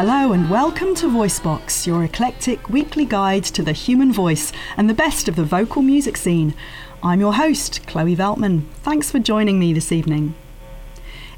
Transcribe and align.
Hello 0.00 0.32
and 0.32 0.48
welcome 0.48 0.94
to 0.94 1.08
Voicebox, 1.08 1.84
your 1.84 2.04
eclectic 2.04 2.70
weekly 2.70 3.04
guide 3.04 3.42
to 3.42 3.64
the 3.64 3.72
human 3.72 4.12
voice 4.12 4.52
and 4.76 4.88
the 4.88 4.94
best 4.94 5.26
of 5.26 5.34
the 5.34 5.42
vocal 5.42 5.82
music 5.82 6.16
scene. 6.16 6.54
I'm 7.00 7.20
your 7.20 7.34
host, 7.34 7.86
Chloe 7.86 8.16
Veltman. 8.16 8.64
Thanks 8.82 9.08
for 9.08 9.20
joining 9.20 9.60
me 9.60 9.72
this 9.72 9.92
evening. 9.92 10.34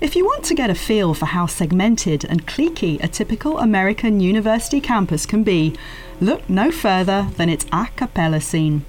If 0.00 0.16
you 0.16 0.24
want 0.24 0.44
to 0.46 0.54
get 0.54 0.70
a 0.70 0.74
feel 0.74 1.12
for 1.12 1.26
how 1.26 1.44
segmented 1.44 2.24
and 2.24 2.46
cliquey 2.46 3.02
a 3.04 3.08
typical 3.08 3.58
American 3.58 4.20
university 4.20 4.80
campus 4.80 5.26
can 5.26 5.42
be, 5.44 5.74
look 6.18 6.48
no 6.48 6.70
further 6.70 7.28
than 7.36 7.50
its 7.50 7.66
a 7.72 7.88
cappella 7.94 8.40
scene. 8.40 8.86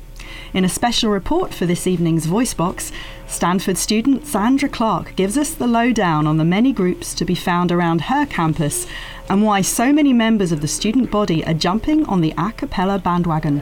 In 0.53 0.63
a 0.63 0.69
special 0.69 1.11
report 1.11 1.53
for 1.53 1.65
this 1.65 1.85
evening's 1.85 2.25
Voicebox, 2.25 2.93
Stanford 3.27 3.77
student 3.77 4.23
Zandra 4.23 4.71
Clark 4.71 5.17
gives 5.17 5.37
us 5.37 5.53
the 5.53 5.67
lowdown 5.67 6.25
on 6.25 6.37
the 6.37 6.45
many 6.45 6.71
groups 6.71 7.13
to 7.15 7.25
be 7.25 7.35
found 7.35 7.73
around 7.73 8.03
her 8.03 8.25
campus 8.25 8.87
and 9.29 9.43
why 9.43 9.59
so 9.59 9.91
many 9.91 10.13
members 10.13 10.53
of 10.53 10.61
the 10.61 10.69
student 10.69 11.11
body 11.11 11.45
are 11.45 11.53
jumping 11.53 12.05
on 12.05 12.21
the 12.21 12.33
a 12.37 12.53
cappella 12.53 12.97
bandwagon. 12.97 13.61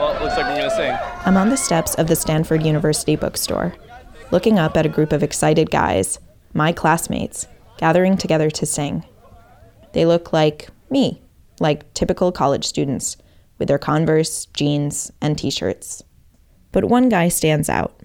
Well, 0.00 0.16
it 0.16 0.22
looks 0.22 0.36
like 0.36 0.46
we're 0.46 0.56
gonna 0.56 0.70
sing. 0.70 0.92
I'm 1.30 1.36
on 1.36 1.48
the 1.48 1.56
steps 1.56 1.94
of 1.94 2.08
the 2.08 2.16
Stanford 2.16 2.64
University 2.64 3.14
bookstore, 3.14 3.76
looking 4.32 4.58
up 4.58 4.76
at 4.76 4.84
a 4.84 4.88
group 4.88 5.12
of 5.12 5.22
excited 5.22 5.70
guys, 5.70 6.18
my 6.54 6.72
classmates, 6.72 7.46
gathering 7.78 8.16
together 8.16 8.50
to 8.50 8.66
sing. 8.66 9.04
They 9.92 10.06
look 10.06 10.32
like 10.32 10.70
me, 10.90 11.22
like 11.60 11.94
typical 11.94 12.32
college 12.32 12.64
students, 12.64 13.16
with 13.58 13.68
their 13.68 13.78
Converse, 13.78 14.46
jeans, 14.46 15.12
and 15.20 15.38
t 15.38 15.52
shirts. 15.52 16.02
But 16.72 16.86
one 16.86 17.08
guy 17.08 17.28
stands 17.28 17.68
out. 17.68 18.02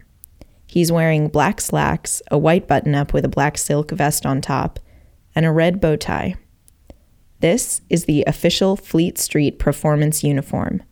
He's 0.68 0.92
wearing 0.92 1.28
black 1.28 1.60
slacks, 1.62 2.22
a 2.30 2.38
white 2.38 2.68
button 2.68 2.94
up 2.94 3.12
with 3.12 3.26
a 3.26 3.28
black 3.28 3.58
silk 3.58 3.90
vest 3.90 4.28
on 4.28 4.40
top, 4.40 4.80
and 5.34 5.48
a 5.48 5.52
red 5.52 5.82
bow 5.82 5.96
tie. 5.96 6.36
This 7.40 7.82
is 7.90 8.06
the 8.06 8.24
official 8.28 8.76
Fleet 8.76 9.18
Street 9.18 9.58
performance 9.58 10.24
uniform 10.24 10.84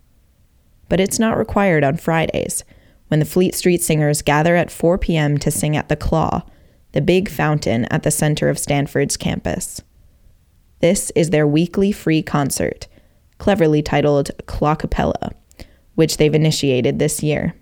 but 0.93 1.01
it's 1.01 1.17
not 1.17 1.39
required 1.39 1.83
on 1.83 1.97
Fridays, 1.97 2.63
when 3.07 3.19
the 3.19 3.25
Fleet 3.25 3.55
Street 3.55 3.81
Singers 3.81 4.21
gather 4.21 4.55
at 4.55 4.69
4 4.69 4.99
p.m. 4.99 5.39
to 5.39 5.49
sing 5.49 5.75
at 5.75 5.89
the 5.89 5.95
Claw, 5.95 6.43
the 6.91 7.01
big 7.01 7.29
fountain 7.29 7.85
at 7.85 8.03
the 8.03 8.11
center 8.11 8.47
of 8.47 8.59
Stanford's 8.59 9.17
campus. 9.17 9.81
This 10.81 11.11
is 11.15 11.31
their 11.31 11.47
weekly 11.47 11.91
free 11.91 12.21
concert, 12.21 12.87
cleverly 13.39 13.81
titled 13.81 14.29
Clawcappella, 14.45 15.33
which 15.95 16.17
they've 16.17 16.35
initiated 16.35 16.99
this 16.99 17.23
year. 17.23 17.55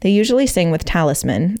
They 0.00 0.10
usually 0.10 0.48
sing 0.48 0.72
with 0.72 0.84
Talisman, 0.84 1.58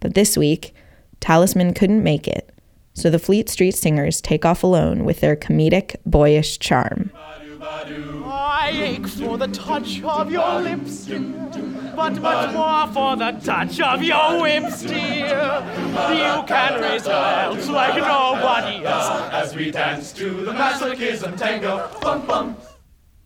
but 0.00 0.14
this 0.14 0.36
week, 0.36 0.74
Talisman 1.20 1.72
couldn't 1.72 2.02
make 2.02 2.26
it, 2.26 2.52
so 2.94 3.10
the 3.10 3.20
Fleet 3.20 3.48
Street 3.48 3.76
Singers 3.76 4.20
take 4.20 4.44
off 4.44 4.64
alone 4.64 5.04
with 5.04 5.20
their 5.20 5.36
comedic, 5.36 5.94
boyish 6.04 6.58
charm. 6.58 7.12
I 7.68 8.70
ache 8.72 9.08
for 9.08 9.36
the 9.36 9.48
touch 9.48 10.00
of 10.02 10.30
your 10.30 10.60
lips, 10.60 11.08
but 11.96 12.20
much 12.20 12.54
more 12.54 12.86
for 12.92 13.16
the 13.16 13.32
touch 13.42 13.80
of 13.80 14.04
your 14.04 14.40
whips, 14.40 14.82
dear. 14.82 15.64
You 16.12 16.44
can 16.46 16.80
raise 16.80 17.02
smiles 17.02 17.68
like 17.68 17.96
nobody 17.96 18.84
else 18.84 19.32
as 19.32 19.56
we 19.56 19.72
dance 19.72 20.12
to 20.12 20.44
the 20.44 20.52
masochism 20.52 21.36
tango. 21.36 21.90
Bum 22.00 22.24
bum. 22.26 22.56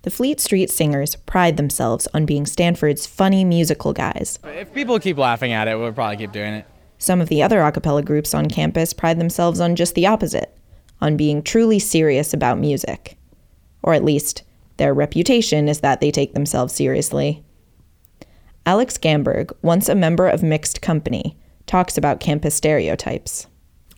The 0.03 0.11
Fleet 0.11 0.41
Street 0.41 0.71
Singers 0.71 1.17
pride 1.17 1.59
themselves 1.59 2.09
on 2.15 2.25
being 2.25 2.47
Stanford's 2.47 3.07
funny 3.07 3.45
musical 3.45 3.93
guys. 3.93 4.39
If 4.45 4.73
people 4.73 4.99
keep 4.99 5.19
laughing 5.19 5.53
at 5.53 5.69
it, 5.69 5.79
we'll 5.79 5.93
probably 5.93 6.17
keep 6.17 6.33
doing 6.33 6.55
it. 6.55 6.67
Some 6.97 7.21
of 7.21 7.29
the 7.29 7.43
other 7.43 7.61
a 7.61 7.71
cappella 7.71 8.03
groups 8.03 8.33
on 8.33 8.49
campus 8.49 8.95
pride 8.95 9.21
themselves 9.21 9.61
on 9.61 9.77
just 9.77 9.95
the 9.95 10.07
opposite, 10.07 10.57
on 11.03 11.19
being 11.19 11.43
truly 11.43 11.79
serious 11.79 12.33
about 12.33 12.59
music. 12.59 13.19
Or 13.83 13.95
at 13.95 14.05
least, 14.05 14.43
their 14.77 14.95
reputation 14.95 15.69
is 15.69 15.81
that 15.81 16.01
they 16.01 16.11
take 16.11 16.35
themselves 16.35 16.73
seriously. 16.73 17.45
Alex 18.67 18.99
Gamberg, 18.99 19.53
once 19.63 19.89
a 19.89 19.95
member 19.95 20.29
of 20.29 20.43
Mixed 20.43 20.83
Company, 20.83 21.37
talks 21.67 21.97
about 21.97 22.21
campus 22.21 22.55
stereotypes. 22.55 23.47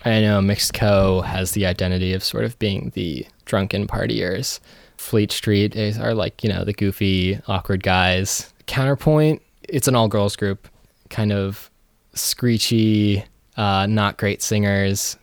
I 0.05 0.21
know 0.21 0.41
Mixed 0.41 0.75
Co 0.75 1.21
has 1.21 1.53
the 1.53 1.67
identity 1.67 2.13
of 2.13 2.25
sort 2.25 2.45
of 2.45 2.59
being 2.59 2.91
the 2.95 3.27
drunken 3.45 3.87
partiers. 3.87 4.61
Fleet 4.97 5.33
Street 5.33 5.77
is, 5.77 5.99
are 5.99 6.15
like, 6.15 6.43
you 6.43 6.51
know, 6.51 6.65
the 6.65 6.73
goofy, 6.73 7.41
awkward 7.47 7.83
guys. 7.83 8.53
Counterpoint, 8.67 9.43
it's 9.69 9.89
an 9.89 9.95
all 9.95 10.09
girls 10.09 10.37
group, 10.37 10.69
kind 11.11 11.33
of 11.33 11.71
screechy, 12.15 13.25
uh, 13.57 13.87
not 13.87 14.17
great 14.17 14.43
singers. 14.43 15.17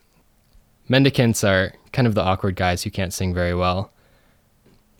Mendicants 0.88 1.44
are 1.44 1.74
kind 1.92 2.08
of 2.08 2.16
the 2.16 2.24
awkward 2.24 2.56
guys 2.56 2.84
who 2.84 2.90
can't 2.90 3.14
sing 3.14 3.34
very 3.34 3.53
well. 3.53 3.92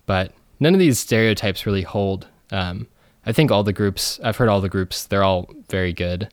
But 0.10 0.34
none 0.60 0.74
of 0.74 0.80
these 0.80 0.98
stereotypes 0.98 1.68
really 1.68 1.84
hold. 1.84 2.26
Um, 2.52 2.88
I 3.28 3.32
think 3.32 3.52
all 3.52 3.64
the 3.64 3.72
groups, 3.72 4.20
I've 4.24 4.38
heard 4.38 4.50
all 4.50 4.60
the 4.60 4.68
groups, 4.68 5.06
they're 5.06 5.24
all 5.24 5.48
very 5.70 5.94
good, 5.94 6.30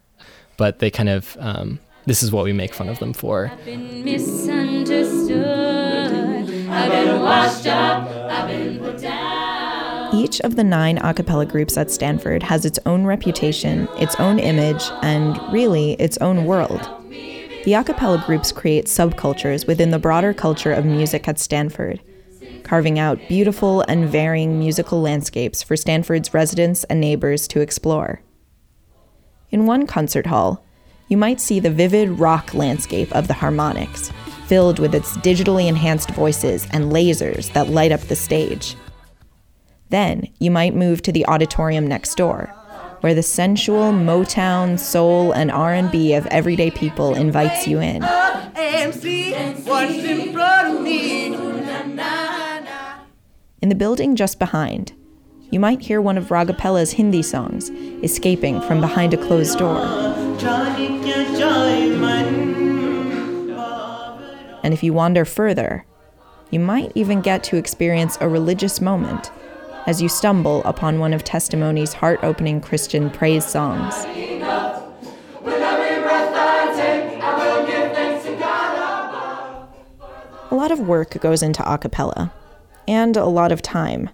but 0.56 0.78
they 0.78 0.90
kind 0.90 1.10
of, 1.10 1.36
um, 1.38 1.78
this 2.06 2.22
is 2.22 2.32
what 2.32 2.44
we 2.44 2.54
make 2.54 2.72
fun 2.72 2.88
of 2.88 2.98
them 3.00 3.12
for. 3.12 3.50
I've 3.52 3.62
been 3.66 4.02
misunderstood. 4.02 6.70
I've 6.70 6.90
been 6.90 7.20
washed 7.20 7.66
up. 7.66 8.08
I've 8.08 8.48
been 8.48 8.78
put 8.78 9.02
down. 9.02 10.14
Each 10.14 10.40
of 10.40 10.56
the 10.56 10.64
nine 10.64 10.96
a 10.96 11.12
cappella 11.12 11.44
groups 11.44 11.76
at 11.76 11.90
Stanford 11.90 12.42
has 12.44 12.64
its 12.64 12.78
own 12.86 13.04
reputation, 13.04 13.88
its 13.98 14.14
own 14.14 14.38
image, 14.38 14.84
and 15.02 15.38
really 15.52 16.00
its 16.00 16.16
own 16.22 16.46
world. 16.46 16.80
The 17.66 17.74
a 17.74 17.84
cappella 17.84 18.24
groups 18.24 18.52
create 18.52 18.86
subcultures 18.86 19.66
within 19.66 19.90
the 19.90 19.98
broader 19.98 20.32
culture 20.32 20.72
of 20.72 20.86
music 20.86 21.28
at 21.28 21.38
Stanford, 21.38 22.00
carving 22.66 22.98
out 22.98 23.20
beautiful 23.28 23.82
and 23.82 24.08
varying 24.08 24.58
musical 24.58 25.00
landscapes 25.00 25.62
for 25.62 25.76
Stanford's 25.76 26.34
residents 26.34 26.82
and 26.84 27.00
neighbors 27.00 27.46
to 27.48 27.60
explore. 27.60 28.20
In 29.50 29.66
one 29.66 29.86
concert 29.86 30.26
hall, 30.26 30.64
you 31.08 31.16
might 31.16 31.40
see 31.40 31.60
the 31.60 31.70
vivid 31.70 32.18
rock 32.18 32.52
landscape 32.52 33.14
of 33.14 33.28
the 33.28 33.34
harmonics, 33.34 34.10
filled 34.48 34.80
with 34.80 34.94
its 34.94 35.16
digitally 35.18 35.68
enhanced 35.68 36.10
voices 36.10 36.66
and 36.72 36.90
lasers 36.90 37.52
that 37.52 37.68
light 37.68 37.92
up 37.92 38.00
the 38.00 38.16
stage. 38.16 38.74
Then 39.90 40.26
you 40.40 40.50
might 40.50 40.74
move 40.74 41.02
to 41.02 41.12
the 41.12 41.24
auditorium 41.26 41.86
next 41.86 42.16
door, 42.16 42.52
where 43.02 43.14
the 43.14 43.22
sensual 43.22 43.92
Motown, 43.92 44.80
soul, 44.80 45.30
and 45.30 45.52
R&B 45.52 46.14
of 46.14 46.26
everyday 46.26 46.72
people 46.72 47.14
invites 47.14 47.68
you 47.68 47.80
in. 47.80 48.02
In 53.66 53.68
the 53.68 53.74
building 53.74 54.14
just 54.14 54.38
behind, 54.38 54.92
you 55.50 55.58
might 55.58 55.80
hear 55.82 56.00
one 56.00 56.16
of 56.16 56.28
Raagapella's 56.28 56.92
Hindi 56.92 57.20
songs 57.20 57.68
escaping 58.00 58.60
from 58.60 58.80
behind 58.80 59.12
a 59.12 59.16
closed 59.16 59.58
door. 59.58 59.80
And 64.62 64.72
if 64.72 64.84
you 64.84 64.92
wander 64.92 65.24
further, 65.24 65.84
you 66.52 66.60
might 66.60 66.92
even 66.94 67.20
get 67.20 67.42
to 67.42 67.56
experience 67.56 68.16
a 68.20 68.28
religious 68.28 68.80
moment 68.80 69.32
as 69.88 70.00
you 70.00 70.08
stumble 70.08 70.62
upon 70.62 71.00
one 71.00 71.12
of 71.12 71.24
Testimony's 71.24 71.92
heart 71.92 72.20
opening 72.22 72.60
Christian 72.60 73.10
praise 73.10 73.44
songs. 73.44 73.96
A 80.48 80.54
lot 80.54 80.70
of 80.70 80.78
work 80.86 81.20
goes 81.20 81.42
into 81.42 81.68
a 81.68 81.76
cappella, 81.76 82.32
and 82.88 83.16
a 83.16 83.24
lot 83.24 83.52
of 83.52 83.62
time. 83.62 84.10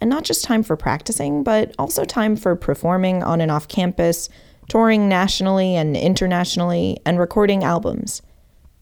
And 0.00 0.10
not 0.10 0.24
just 0.24 0.44
time 0.44 0.62
for 0.62 0.76
practicing, 0.76 1.42
but 1.42 1.74
also 1.78 2.04
time 2.04 2.36
for 2.36 2.56
performing 2.56 3.22
on 3.22 3.40
and 3.40 3.50
off 3.50 3.68
campus, 3.68 4.28
touring 4.68 5.08
nationally 5.08 5.76
and 5.76 5.96
internationally, 5.96 6.98
and 7.06 7.18
recording 7.18 7.64
albums. 7.64 8.22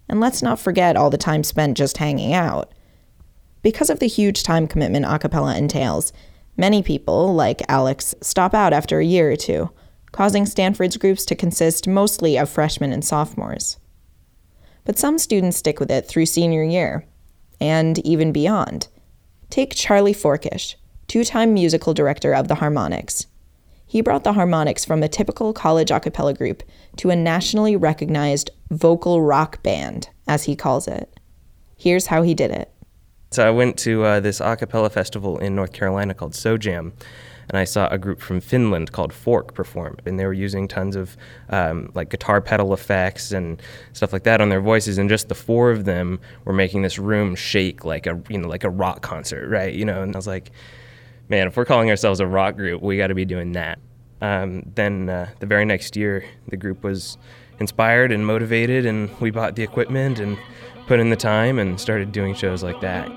And 0.08 0.20
let's 0.20 0.42
not 0.42 0.58
forget 0.58 0.96
all 0.96 1.10
the 1.10 1.16
time 1.16 1.44
spent 1.44 1.76
just 1.76 1.98
hanging 1.98 2.32
out. 2.32 2.72
Because 3.62 3.90
of 3.90 4.00
the 4.00 4.08
huge 4.08 4.42
time 4.42 4.66
commitment 4.66 5.06
a 5.08 5.18
cappella 5.18 5.56
entails, 5.56 6.12
many 6.56 6.82
people, 6.82 7.32
like 7.34 7.62
Alex, 7.68 8.14
stop 8.20 8.54
out 8.54 8.72
after 8.72 8.98
a 8.98 9.04
year 9.04 9.30
or 9.30 9.36
two, 9.36 9.70
causing 10.10 10.44
Stanford's 10.44 10.96
groups 10.96 11.24
to 11.26 11.36
consist 11.36 11.86
mostly 11.86 12.36
of 12.36 12.50
freshmen 12.50 12.92
and 12.92 13.04
sophomores. 13.04 13.78
But 14.84 14.98
some 14.98 15.18
students 15.18 15.56
stick 15.56 15.78
with 15.78 15.90
it 15.90 16.08
through 16.08 16.26
senior 16.26 16.64
year, 16.64 17.06
and 17.60 18.04
even 18.04 18.32
beyond. 18.32 18.88
Take 19.52 19.74
Charlie 19.74 20.14
Forkish, 20.14 20.76
two 21.08 21.24
time 21.24 21.52
musical 21.52 21.92
director 21.92 22.32
of 22.32 22.48
the 22.48 22.54
Harmonics. 22.54 23.26
He 23.86 24.00
brought 24.00 24.24
the 24.24 24.32
harmonics 24.32 24.82
from 24.82 25.02
a 25.02 25.08
typical 25.08 25.52
college 25.52 25.90
a 25.90 26.00
cappella 26.00 26.32
group 26.32 26.62
to 26.96 27.10
a 27.10 27.16
nationally 27.16 27.76
recognized 27.76 28.48
vocal 28.70 29.20
rock 29.20 29.62
band, 29.62 30.08
as 30.26 30.44
he 30.44 30.56
calls 30.56 30.88
it. 30.88 31.20
Here's 31.76 32.06
how 32.06 32.22
he 32.22 32.32
did 32.32 32.50
it. 32.50 32.72
So 33.30 33.46
I 33.46 33.50
went 33.50 33.76
to 33.80 34.02
uh, 34.04 34.20
this 34.20 34.40
a 34.40 34.56
cappella 34.56 34.88
festival 34.88 35.36
in 35.36 35.54
North 35.54 35.74
Carolina 35.74 36.14
called 36.14 36.32
SoJam, 36.32 36.92
and 37.48 37.58
I 37.58 37.64
saw 37.64 37.88
a 37.88 37.98
group 37.98 38.20
from 38.20 38.40
Finland 38.40 38.92
called 38.92 39.12
Fork 39.12 39.54
perform, 39.54 39.96
and 40.06 40.18
they 40.18 40.26
were 40.26 40.32
using 40.32 40.68
tons 40.68 40.96
of 40.96 41.16
um, 41.50 41.90
like 41.94 42.10
guitar 42.10 42.40
pedal 42.40 42.72
effects 42.72 43.32
and 43.32 43.60
stuff 43.92 44.12
like 44.12 44.24
that 44.24 44.40
on 44.40 44.48
their 44.48 44.60
voices, 44.60 44.98
and 44.98 45.08
just 45.08 45.28
the 45.28 45.34
four 45.34 45.70
of 45.70 45.84
them 45.84 46.20
were 46.44 46.52
making 46.52 46.82
this 46.82 46.98
room 46.98 47.34
shake 47.34 47.84
like 47.84 48.06
a 48.06 48.20
you 48.28 48.38
know 48.38 48.48
like 48.48 48.64
a 48.64 48.70
rock 48.70 49.02
concert, 49.02 49.48
right? 49.48 49.74
You 49.74 49.84
know, 49.84 50.02
and 50.02 50.14
I 50.14 50.18
was 50.18 50.26
like, 50.26 50.50
man, 51.28 51.46
if 51.46 51.56
we're 51.56 51.64
calling 51.64 51.90
ourselves 51.90 52.20
a 52.20 52.26
rock 52.26 52.56
group, 52.56 52.82
we 52.82 52.96
got 52.96 53.08
to 53.08 53.14
be 53.14 53.24
doing 53.24 53.52
that. 53.52 53.78
Um, 54.20 54.70
then 54.74 55.08
uh, 55.08 55.28
the 55.40 55.46
very 55.46 55.64
next 55.64 55.96
year, 55.96 56.24
the 56.48 56.56
group 56.56 56.84
was 56.84 57.18
inspired 57.58 58.12
and 58.12 58.26
motivated, 58.26 58.86
and 58.86 59.10
we 59.20 59.30
bought 59.30 59.56
the 59.56 59.62
equipment 59.62 60.20
and 60.20 60.38
put 60.86 61.00
in 61.00 61.10
the 61.10 61.16
time 61.16 61.58
and 61.58 61.80
started 61.80 62.12
doing 62.12 62.34
shows 62.34 62.62
like 62.62 62.80
that. 62.80 63.08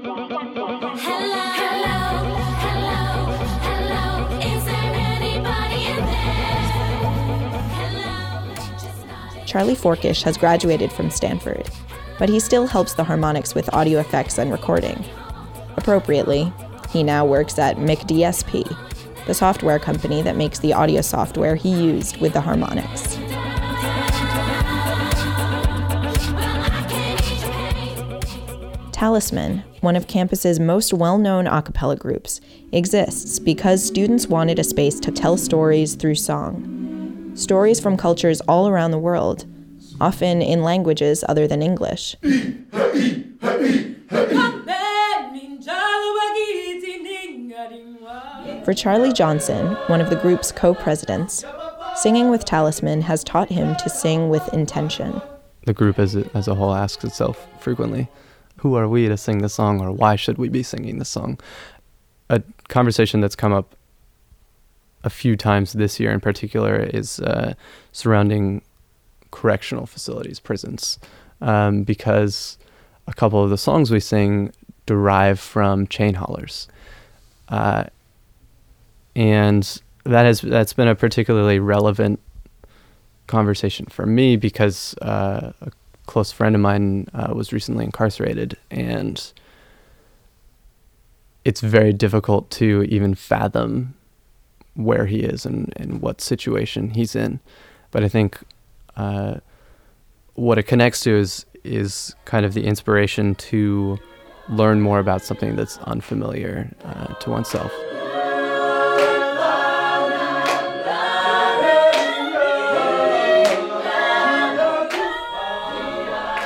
Charlie 9.55 9.73
Forkish 9.73 10.21
has 10.23 10.35
graduated 10.35 10.91
from 10.91 11.09
Stanford, 11.09 11.69
but 12.19 12.27
he 12.27 12.41
still 12.41 12.67
helps 12.67 12.95
the 12.95 13.05
harmonics 13.05 13.55
with 13.55 13.73
audio 13.73 14.01
effects 14.01 14.37
and 14.37 14.51
recording. 14.51 15.01
Appropriately, 15.77 16.51
he 16.89 17.03
now 17.03 17.25
works 17.25 17.57
at 17.57 17.77
McDSP, 17.77 18.67
the 19.25 19.33
software 19.33 19.79
company 19.79 20.21
that 20.23 20.35
makes 20.35 20.59
the 20.59 20.73
audio 20.73 20.99
software 20.99 21.55
he 21.55 21.69
used 21.69 22.17
with 22.17 22.33
the 22.33 22.41
harmonics. 22.41 23.15
Talisman, 28.91 29.63
one 29.79 29.95
of 29.95 30.07
campus's 30.07 30.59
most 30.59 30.93
well 30.93 31.17
known 31.17 31.47
a 31.47 31.61
cappella 31.61 31.95
groups, 31.95 32.41
exists 32.73 33.39
because 33.39 33.81
students 33.81 34.27
wanted 34.27 34.59
a 34.59 34.65
space 34.65 34.99
to 34.99 35.13
tell 35.13 35.37
stories 35.37 35.95
through 35.95 36.15
song. 36.15 36.94
Stories 37.35 37.79
from 37.79 37.97
cultures 37.97 38.41
all 38.41 38.67
around 38.67 38.91
the 38.91 38.97
world, 38.97 39.45
often 40.01 40.41
in 40.41 40.63
languages 40.63 41.23
other 41.27 41.47
than 41.47 41.61
English. 41.61 42.15
For 48.63 48.73
Charlie 48.73 49.13
Johnson, 49.13 49.75
one 49.87 50.01
of 50.01 50.09
the 50.09 50.19
group's 50.21 50.51
co 50.51 50.73
presidents, 50.73 51.45
singing 51.95 52.29
with 52.29 52.45
Talisman 52.45 53.01
has 53.01 53.23
taught 53.23 53.49
him 53.49 53.75
to 53.75 53.89
sing 53.89 54.29
with 54.29 54.53
intention. 54.53 55.21
The 55.65 55.73
group 55.73 55.99
as 55.99 56.15
a, 56.15 56.29
as 56.33 56.47
a 56.47 56.55
whole 56.55 56.73
asks 56.73 57.03
itself 57.03 57.47
frequently 57.61 58.09
who 58.57 58.75
are 58.75 58.87
we 58.87 59.07
to 59.07 59.17
sing 59.17 59.39
the 59.39 59.49
song 59.49 59.81
or 59.81 59.91
why 59.91 60.15
should 60.15 60.37
we 60.37 60.49
be 60.49 60.63
singing 60.63 60.97
the 60.97 61.05
song? 61.05 61.39
A 62.29 62.41
conversation 62.67 63.21
that's 63.21 63.35
come 63.35 63.53
up 63.53 63.75
a 65.05 65.09
few 65.09 65.37
times 65.37 65.73
this 65.73 65.99
year 65.99 66.11
in 66.11 66.19
particular 66.19 66.77
is 66.77 67.19
uh, 67.19 67.53
surrounding 67.91 68.61
correctional 69.31 69.85
facilities, 69.85 70.39
prisons, 70.39 70.99
um, 71.41 71.83
because 71.83 72.57
a 73.07 73.13
couple 73.13 73.41
of 73.41 73.51
the 73.51 73.57
songs 73.57 73.91
we 73.91 73.99
sing 73.99 74.51
derive 74.87 75.39
from 75.39 75.85
chain 75.87 76.15
haulers. 76.15 76.67
Uh, 77.47 77.85
and 79.15 79.81
that 80.03 80.25
has 80.25 80.41
that's 80.41 80.73
been 80.73 80.87
a 80.87 80.95
particularly 80.95 81.59
relevant 81.59 82.19
conversation 83.27 83.85
for 83.85 84.05
me 84.05 84.35
because 84.35 84.95
uh, 85.01 85.51
a 85.61 85.71
close 86.07 86.31
friend 86.31 86.55
of 86.55 86.61
mine 86.61 87.07
uh, 87.13 87.31
was 87.33 87.53
recently 87.53 87.85
incarcerated, 87.85 88.57
and 88.71 89.31
it's 91.43 91.61
very 91.61 91.93
difficult 91.93 92.49
to 92.49 92.83
even 92.89 93.13
fathom 93.13 93.93
where 94.75 95.05
he 95.05 95.21
is 95.21 95.45
and, 95.45 95.73
and 95.77 96.01
what 96.01 96.21
situation 96.21 96.91
he's 96.91 97.15
in. 97.15 97.39
But 97.91 98.03
I 98.03 98.07
think 98.07 98.39
uh, 98.95 99.35
what 100.35 100.57
it 100.57 100.63
connects 100.63 101.01
to 101.01 101.15
is 101.15 101.45
is 101.63 102.15
kind 102.25 102.45
of 102.45 102.53
the 102.53 102.63
inspiration 102.63 103.33
to 103.35 103.97
learn 104.49 104.79
more 104.79 104.99
about 104.99 105.23
something 105.23 105.55
that's 105.55 105.79
unfamiliar 105.79 106.69
uh, 106.83 107.07
to 107.15 107.31
oneself. 107.31 107.71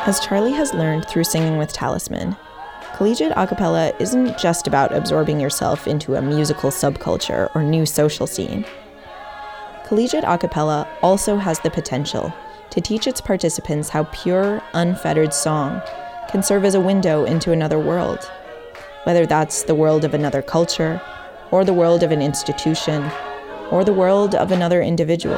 As 0.08 0.20
Charlie 0.22 0.54
has 0.54 0.74
learned 0.74 1.06
through 1.06 1.25
singing 1.25 1.58
with 1.58 1.74
Talisman, 1.74 2.36
collegiate 3.00 3.31
a 3.38 3.48
cappella 3.48 3.94
isn't 3.98 4.38
just 4.38 4.68
about 4.68 4.94
absorbing 4.94 5.40
yourself 5.40 5.88
into 5.88 6.16
a 6.16 6.22
musical 6.22 6.69
subculture 6.69 7.50
or 7.56 7.63
new 7.63 7.86
social 7.86 8.28
scene. 8.28 8.66
Collegiate 9.86 10.25
a 10.28 10.38
cappella 10.38 10.86
also 11.01 11.38
has 11.38 11.62
the 11.62 11.69
potential 11.69 12.34
to 12.72 12.81
teach 12.81 13.07
its 13.07 13.22
participants 13.22 13.88
how 13.88 14.04
pure, 14.12 14.62
unfettered 14.74 15.34
song 15.34 15.81
can 16.30 16.44
serve 16.44 16.66
as 16.66 16.75
a 16.75 16.81
window 16.81 17.24
into 17.24 17.54
another 17.54 17.80
world, 17.80 18.30
whether 19.06 19.25
that's 19.25 19.63
the 19.63 19.75
world 19.75 20.04
of 20.04 20.13
another 20.13 20.42
culture, 20.42 21.01
or 21.51 21.63
the 21.63 21.74
world 21.74 22.04
of 22.04 22.12
an 22.12 22.22
institution, 22.22 23.10
or 23.72 23.86
the 23.86 23.94
world 23.94 24.36
of 24.36 24.51
another 24.51 24.81
individual. 24.81 25.38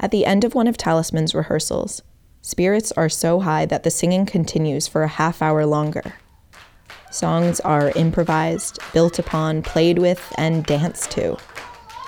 At 0.00 0.10
the 0.10 0.26
end 0.26 0.42
of 0.42 0.56
one 0.56 0.66
of 0.66 0.76
Talisman's 0.76 1.36
rehearsals, 1.36 2.02
spirits 2.44 2.92
are 2.92 3.08
so 3.08 3.40
high 3.40 3.64
that 3.64 3.84
the 3.84 3.90
singing 3.90 4.26
continues 4.26 4.86
for 4.86 5.02
a 5.02 5.08
half 5.08 5.40
hour 5.40 5.64
longer. 5.64 6.12
Songs 7.10 7.58
are 7.60 7.90
improvised, 7.96 8.78
built 8.92 9.18
upon, 9.18 9.62
played 9.62 9.98
with, 9.98 10.30
and 10.36 10.66
danced 10.66 11.10
to. 11.12 11.38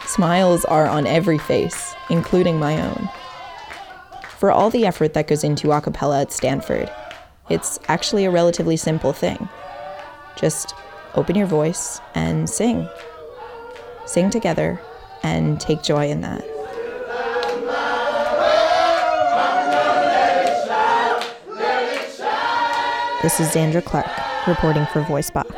Smiles 0.04 0.66
are 0.66 0.86
on 0.86 1.06
every 1.06 1.38
face, 1.38 1.94
including 2.10 2.58
my 2.58 2.78
own. 2.82 3.08
For 4.36 4.50
all 4.50 4.68
the 4.68 4.84
effort 4.84 5.14
that 5.14 5.26
goes 5.26 5.42
into 5.42 5.72
a 5.72 5.80
cappella 5.80 6.20
at 6.20 6.32
Stanford, 6.32 6.90
it's 7.48 7.78
actually 7.88 8.26
a 8.26 8.30
relatively 8.30 8.76
simple 8.76 9.14
thing. 9.14 9.48
Just 10.36 10.74
open 11.14 11.34
your 11.34 11.46
voice 11.46 11.98
and 12.14 12.50
sing. 12.50 12.86
Sing 14.04 14.28
together 14.28 14.78
and 15.22 15.58
take 15.58 15.82
joy 15.82 16.10
in 16.10 16.20
that. 16.20 16.55
This 23.26 23.40
is 23.40 23.48
Zandra 23.48 23.84
Clark 23.84 24.06
reporting 24.46 24.86
for 24.86 25.02
VoiceBox. 25.02 25.50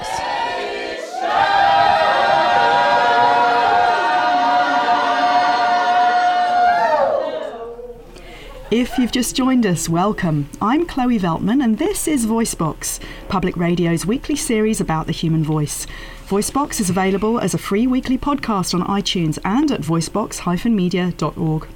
If 8.70 8.96
you've 8.96 9.12
just 9.12 9.36
joined 9.36 9.66
us, 9.66 9.86
welcome. 9.86 10.48
I'm 10.62 10.86
Chloe 10.86 11.18
Veltman, 11.18 11.62
and 11.62 11.76
this 11.76 12.08
is 12.08 12.24
VoiceBox, 12.24 13.00
Public 13.28 13.54
Radio's 13.54 14.06
weekly 14.06 14.36
series 14.36 14.80
about 14.80 15.04
the 15.04 15.12
human 15.12 15.44
voice. 15.44 15.86
VoiceBox 16.28 16.80
is 16.80 16.88
available 16.88 17.38
as 17.38 17.52
a 17.52 17.58
free 17.58 17.86
weekly 17.86 18.16
podcast 18.16 18.72
on 18.72 18.80
iTunes 18.86 19.38
and 19.44 19.70
at 19.70 19.82
voicebox-media.org. 19.82 21.68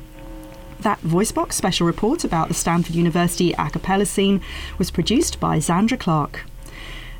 That 0.83 1.01
VoiceBox 1.03 1.53
special 1.53 1.87
report 1.87 2.25
about 2.25 2.49
the 2.49 2.55
Stanford 2.55 2.97
University 2.97 3.53
a 3.53 3.71
cappella 3.71 4.05
scene 4.05 4.41
was 4.79 4.91
produced 4.91 5.39
by 5.39 5.59
Zandra 5.59 5.97
Clark. 5.97 6.45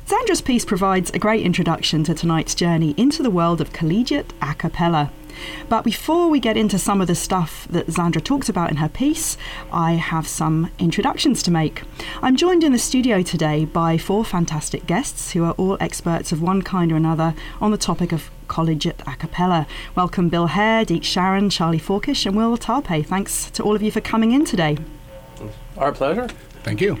Zandra's 0.05 0.41
piece 0.41 0.65
provides 0.65 1.11
a 1.11 1.19
great 1.19 1.45
introduction 1.45 2.03
to 2.03 2.13
tonight's 2.13 2.55
journey 2.55 2.93
into 2.97 3.23
the 3.23 3.29
world 3.29 3.61
of 3.61 3.71
collegiate 3.71 4.33
a 4.41 4.53
cappella. 4.53 5.13
But 5.69 5.85
before 5.85 6.27
we 6.27 6.41
get 6.41 6.57
into 6.57 6.77
some 6.77 6.99
of 6.99 7.07
the 7.07 7.15
stuff 7.15 7.65
that 7.69 7.87
Zandra 7.87 8.21
talks 8.21 8.49
about 8.49 8.69
in 8.69 8.77
her 8.77 8.89
piece, 8.89 9.37
I 9.71 9.93
have 9.93 10.27
some 10.27 10.69
introductions 10.77 11.41
to 11.43 11.51
make. 11.51 11.83
I'm 12.21 12.35
joined 12.35 12.65
in 12.65 12.73
the 12.73 12.77
studio 12.77 13.21
today 13.21 13.63
by 13.63 13.97
four 13.97 14.25
fantastic 14.25 14.85
guests 14.85 15.31
who 15.31 15.45
are 15.45 15.53
all 15.53 15.77
experts 15.79 16.33
of 16.33 16.41
one 16.41 16.63
kind 16.63 16.91
or 16.91 16.97
another 16.97 17.33
on 17.61 17.71
the 17.71 17.77
topic 17.77 18.11
of 18.11 18.29
collegiate 18.53 19.01
a 19.07 19.15
cappella. 19.15 19.65
Welcome 19.95 20.29
Bill 20.29 20.45
Hare, 20.45 20.85
Deke 20.85 21.03
Sharon, 21.03 21.49
Charlie 21.49 21.79
Forkish, 21.79 22.27
and 22.27 22.37
Will 22.37 22.55
Tarpe. 22.55 23.03
Thanks 23.03 23.49
to 23.49 23.63
all 23.63 23.75
of 23.75 23.81
you 23.81 23.89
for 23.89 23.99
coming 23.99 24.31
in 24.31 24.45
today. 24.45 24.77
Our 25.75 25.91
pleasure. 25.91 26.27
Thank 26.61 26.79
you. 26.79 26.99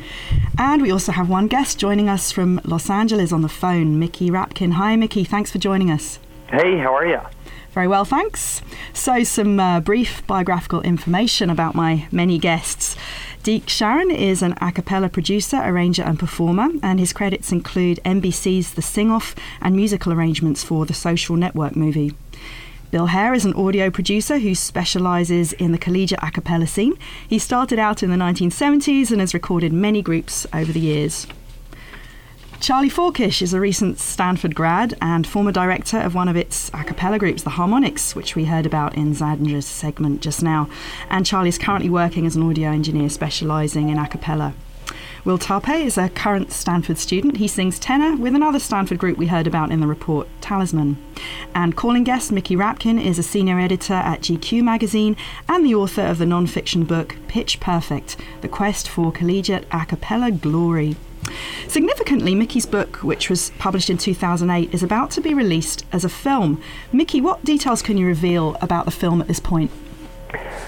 And 0.57 0.81
we 0.81 0.91
also 0.91 1.11
have 1.11 1.29
one 1.29 1.47
guest 1.47 1.77
joining 1.77 2.09
us 2.09 2.31
from 2.31 2.59
Los 2.63 2.89
Angeles 2.89 3.31
on 3.31 3.43
the 3.43 3.49
phone, 3.49 3.99
Mickey 3.99 4.31
Rapkin. 4.31 4.73
Hi, 4.73 4.95
Mickey. 4.95 5.23
Thanks 5.23 5.51
for 5.51 5.59
joining 5.59 5.91
us. 5.91 6.17
Hey, 6.49 6.79
how 6.79 6.95
are 6.95 7.05
you? 7.05 7.21
Very 7.69 7.87
well, 7.87 8.05
thanks. 8.05 8.61
So, 8.93 9.23
some 9.23 9.59
uh, 9.59 9.79
brief 9.79 10.25
biographical 10.25 10.81
information 10.81 11.49
about 11.51 11.75
my 11.75 12.07
many 12.11 12.39
guests. 12.39 12.95
Deke 13.43 13.67
Sharon 13.67 14.09
is 14.09 14.41
an 14.41 14.55
a 14.61 14.71
cappella 14.71 15.09
producer, 15.09 15.57
arranger, 15.61 16.01
and 16.01 16.17
performer, 16.17 16.69
and 16.81 16.97
his 16.97 17.11
credits 17.11 17.51
include 17.51 17.99
NBC's 18.05 18.73
The 18.75 18.81
Sing 18.81 19.11
Off 19.11 19.35
and 19.59 19.75
musical 19.75 20.13
arrangements 20.13 20.63
for 20.63 20.85
the 20.85 20.93
Social 20.93 21.35
Network 21.35 21.75
movie. 21.75 22.13
Bill 22.89 23.07
Hare 23.07 23.33
is 23.33 23.43
an 23.43 23.53
audio 23.55 23.89
producer 23.89 24.39
who 24.39 24.55
specialises 24.55 25.51
in 25.51 25.73
the 25.73 25.77
collegiate 25.77 26.23
a 26.23 26.31
cappella 26.31 26.67
scene. 26.67 26.97
He 27.27 27.37
started 27.37 27.79
out 27.79 28.01
in 28.01 28.11
the 28.11 28.15
1970s 28.15 29.11
and 29.11 29.19
has 29.19 29.33
recorded 29.33 29.73
many 29.73 30.01
groups 30.01 30.47
over 30.53 30.71
the 30.71 30.79
years. 30.79 31.27
Charlie 32.63 32.89
Forkish 32.89 33.41
is 33.41 33.53
a 33.53 33.59
recent 33.59 33.99
Stanford 33.99 34.55
grad 34.55 34.93
and 35.01 35.27
former 35.27 35.51
director 35.51 35.97
of 35.97 36.15
one 36.15 36.29
of 36.29 36.37
its 36.37 36.71
a 36.73 36.85
cappella 36.85 37.19
groups, 37.19 37.43
the 37.43 37.49
Harmonics, 37.49 38.15
which 38.15 38.37
we 38.37 38.45
heard 38.45 38.65
about 38.65 38.95
in 38.95 39.13
Zandra's 39.13 39.65
segment 39.65 40.21
just 40.21 40.41
now. 40.41 40.69
And 41.09 41.25
Charlie 41.25 41.49
is 41.49 41.57
currently 41.57 41.89
working 41.89 42.25
as 42.25 42.37
an 42.37 42.49
audio 42.49 42.69
engineer 42.69 43.09
specialising 43.09 43.89
in 43.89 43.97
a 43.99 44.07
cappella. 44.07 44.53
Will 45.25 45.37
Tarpe 45.37 45.83
is 45.83 45.97
a 45.97 46.07
current 46.07 46.53
Stanford 46.53 46.97
student. 46.97 47.35
He 47.35 47.49
sings 47.49 47.77
tenor 47.79 48.15
with 48.15 48.33
another 48.33 48.59
Stanford 48.59 48.97
group 48.97 49.17
we 49.17 49.27
heard 49.27 49.45
about 49.45 49.69
in 49.69 49.81
the 49.81 49.87
report, 49.87 50.29
Talisman. 50.39 50.95
And 51.53 51.75
calling 51.75 52.05
guest 52.05 52.31
Mickey 52.31 52.55
Rapkin 52.55 52.97
is 52.97 53.19
a 53.19 53.23
senior 53.23 53.59
editor 53.59 53.95
at 53.95 54.21
GQ 54.21 54.63
magazine 54.63 55.17
and 55.49 55.65
the 55.65 55.75
author 55.75 56.03
of 56.03 56.17
the 56.17 56.25
non 56.25 56.47
fiction 56.47 56.85
book 56.85 57.17
Pitch 57.27 57.59
Perfect 57.59 58.15
The 58.39 58.47
Quest 58.47 58.87
for 58.87 59.11
Collegiate 59.11 59.67
A 59.69 59.85
Cappella 59.85 60.31
Glory. 60.31 60.95
Significantly, 61.67 62.35
Mickey's 62.35 62.65
book, 62.65 62.97
which 62.97 63.29
was 63.29 63.51
published 63.57 63.89
in 63.89 63.97
2008, 63.97 64.73
is 64.73 64.83
about 64.83 65.11
to 65.11 65.21
be 65.21 65.33
released 65.33 65.85
as 65.91 66.03
a 66.03 66.09
film. 66.09 66.61
Mickey, 66.91 67.21
what 67.21 67.43
details 67.43 67.81
can 67.81 67.97
you 67.97 68.05
reveal 68.05 68.57
about 68.61 68.85
the 68.85 68.91
film 68.91 69.21
at 69.21 69.27
this 69.27 69.39
point? 69.39 69.71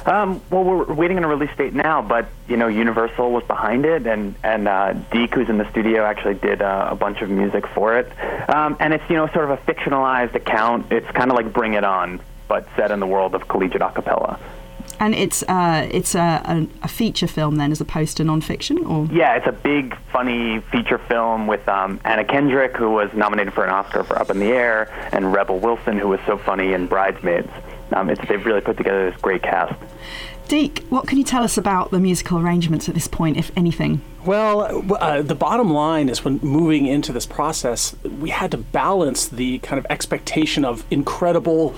Um, 0.06 0.42
well, 0.52 0.64
we're 0.64 0.94
waiting 0.94 1.18
on 1.18 1.24
a 1.24 1.28
release 1.28 1.56
date 1.58 1.74
now, 1.74 2.02
but 2.02 2.28
you 2.48 2.58
know, 2.58 2.68
Universal 2.68 3.32
was 3.32 3.44
behind 3.46 3.86
it, 3.86 4.06
and 4.06 4.36
and 4.44 4.68
uh, 4.68 4.94
Deke, 5.12 5.34
who's 5.34 5.50
in 5.50 5.58
the 5.58 5.70
studio, 5.72 6.06
actually 6.06 6.36
did 6.36 6.62
uh, 6.62 6.90
a 6.92 6.96
bunch 6.96 7.22
of 7.22 7.30
music 7.30 7.66
for 7.68 7.98
it. 7.98 8.12
Um, 8.50 8.78
and 8.80 8.94
it's 8.94 9.04
you 9.10 9.16
know 9.16 9.28
sort 9.28 9.50
of 9.50 9.52
a 9.52 9.58
fictionalized 9.58 10.36
account. 10.36 10.92
It's 10.92 11.10
kind 11.12 11.32
of 11.32 11.38
like 11.38 11.52
Bring 11.52 11.74
It 11.74 11.84
On, 11.84 12.22
but 12.48 12.68
set 12.76 12.92
in 12.92 13.00
the 13.00 13.08
world 13.08 13.34
of 13.34 13.48
collegiate 13.48 13.82
a 13.82 13.92
cappella. 13.92 14.40
And 15.00 15.14
it's 15.14 15.44
uh, 15.44 15.88
it's 15.92 16.16
a, 16.16 16.42
a, 16.46 16.68
a 16.84 16.88
feature 16.88 17.28
film 17.28 17.58
then, 17.58 17.72
as 17.72 17.82
opposed 17.82 18.18
to 18.18 18.24
non-fiction, 18.24 18.86
or 18.86 19.06
Yeah, 19.12 19.36
it's 19.36 19.48
a 19.48 19.52
big, 19.52 19.98
funny 20.12 20.62
feature 20.72 20.98
film 20.98 21.48
with 21.48 21.68
um, 21.68 22.00
Anna 22.06 22.24
Kendrick, 22.24 22.76
who 22.76 22.92
was 22.92 23.14
nominated 23.14 23.54
for 23.54 23.64
an 23.64 23.70
Oscar 23.70 24.04
for 24.04 24.18
Up 24.18 24.30
in 24.30 24.40
the 24.40 24.48
Air, 24.48 24.90
and 25.12 25.34
Rebel 25.34 25.60
Wilson, 25.60 26.00
who 26.00 26.08
was 26.08 26.20
so 26.26 26.38
funny 26.38 26.74
in 26.74 26.88
Bridesmaids. 26.88 27.50
Um, 27.92 28.10
it's, 28.10 28.26
they've 28.28 28.46
really 28.46 28.62
put 28.62 28.78
together 28.78 29.12
this 29.12 29.20
great 29.22 29.44
cast. 29.44 29.76
Deke, 30.48 30.84
what 30.90 31.08
can 31.08 31.18
you 31.18 31.24
tell 31.24 31.44
us 31.44 31.58
about 31.58 31.90
the 31.90 32.00
musical 32.00 32.38
arrangements 32.38 32.88
at 32.88 32.94
this 32.94 33.08
point, 33.08 33.36
if 33.36 33.52
anything? 33.58 34.02
Well, 34.26 34.84
uh, 34.94 35.24
the 35.24 35.34
bottom 35.36 35.72
line 35.72 36.08
is 36.08 36.24
when 36.24 36.38
moving 36.38 36.86
into 36.86 37.12
this 37.12 37.26
process, 37.26 37.96
we 38.04 38.30
had 38.30 38.52
to 38.52 38.58
balance 38.58 39.28
the 39.28 39.58
kind 39.60 39.80
of 39.80 39.88
expectation 39.90 40.64
of 40.64 40.86
incredible 40.92 41.76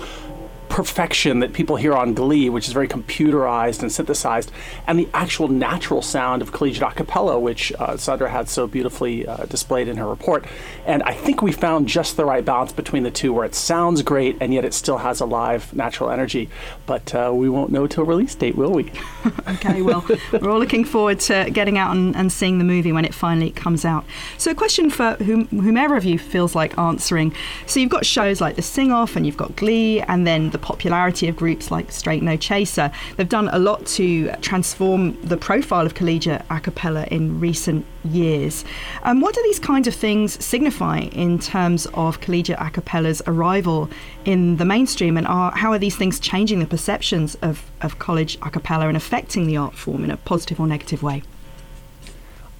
perfection 0.68 1.40
that 1.40 1.52
people 1.52 1.76
hear 1.76 1.94
on 1.94 2.14
Glee, 2.14 2.48
which 2.48 2.66
is 2.66 2.72
very 2.72 2.88
computerized 2.88 3.82
and 3.82 3.90
synthesized, 3.90 4.50
and 4.86 4.98
the 4.98 5.08
actual 5.12 5.48
natural 5.48 6.02
sound 6.02 6.42
of 6.42 6.52
collegiate 6.52 6.82
a 6.82 6.94
cappella, 6.94 7.38
which 7.38 7.72
uh, 7.78 7.94
Zandra 7.94 8.30
had 8.30 8.48
so 8.48 8.66
beautifully 8.66 9.26
uh, 9.26 9.44
displayed 9.46 9.88
in 9.88 9.96
her 9.96 10.06
report. 10.06 10.44
And 10.86 11.02
I 11.02 11.12
think 11.12 11.42
we 11.42 11.52
found 11.52 11.88
just 11.88 12.16
the 12.16 12.24
right 12.24 12.44
balance 12.44 12.72
between 12.72 13.02
the 13.02 13.10
two, 13.10 13.32
where 13.32 13.44
it 13.44 13.54
sounds 13.54 14.02
great 14.02 14.36
and 14.40 14.54
yet 14.54 14.64
it 14.64 14.74
still 14.74 14.98
has 14.98 15.20
a 15.20 15.26
live, 15.26 15.74
natural 15.74 16.10
energy. 16.10 16.48
But 16.86 17.14
uh, 17.14 17.32
we 17.34 17.48
won't 17.48 17.70
know 17.70 17.86
till 17.86 18.04
release 18.04 18.34
date, 18.34 18.56
will 18.56 18.72
we? 18.72 18.92
Okay, 19.48 19.82
well, 19.82 20.04
we're 20.32 20.50
all 20.50 20.58
looking 20.58 20.84
forward 20.84 21.20
to 21.20 21.50
getting 21.50 21.78
out 21.78 21.94
and, 21.96 22.14
and 22.14 22.30
seeing 22.30 22.58
the 22.58 22.64
movie 22.64 22.92
when 22.92 23.04
it 23.04 23.14
finally 23.14 23.50
comes 23.50 23.84
out. 23.84 24.04
So, 24.36 24.50
a 24.50 24.54
question 24.54 24.90
for 24.90 25.14
whom, 25.14 25.46
whomever 25.46 25.96
of 25.96 26.04
you 26.04 26.18
feels 26.18 26.54
like 26.54 26.76
answering. 26.78 27.34
So, 27.66 27.80
you've 27.80 27.90
got 27.90 28.04
shows 28.04 28.40
like 28.40 28.56
The 28.56 28.62
Sing 28.62 28.92
Off 28.92 29.16
and 29.16 29.26
you've 29.26 29.36
got 29.36 29.56
Glee, 29.56 30.00
and 30.02 30.26
then 30.26 30.50
the 30.50 30.57
popularity 30.58 31.28
of 31.28 31.36
groups 31.36 31.70
like 31.70 31.90
Straight 31.92 32.22
No 32.22 32.36
Chaser. 32.36 32.90
They've 33.16 33.28
done 33.28 33.48
a 33.52 33.58
lot 33.58 33.86
to 33.86 34.30
transform 34.40 35.20
the 35.22 35.36
profile 35.36 35.86
of 35.86 35.94
collegiate 35.94 36.42
a 36.50 36.60
cappella 36.60 37.06
in 37.10 37.40
recent 37.40 37.86
years. 38.04 38.64
Um, 39.02 39.20
what 39.20 39.34
do 39.34 39.42
these 39.42 39.58
kinds 39.58 39.88
of 39.88 39.94
things 39.94 40.42
signify 40.44 41.00
in 41.00 41.38
terms 41.38 41.86
of 41.94 42.20
collegiate 42.20 42.58
a 42.60 42.70
cappella's 42.70 43.22
arrival 43.26 43.88
in 44.24 44.56
the 44.56 44.64
mainstream, 44.64 45.16
and 45.16 45.26
are, 45.26 45.52
how 45.52 45.72
are 45.72 45.78
these 45.78 45.96
things 45.96 46.20
changing 46.20 46.58
the 46.60 46.66
perceptions 46.66 47.34
of, 47.36 47.70
of 47.80 47.98
college 47.98 48.38
a 48.42 48.50
cappella 48.50 48.88
and 48.88 48.96
affecting 48.96 49.46
the 49.46 49.56
art 49.56 49.74
form 49.74 50.04
in 50.04 50.10
a 50.10 50.16
positive 50.16 50.60
or 50.60 50.66
negative 50.66 51.02
way? 51.02 51.22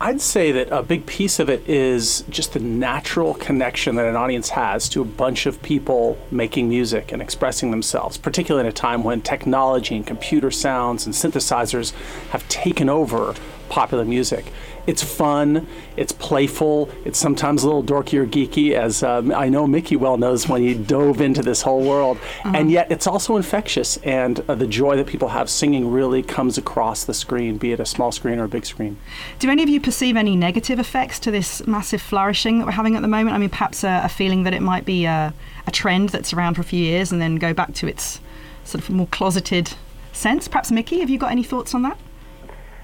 I'd 0.00 0.20
say 0.20 0.52
that 0.52 0.70
a 0.70 0.84
big 0.84 1.06
piece 1.06 1.40
of 1.40 1.50
it 1.50 1.68
is 1.68 2.22
just 2.30 2.52
the 2.52 2.60
natural 2.60 3.34
connection 3.34 3.96
that 3.96 4.06
an 4.06 4.14
audience 4.14 4.50
has 4.50 4.88
to 4.90 5.02
a 5.02 5.04
bunch 5.04 5.44
of 5.46 5.60
people 5.60 6.16
making 6.30 6.68
music 6.68 7.10
and 7.10 7.20
expressing 7.20 7.72
themselves, 7.72 8.16
particularly 8.16 8.68
in 8.68 8.70
a 8.70 8.72
time 8.72 9.02
when 9.02 9.22
technology 9.22 9.96
and 9.96 10.06
computer 10.06 10.52
sounds 10.52 11.04
and 11.04 11.16
synthesizers 11.16 11.92
have 12.30 12.48
taken 12.48 12.88
over 12.88 13.34
popular 13.68 14.04
music. 14.04 14.52
It's 14.86 15.02
fun, 15.02 15.66
it's 15.98 16.12
playful, 16.12 16.88
it's 17.04 17.18
sometimes 17.18 17.62
a 17.62 17.66
little 17.66 17.84
dorky 17.84 18.18
or 18.18 18.26
geeky, 18.26 18.72
as 18.72 19.02
um, 19.02 19.32
I 19.32 19.50
know 19.50 19.66
Mickey 19.66 19.96
well 19.96 20.16
knows 20.16 20.48
when 20.48 20.62
he 20.62 20.72
dove 20.72 21.20
into 21.20 21.42
this 21.42 21.60
whole 21.60 21.82
world. 21.82 22.18
And 22.42 22.70
yet 22.70 22.90
it's 22.90 23.06
also 23.06 23.36
infectious, 23.36 23.98
and 23.98 24.40
uh, 24.48 24.54
the 24.54 24.66
joy 24.66 24.96
that 24.96 25.06
people 25.06 25.28
have 25.28 25.50
singing 25.50 25.90
really 25.90 26.22
comes 26.22 26.56
across 26.56 27.04
the 27.04 27.12
screen, 27.12 27.58
be 27.58 27.72
it 27.72 27.80
a 27.80 27.84
small 27.86 28.12
screen 28.12 28.38
or 28.38 28.44
a 28.44 28.48
big 28.48 28.64
screen. 28.64 28.96
Do 29.38 29.50
any 29.50 29.62
of 29.62 29.68
you 29.68 29.78
perceive 29.78 30.16
any 30.16 30.36
negative 30.36 30.78
effects 30.78 31.18
to 31.20 31.30
this 31.30 31.66
massive 31.66 32.00
flourishing 32.00 32.58
that 32.58 32.64
we're 32.64 32.72
having 32.72 32.96
at 32.96 33.02
the 33.02 33.08
moment? 33.08 33.34
I 33.34 33.38
mean, 33.38 33.50
perhaps 33.50 33.84
a, 33.84 34.00
a 34.04 34.08
feeling 34.08 34.44
that 34.44 34.54
it 34.54 34.62
might 34.62 34.86
be 34.86 35.04
a, 35.04 35.34
a 35.66 35.70
trend 35.70 36.08
that's 36.08 36.32
around 36.32 36.54
for 36.54 36.62
a 36.62 36.64
few 36.64 36.82
years 36.82 37.12
and 37.12 37.20
then 37.20 37.36
go 37.36 37.52
back 37.52 37.74
to 37.74 37.86
its 37.86 38.20
sort 38.64 38.82
of 38.82 38.88
more 38.88 39.06
closeted 39.08 39.74
sense. 40.12 40.48
Perhaps, 40.48 40.70
Mickey, 40.70 41.00
have 41.00 41.10
you 41.10 41.18
got 41.18 41.30
any 41.30 41.42
thoughts 41.42 41.74
on 41.74 41.82
that? 41.82 41.98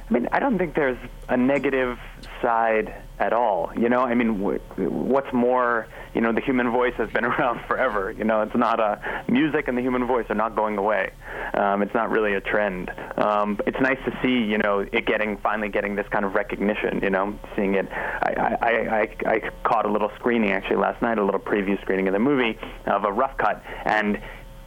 I 0.08 0.12
mean, 0.12 0.28
I 0.32 0.38
don't 0.38 0.58
think 0.58 0.75
there's 0.75 0.99
a 1.28 1.37
negative 1.37 1.99
side 2.42 2.94
at 3.18 3.32
all. 3.32 3.70
You 3.76 3.88
know, 3.88 4.00
I 4.00 4.14
mean, 4.14 4.40
what's 4.40 5.32
more, 5.32 5.87
you 6.14 6.20
know, 6.20 6.32
the 6.32 6.40
human 6.40 6.70
voice 6.70 6.92
has 6.99 7.08
been 7.11 7.25
around 7.25 7.64
forever. 7.66 8.11
You 8.11 8.25
know, 8.25 8.42
it's 8.42 8.54
not 8.54 8.80
a 8.80 9.25
music 9.28 9.68
and 9.68 9.78
the 9.78 9.82
human 9.82 10.06
voice 10.06 10.26
are 10.28 10.34
not 10.34 10.56
going 10.56 10.76
away. 10.76 11.12
Um, 11.54 11.82
it's 11.82 11.94
not 11.94 12.11
really 12.11 12.34
a 12.34 12.40
trend. 12.40 12.90
Um, 13.16 13.58
it's 13.66 13.80
nice 13.80 13.99
to 14.04 14.18
see, 14.23 14.44
you 14.44 14.58
know, 14.58 14.80
it 14.80 15.06
getting 15.06 15.38
finally 15.38 15.68
getting 15.68 15.94
this 15.94 16.06
kind 16.08 16.25
of 16.25 16.34
recognition. 16.34 17.00
You 17.02 17.11
know, 17.11 17.38
seeing 17.56 17.75
it. 17.75 17.88
I, 17.90 18.56
I, 18.61 18.70
I 18.70 19.32
I 19.32 19.50
caught 19.62 19.87
a 19.87 19.90
little 19.90 20.11
screening 20.16 20.52
actually 20.52 20.76
last 20.76 21.00
night, 21.00 21.18
a 21.18 21.25
little 21.25 21.40
preview 21.40 21.80
screening 21.80 22.08
of 22.08 22.12
the 22.12 22.18
movie 22.18 22.58
of 22.87 23.04
a 23.04 23.12
rough 23.12 23.37
cut, 23.38 23.62
and 23.84 24.20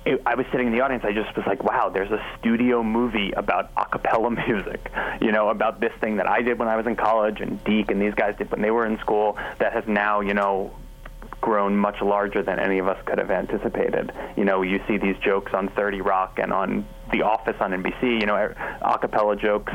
it, 0.08 0.22
I 0.26 0.36
was 0.36 0.46
sitting 0.52 0.68
in 0.68 0.74
the 0.74 0.82
audience. 0.82 1.04
I 1.06 1.12
just 1.12 1.36
was 1.36 1.46
like, 1.46 1.64
"Wow, 1.64 1.90
there's 1.90 2.12
a 2.12 2.24
studio 2.40 2.82
movie 2.82 3.32
about 3.32 3.72
a 3.76 3.86
cappella 3.86 4.32
music, 4.48 4.92
you 5.22 5.32
know, 5.32 5.50
about 5.50 5.80
this 5.80 5.94
thing 6.00 6.18
that 6.18 6.30
I 6.30 6.42
did 6.42 6.58
when 6.60 6.68
I 6.68 6.78
was 6.78 6.88
in 6.88 6.96
college, 6.96 7.42
and 7.42 7.64
Deke 7.64 7.92
and 7.92 8.02
these 8.02 8.14
guys 8.14 8.36
did 8.38 8.50
when 8.50 8.62
they 8.62 8.72
were 8.72 8.86
in 8.86 8.98
school. 9.00 9.38
That 9.60 9.74
has 9.74 9.84
now, 9.88 10.22
you 10.22 10.34
know, 10.34 10.72
grown 11.42 11.76
much 11.76 12.02
larger 12.02 12.42
than 12.42 12.60
any 12.60 12.80
of 12.80 12.88
us 12.88 12.98
could 13.06 13.18
have 13.18 13.32
anticipated. 13.32 14.12
You 14.36 14.46
know, 14.46 14.62
you 14.62 14.82
see 14.88 14.98
these 14.98 15.18
jokes 15.18 15.54
on 15.54 15.68
30 15.70 16.02
Rock 16.02 16.40
and 16.40 16.52
on 16.54 16.88
The 17.12 17.22
Office 17.24 17.58
on 17.60 17.72
NBC. 17.72 18.20
You 18.20 18.26
know, 18.26 18.36
a 18.82 19.00
cappella 19.00 19.36
jokes. 19.36 19.74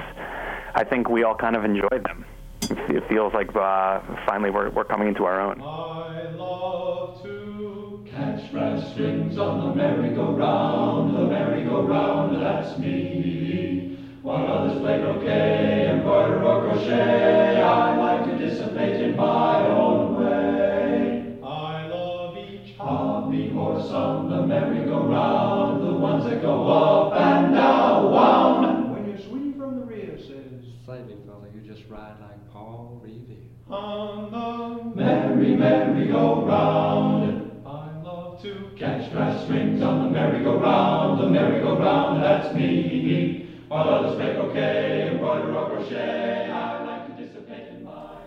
I 0.75 0.85
think 0.85 1.09
we 1.09 1.23
all 1.23 1.35
kind 1.35 1.57
of 1.57 1.65
enjoyed 1.65 2.05
them. 2.05 2.25
It 2.71 3.09
feels 3.09 3.33
like 3.35 3.55
uh, 3.57 4.01
finally 4.27 4.51
we're 4.51 4.71
we're 4.71 4.85
coming 4.85 5.09
into 5.09 5.25
our 5.25 5.41
own. 5.41 5.61
I 5.61 6.31
love 6.37 7.23
to 7.23 8.07
catch 8.11 8.53
brass 8.53 8.93
strings 8.93 9.37
on 9.37 9.69
the 9.69 9.75
merry-go-round, 9.75 11.15
the 11.17 11.27
merry-go-round, 11.27 12.41
that's 12.41 12.79
me. 12.79 13.99
While 14.23 14.47
others 14.47 14.81
play 14.81 15.01
croquet, 15.01 15.89
embroider 15.91 16.43
or 16.45 16.63
crochet, 16.71 17.61
I 17.61 17.97
like 17.97 18.27
to 18.31 18.39
dissipate 18.39 19.01
in 19.03 19.17
my 19.17 19.67
own 19.67 20.15
way. 20.23 21.39
I 21.43 21.87
love 21.89 22.37
each 22.39 22.77
hobby 22.77 23.49
horse 23.51 23.91
on 23.91 24.31
the 24.31 24.47
merry-go-round, 24.47 25.83
the 25.85 25.95
ones 25.95 26.25
that 26.25 26.41
go 26.41 26.69
up 26.69 27.15
and 27.15 27.55
down, 27.55 28.13
wound. 28.13 28.93
When 28.93 29.09
your 29.09 29.19
sweetie 29.19 29.59
from 29.59 29.81
the 29.81 29.85
rear 29.85 30.17
says, 30.19 30.63
Say 30.87 31.03
me, 31.05 31.12
fella, 31.27 31.47
you 31.55 31.61
just 31.61 31.89
ride 31.89 32.17
like 32.21 32.53
Paul 32.53 33.01
Revere. 33.03 33.37
on 33.71 34.31
the 34.31 34.95
merry, 34.97 35.57
merry-go-round. 35.57 37.63
I 37.67 38.03
love 38.03 38.43
to 38.43 38.71
catch 38.77 39.11
brass 39.13 39.45
strings 39.45 39.81
on 39.83 40.05
the 40.05 40.11
merry-go-round, 40.11 41.21
the 41.21 41.31
merry-go-round, 41.31 42.23
that's 42.23 42.55
me. 42.55 43.49
While 43.69 43.89
others 43.89 44.17
play 44.17 44.35
croquet, 44.35 45.11
embroider 45.13 45.57
or 45.57 45.71
crochet, 45.71 46.51
I 46.51 46.85
like 46.85 47.17
to 47.17 47.25
dissipate 47.25 47.69
in 47.69 47.85
my 47.85 48.19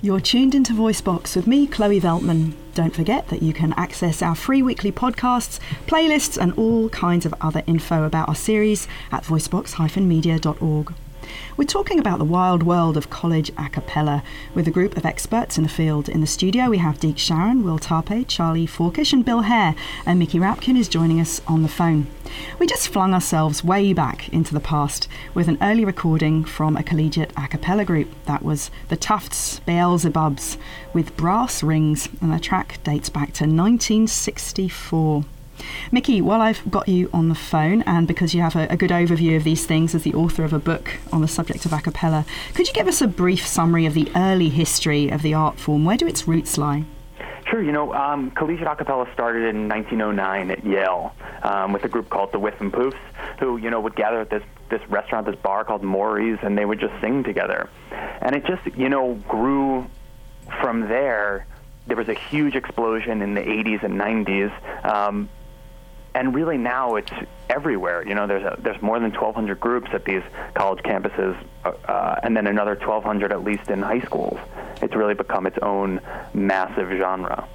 You're 0.00 0.20
tuned 0.20 0.54
into 0.54 0.72
VoiceBox 0.72 1.34
with 1.34 1.48
me, 1.48 1.66
Chloe 1.66 2.00
Veltman. 2.00 2.52
Don't 2.74 2.94
forget 2.94 3.28
that 3.28 3.42
you 3.42 3.52
can 3.52 3.72
access 3.72 4.22
our 4.22 4.36
free 4.36 4.62
weekly 4.62 4.92
podcasts, 4.92 5.58
playlists, 5.88 6.40
and 6.40 6.52
all 6.52 6.88
kinds 6.90 7.26
of 7.26 7.34
other 7.40 7.64
info 7.66 8.04
about 8.04 8.28
our 8.28 8.36
series 8.36 8.86
at 9.10 9.24
voicebox-media.org. 9.24 10.94
We're 11.56 11.64
talking 11.64 11.98
about 11.98 12.18
the 12.18 12.24
wild 12.24 12.62
world 12.62 12.96
of 12.96 13.10
college 13.10 13.50
a 13.58 13.68
cappella 13.68 14.22
with 14.54 14.66
a 14.66 14.70
group 14.70 14.96
of 14.96 15.04
experts 15.04 15.58
in 15.58 15.62
the 15.62 15.68
field. 15.68 16.08
In 16.08 16.20
the 16.20 16.26
studio, 16.26 16.70
we 16.70 16.78
have 16.78 17.00
Deke 17.00 17.18
Sharon, 17.18 17.62
Will 17.62 17.78
Tarpe, 17.78 18.26
Charlie 18.26 18.66
Forkish, 18.66 19.12
and 19.12 19.24
Bill 19.24 19.42
Hare, 19.42 19.74
and 20.06 20.18
Mickey 20.18 20.38
Rapkin 20.38 20.78
is 20.78 20.88
joining 20.88 21.20
us 21.20 21.40
on 21.46 21.62
the 21.62 21.68
phone. 21.68 22.06
We 22.58 22.66
just 22.66 22.88
flung 22.88 23.12
ourselves 23.12 23.64
way 23.64 23.92
back 23.92 24.28
into 24.30 24.54
the 24.54 24.60
past 24.60 25.08
with 25.34 25.48
an 25.48 25.58
early 25.60 25.84
recording 25.84 26.44
from 26.44 26.76
a 26.76 26.82
collegiate 26.82 27.32
a 27.36 27.48
cappella 27.48 27.84
group. 27.84 28.08
That 28.26 28.42
was 28.42 28.70
the 28.88 28.96
Tufts 28.96 29.60
Beelzebubs 29.66 30.56
with 30.92 31.16
brass 31.16 31.62
rings, 31.62 32.08
and 32.20 32.32
the 32.32 32.40
track 32.40 32.78
dates 32.84 33.08
back 33.08 33.32
to 33.34 33.44
1964. 33.44 35.24
Mickey, 35.92 36.20
while 36.20 36.40
I've 36.40 36.68
got 36.70 36.88
you 36.88 37.10
on 37.12 37.28
the 37.28 37.34
phone, 37.34 37.82
and 37.82 38.06
because 38.06 38.34
you 38.34 38.42
have 38.42 38.56
a, 38.56 38.66
a, 38.68 38.76
good 38.76 38.90
overview 38.90 39.36
of 39.36 39.44
these 39.44 39.66
things 39.66 39.94
as 39.94 40.02
the 40.02 40.14
author 40.14 40.44
of 40.44 40.52
a 40.52 40.58
book 40.58 40.98
on 41.12 41.20
the 41.20 41.28
subject 41.28 41.66
of 41.66 41.72
a 41.72 41.80
cappella, 41.80 42.24
could 42.54 42.66
you 42.66 42.74
give 42.74 42.88
us 42.88 43.00
a 43.00 43.06
brief 43.06 43.46
summary 43.46 43.86
of 43.86 43.94
the 43.94 44.10
early 44.14 44.48
history 44.48 45.08
of 45.08 45.22
the 45.22 45.34
art 45.34 45.58
form? 45.58 45.84
Where 45.84 45.96
do 45.96 46.06
its 46.06 46.26
roots 46.26 46.58
lie? 46.58 46.84
Sure. 47.50 47.62
You 47.62 47.72
know, 47.72 47.92
um, 47.92 48.30
collegiate 48.30 48.68
a 48.68 48.76
cappella 48.76 49.08
started 49.12 49.48
in 49.48 49.68
1909 49.68 50.52
at 50.52 50.64
Yale 50.64 51.12
um, 51.42 51.72
with 51.72 51.84
a 51.84 51.88
group 51.88 52.08
called 52.08 52.30
the 52.30 52.38
Whiffenpoofs, 52.38 52.94
who 53.40 53.56
you 53.56 53.70
know 53.70 53.80
would 53.80 53.96
gather 53.96 54.20
at 54.20 54.30
this 54.30 54.44
this 54.70 54.80
restaurant, 54.88 55.26
this 55.26 55.34
bar 55.34 55.64
called 55.64 55.82
Mory's, 55.82 56.38
and 56.42 56.56
they 56.56 56.64
would 56.64 56.78
just 56.78 56.94
sing 57.00 57.24
together. 57.24 57.68
And 58.20 58.36
it 58.36 58.46
just 58.46 58.64
you 58.76 58.88
know 58.88 59.14
grew 59.26 59.86
from 60.60 60.82
there. 60.82 61.46
There 61.88 61.96
was 61.96 62.08
a 62.08 62.14
huge 62.14 62.54
explosion 62.54 63.20
in 63.20 63.34
the 63.34 63.40
80s 63.40 63.82
and 63.82 64.00
90s. 64.00 64.84
Um, 64.84 65.28
and 66.14 66.34
really 66.34 66.58
now 66.58 66.96
it's 66.96 67.12
everywhere. 67.48 68.06
You 68.06 68.14
know, 68.14 68.26
there's 68.26 68.44
a, 68.44 68.56
there's 68.60 68.80
more 68.82 68.98
than 68.98 69.10
1,200 69.12 69.60
groups 69.60 69.90
at 69.92 70.04
these 70.04 70.22
college 70.54 70.82
campuses, 70.82 71.36
uh, 71.64 71.70
uh 71.88 72.20
and 72.22 72.36
then 72.36 72.46
another 72.46 72.74
1,200 72.74 73.32
at 73.32 73.44
least 73.44 73.70
in 73.70 73.82
high 73.82 74.00
schools. 74.00 74.38
It's 74.82 74.94
really 74.94 75.14
become 75.14 75.46
its 75.46 75.58
own 75.62 76.00
massive 76.34 76.90
genre. 76.90 77.46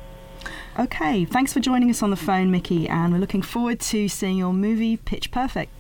Okay, 0.77 1.24
thanks 1.24 1.53
for 1.53 1.62
joining 1.62 1.89
us 1.89 2.03
on 2.03 2.09
the 2.09 2.17
phone, 2.17 2.51
Mickey, 2.51 2.88
and 2.89 3.13
we're 3.13 3.19
looking 3.19 3.41
forward 3.41 3.79
to 3.79 4.09
seeing 4.09 4.38
your 4.38 4.53
movie 4.53 4.97
Pitch 4.97 5.31
Perfect. 5.31 5.71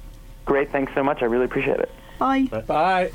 Great, 0.45 0.71
thanks 0.71 0.93
so 0.95 1.03
much. 1.03 1.21
I 1.21 1.25
really 1.25 1.45
appreciate 1.45 1.79
it. 1.79 1.91
Bye. 2.17 2.43
Bye. 2.65 3.11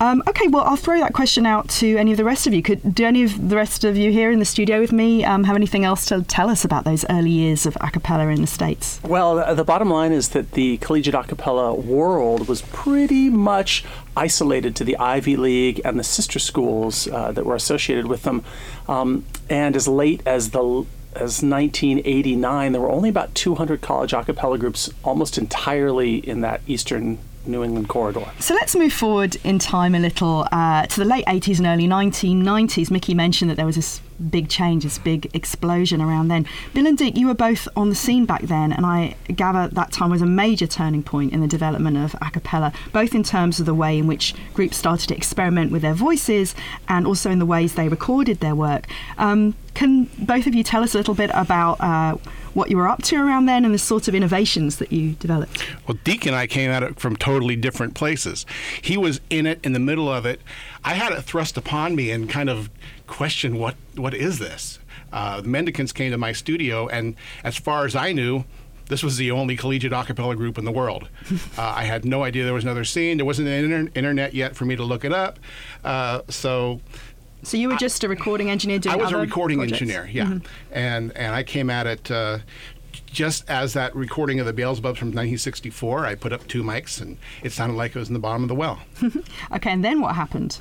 Um, 0.00 0.22
okay, 0.28 0.48
well, 0.48 0.64
I'll 0.64 0.76
throw 0.76 0.98
that 0.98 1.12
question 1.12 1.46
out 1.46 1.68
to 1.70 1.96
any 1.96 2.10
of 2.10 2.16
the 2.16 2.24
rest 2.24 2.46
of 2.46 2.52
you. 2.52 2.62
Could 2.62 2.94
do 2.94 3.04
any 3.04 3.22
of 3.22 3.48
the 3.48 3.56
rest 3.56 3.84
of 3.84 3.96
you 3.96 4.10
here 4.10 4.30
in 4.30 4.38
the 4.38 4.44
studio 4.44 4.80
with 4.80 4.92
me 4.92 5.24
um, 5.24 5.44
have 5.44 5.56
anything 5.56 5.84
else 5.84 6.06
to 6.06 6.22
tell 6.22 6.50
us 6.50 6.64
about 6.64 6.84
those 6.84 7.04
early 7.08 7.30
years 7.30 7.64
of 7.64 7.76
a 7.80 7.90
cappella 7.90 8.26
in 8.28 8.40
the 8.40 8.46
states? 8.46 9.00
Well, 9.04 9.36
the, 9.36 9.54
the 9.54 9.64
bottom 9.64 9.90
line 9.90 10.12
is 10.12 10.30
that 10.30 10.52
the 10.52 10.78
collegiate 10.78 11.14
a 11.14 11.22
cappella 11.22 11.74
world 11.74 12.48
was 12.48 12.62
pretty 12.62 13.30
much 13.30 13.84
isolated 14.16 14.74
to 14.76 14.84
the 14.84 14.96
Ivy 14.96 15.36
League 15.36 15.80
and 15.84 15.98
the 15.98 16.04
sister 16.04 16.38
schools 16.38 17.08
uh, 17.08 17.32
that 17.32 17.46
were 17.46 17.54
associated 17.54 18.06
with 18.06 18.22
them. 18.22 18.44
Um, 18.88 19.24
and 19.48 19.76
as 19.76 19.86
late 19.86 20.22
as 20.26 20.50
the 20.50 20.86
as 21.14 21.44
1989, 21.44 22.72
there 22.72 22.80
were 22.80 22.90
only 22.90 23.08
about 23.08 23.32
200 23.36 23.80
college 23.80 24.12
a 24.12 24.24
cappella 24.24 24.58
groups, 24.58 24.90
almost 25.04 25.38
entirely 25.38 26.16
in 26.16 26.40
that 26.40 26.60
eastern 26.66 27.18
New 27.46 27.62
England 27.62 27.88
corridor. 27.88 28.26
So 28.40 28.54
let's 28.54 28.74
move 28.74 28.92
forward 28.92 29.36
in 29.44 29.58
time 29.58 29.94
a 29.94 30.00
little 30.00 30.46
uh, 30.50 30.86
to 30.86 30.98
the 30.98 31.04
late 31.04 31.24
80s 31.26 31.58
and 31.58 31.66
early 31.66 31.86
1990s. 31.86 32.90
Mickey 32.90 33.14
mentioned 33.14 33.50
that 33.50 33.56
there 33.56 33.66
was 33.66 33.76
this 33.76 34.00
big 34.30 34.48
change, 34.48 34.84
this 34.84 34.98
big 34.98 35.30
explosion 35.34 36.00
around 36.00 36.28
then. 36.28 36.46
Bill 36.72 36.86
and 36.86 36.96
Deke, 36.96 37.16
you 37.16 37.26
were 37.26 37.34
both 37.34 37.68
on 37.76 37.88
the 37.88 37.94
scene 37.94 38.26
back 38.26 38.42
then, 38.42 38.72
and 38.72 38.86
I 38.86 39.16
gather 39.34 39.68
that 39.68 39.92
time 39.92 40.10
was 40.10 40.22
a 40.22 40.26
major 40.26 40.66
turning 40.66 41.02
point 41.02 41.32
in 41.32 41.40
the 41.40 41.46
development 41.46 41.96
of 41.96 42.14
a 42.20 42.30
cappella, 42.30 42.72
both 42.92 43.14
in 43.14 43.22
terms 43.22 43.60
of 43.60 43.66
the 43.66 43.74
way 43.74 43.98
in 43.98 44.06
which 44.06 44.34
groups 44.54 44.76
started 44.76 45.08
to 45.08 45.16
experiment 45.16 45.72
with 45.72 45.82
their 45.82 45.94
voices 45.94 46.54
and 46.88 47.06
also 47.06 47.30
in 47.30 47.38
the 47.38 47.46
ways 47.46 47.74
they 47.74 47.88
recorded 47.88 48.40
their 48.40 48.54
work. 48.54 48.86
Um, 49.18 49.54
can 49.74 50.04
both 50.18 50.46
of 50.46 50.54
you 50.54 50.62
tell 50.62 50.84
us 50.84 50.94
a 50.94 50.98
little 50.98 51.14
bit 51.14 51.30
about 51.34 51.80
uh, 51.80 52.16
what 52.54 52.70
you 52.70 52.76
were 52.76 52.88
up 52.88 53.02
to 53.02 53.16
around 53.16 53.46
then 53.46 53.64
and 53.64 53.74
the 53.74 53.78
sort 53.78 54.08
of 54.08 54.14
innovations 54.14 54.76
that 54.78 54.92
you 54.92 55.12
developed? 55.12 55.64
Well, 55.86 55.98
Deke 56.04 56.26
and 56.26 56.36
I 56.36 56.46
came 56.46 56.70
at 56.70 56.82
it 56.82 56.98
from 56.98 57.16
totally 57.16 57.56
different 57.56 57.94
places. 57.94 58.46
He 58.80 58.96
was 58.96 59.20
in 59.30 59.46
it, 59.46 59.60
in 59.62 59.72
the 59.72 59.78
middle 59.78 60.08
of 60.08 60.24
it. 60.24 60.40
I 60.84 60.94
had 60.94 61.12
it 61.12 61.22
thrust 61.22 61.56
upon 61.56 61.94
me 61.94 62.10
and 62.10 62.28
kind 62.28 62.48
of 62.48 62.70
questioned 63.06 63.58
what 63.58 63.76
what 63.96 64.14
is 64.14 64.38
this. 64.38 64.78
Uh, 65.12 65.40
the 65.40 65.48
Mendicants 65.48 65.92
came 65.92 66.10
to 66.10 66.18
my 66.18 66.32
studio, 66.32 66.88
and 66.88 67.14
as 67.44 67.56
far 67.56 67.84
as 67.84 67.94
I 67.94 68.12
knew, 68.12 68.44
this 68.88 69.02
was 69.02 69.16
the 69.16 69.30
only 69.30 69.56
collegiate 69.56 69.92
a 69.92 70.02
cappella 70.04 70.34
group 70.34 70.58
in 70.58 70.64
the 70.64 70.72
world. 70.72 71.08
Uh, 71.56 71.72
I 71.76 71.84
had 71.84 72.04
no 72.04 72.24
idea 72.24 72.42
there 72.44 72.52
was 72.52 72.64
another 72.64 72.84
scene. 72.84 73.16
There 73.16 73.24
wasn't 73.24 73.46
an 73.46 73.64
inter- 73.64 73.92
internet 73.94 74.34
yet 74.34 74.56
for 74.56 74.64
me 74.64 74.74
to 74.74 74.82
look 74.82 75.04
it 75.04 75.12
up. 75.12 75.38
Uh, 75.84 76.22
so 76.28 76.80
so 77.44 77.56
you 77.56 77.68
were 77.68 77.76
just 77.76 78.02
a 78.04 78.08
recording 78.08 78.50
engineer 78.50 78.78
doing 78.78 78.94
I 78.94 78.96
was 78.96 79.12
a 79.12 79.16
recording 79.16 79.58
projects. 79.58 79.82
engineer, 79.82 80.08
yeah, 80.10 80.24
mm-hmm. 80.24 80.46
and 80.72 81.16
and 81.16 81.34
I 81.34 81.42
came 81.42 81.70
at 81.70 81.86
it 81.86 82.10
uh, 82.10 82.38
just 83.06 83.48
as 83.48 83.72
that 83.74 83.94
recording 83.94 84.40
of 84.40 84.46
the 84.46 84.52
Beelzebubs 84.52 84.96
from 84.96 85.08
1964. 85.08 86.06
I 86.06 86.14
put 86.14 86.32
up 86.32 86.46
two 86.46 86.62
mics, 86.62 87.00
and 87.00 87.16
it 87.42 87.52
sounded 87.52 87.76
like 87.76 87.94
it 87.94 87.98
was 87.98 88.08
in 88.08 88.14
the 88.14 88.20
bottom 88.20 88.42
of 88.42 88.48
the 88.48 88.54
well. 88.54 88.80
okay, 89.52 89.70
and 89.70 89.84
then 89.84 90.00
what 90.00 90.14
happened? 90.14 90.60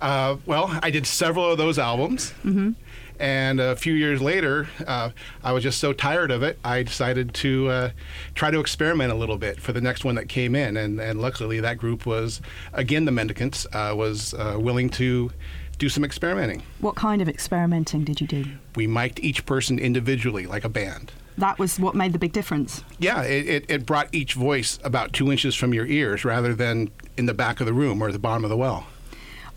Uh, 0.00 0.36
well, 0.46 0.78
I 0.82 0.90
did 0.90 1.06
several 1.06 1.50
of 1.50 1.58
those 1.58 1.78
albums. 1.78 2.32
Mm-hmm. 2.44 2.72
And 3.18 3.60
a 3.60 3.76
few 3.76 3.94
years 3.94 4.20
later, 4.20 4.68
uh, 4.86 5.10
I 5.42 5.52
was 5.52 5.62
just 5.62 5.78
so 5.78 5.92
tired 5.92 6.30
of 6.30 6.42
it, 6.42 6.58
I 6.62 6.82
decided 6.82 7.32
to 7.34 7.68
uh, 7.68 7.90
try 8.34 8.50
to 8.50 8.60
experiment 8.60 9.10
a 9.10 9.14
little 9.14 9.38
bit 9.38 9.60
for 9.60 9.72
the 9.72 9.80
next 9.80 10.04
one 10.04 10.16
that 10.16 10.28
came 10.28 10.54
in. 10.54 10.76
And, 10.76 11.00
and 11.00 11.20
luckily, 11.20 11.60
that 11.60 11.78
group 11.78 12.04
was, 12.04 12.42
again, 12.74 13.06
the 13.06 13.12
Mendicants, 13.12 13.66
uh, 13.72 13.94
was 13.96 14.34
uh, 14.34 14.56
willing 14.58 14.90
to 14.90 15.30
do 15.78 15.88
some 15.88 16.04
experimenting. 16.04 16.62
What 16.80 16.94
kind 16.96 17.20
of 17.20 17.28
experimenting 17.28 18.04
did 18.04 18.20
you 18.20 18.26
do? 18.26 18.44
We 18.76 18.86
mic'd 18.86 19.20
each 19.20 19.44
person 19.46 19.78
individually, 19.78 20.46
like 20.46 20.64
a 20.64 20.68
band. 20.68 21.12
That 21.38 21.58
was 21.58 21.78
what 21.78 21.94
made 21.94 22.14
the 22.14 22.18
big 22.18 22.32
difference. 22.32 22.82
Yeah, 22.98 23.22
it, 23.22 23.46
it, 23.46 23.64
it 23.70 23.86
brought 23.86 24.08
each 24.14 24.32
voice 24.34 24.78
about 24.82 25.12
two 25.12 25.30
inches 25.30 25.54
from 25.54 25.74
your 25.74 25.84
ears 25.86 26.24
rather 26.24 26.54
than 26.54 26.90
in 27.18 27.26
the 27.26 27.34
back 27.34 27.60
of 27.60 27.66
the 27.66 27.74
room 27.74 28.02
or 28.02 28.10
the 28.10 28.18
bottom 28.18 28.42
of 28.44 28.48
the 28.50 28.56
well. 28.56 28.86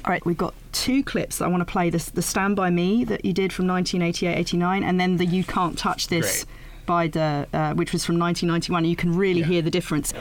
All 0.05 0.11
right, 0.11 0.25
we've 0.25 0.37
got 0.37 0.53
two 0.73 1.03
clips 1.03 1.41
I 1.41 1.47
want 1.47 1.61
to 1.65 1.71
play. 1.71 1.89
This, 1.89 2.09
the 2.09 2.21
Stand 2.21 2.55
By 2.57 2.69
Me 2.69 3.05
that 3.05 3.23
you 3.23 3.31
did 3.33 3.53
from 3.53 3.65
1988-89 3.67 4.83
and 4.83 4.99
then 4.99 5.17
the 5.17 5.25
You 5.25 5.43
Can't 5.45 5.77
Touch 5.77 6.07
This 6.07 6.43
Great. 6.43 6.85
by 6.85 7.07
the, 7.07 7.47
uh, 7.53 7.73
which 7.75 7.93
was 7.93 8.05
from 8.05 8.19
1991. 8.19 8.83
You 8.85 8.95
can 8.97 9.15
really 9.15 9.39
Yeah. 9.41 9.45
hear 9.47 9.61
the 9.61 9.71
difference. 9.71 10.13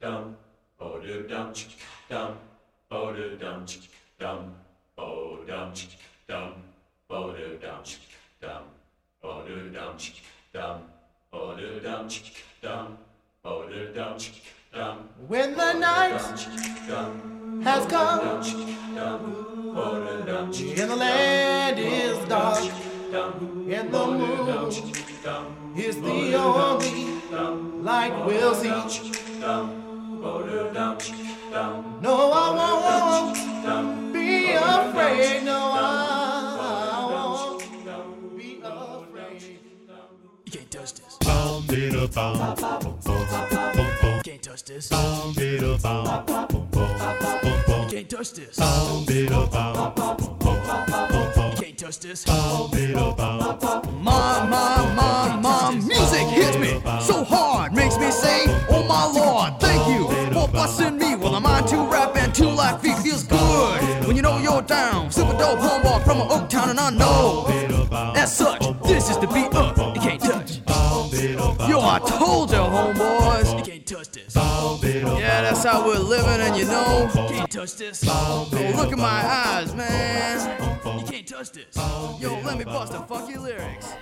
dum, 0.00 0.36
oh 0.80 1.00
do 1.00 1.22
dum, 1.28 1.52
dum, 2.08 2.36
oh 2.92 3.12
do 3.12 3.36
dum, 3.36 3.64
dum, 4.20 4.54
dum, 4.96 5.72
dum, 6.26 6.52
do 7.08 7.58
dum, 7.60 7.82
dum, 9.22 9.44
do 9.46 9.70
dum, 9.72 9.98
dum, 10.52 10.80
do 11.56 11.80
dum, 11.80 12.08
dum, 12.62 12.98
do 13.44 13.92
dum, 13.94 14.18
dum. 14.72 15.08
When 15.28 15.54
the 15.54 15.72
night 15.74 16.20
has 17.62 17.86
come 17.86 18.20
dum, 18.20 18.42
do 18.42 20.24
dum, 20.24 20.52
and 20.78 20.90
the 20.90 20.96
land 20.96 21.78
is 21.78 22.28
dark 22.28 22.64
and 23.12 23.92
the 23.92 24.06
moon 24.06 24.48
is 25.76 26.00
the 26.00 26.34
only 26.34 27.04
light 27.82 28.26
we'll 28.26 28.54
see. 28.54 28.72
Dum, 31.56 32.00
do 32.02 32.02
dum, 32.02 32.02
dum, 32.02 32.02
No, 32.02 32.12
I 32.32 33.32
won't 33.64 34.12
be 34.12 34.52
afraid. 34.52 35.44
No, 35.44 35.58
I 35.74 37.08
won't 37.12 38.36
be 38.36 38.60
afraid. 38.62 39.58
You 40.44 40.52
can't 40.52 40.70
touch 40.70 40.94
this. 40.94 41.16
bum, 41.20 41.62
bida, 41.64 42.14
bum, 42.14 42.38
bum, 42.38 42.80
bum, 42.80 43.00
bum, 43.04 43.90
bum. 44.02 44.20
Can't 44.22 44.42
touch 44.42 44.64
this. 44.64 44.88
Bum, 44.88 45.34
bida, 45.34 45.82
bum, 45.82 46.26
bum, 46.26 46.46
bum, 46.46 46.68
bum, 46.70 47.62
bum. 47.66 47.88
Can't 47.90 48.10
touch 48.10 48.32
this. 48.32 48.56
Bum, 48.56 49.06
bida, 49.06 49.50
bum, 49.50 49.94
bum, 49.94 50.16
bum, 50.16 50.16
bum, 50.38 50.86
bum, 50.86 51.32
bum. 51.34 51.56
Can't 51.56 51.78
touch 51.78 52.00
this. 52.00 52.24
Bum, 52.24 52.70
bida, 52.70 53.16
bum, 53.16 53.58
bum, 53.58 54.02
Mom, 54.04 54.50
mom, 54.50 54.94
mom, 54.94 55.42
mom, 55.42 55.88
music 55.88 56.28
hits 56.28 56.58
me 56.58 56.80
so 57.00 57.24
hard, 57.24 57.72
makes 57.72 57.98
me 57.98 58.10
say, 58.10 58.44
Oh 58.70 58.84
my 58.86 59.06
Lord, 59.06 59.58
thank 59.60 59.82
you 59.88 60.06
for 60.32 60.48
blessing 60.48 60.96
me 60.96 61.04
with 61.04 61.04
a 61.04 61.05
mind 61.56 61.68
to 61.68 61.76
rap 61.90 62.16
and 62.16 62.34
to 62.34 62.48
like 62.48 62.80
feet 62.80 62.98
feels 62.98 63.24
good 63.24 64.06
when 64.06 64.16
you 64.16 64.22
know 64.22 64.38
you're 64.38 64.62
down. 64.62 65.10
Super 65.10 65.36
dope 65.38 65.58
homeboy 65.58 66.04
from 66.04 66.18
a 66.18 66.28
Oak 66.28 66.48
Town, 66.48 66.70
and 66.70 66.80
I 66.80 66.90
know 66.90 67.46
as 68.14 68.36
such, 68.36 68.62
this 68.84 69.10
is 69.10 69.18
the 69.18 69.26
beat 69.26 69.54
up. 69.54 69.76
You 69.94 70.00
can't 70.00 70.20
touch. 70.20 70.60
Yo, 71.68 71.80
I 71.80 71.98
told 72.06 72.50
you, 72.50 72.58
homeboys, 72.58 73.58
you 73.58 73.64
can't 73.64 73.86
touch 73.86 74.10
this. 74.10 74.36
Yeah, 74.36 75.42
that's 75.42 75.64
how 75.64 75.86
we're 75.86 75.98
living, 75.98 76.40
and 76.46 76.56
you 76.56 76.66
know, 76.66 77.08
can't 77.28 77.50
touch 77.50 77.76
this. 77.76 78.04
Oh, 78.06 78.48
look 78.76 78.92
at 78.92 78.98
my 78.98 79.22
eyes, 79.26 79.74
man. 79.74 80.38
You 80.98 81.06
can't 81.06 81.26
touch 81.26 81.52
this. 81.52 81.76
Yo, 82.20 82.40
let 82.44 82.58
me 82.58 82.64
bust 82.64 82.92
the 82.92 83.00
funky 83.00 83.38
lyrics. 83.38 83.94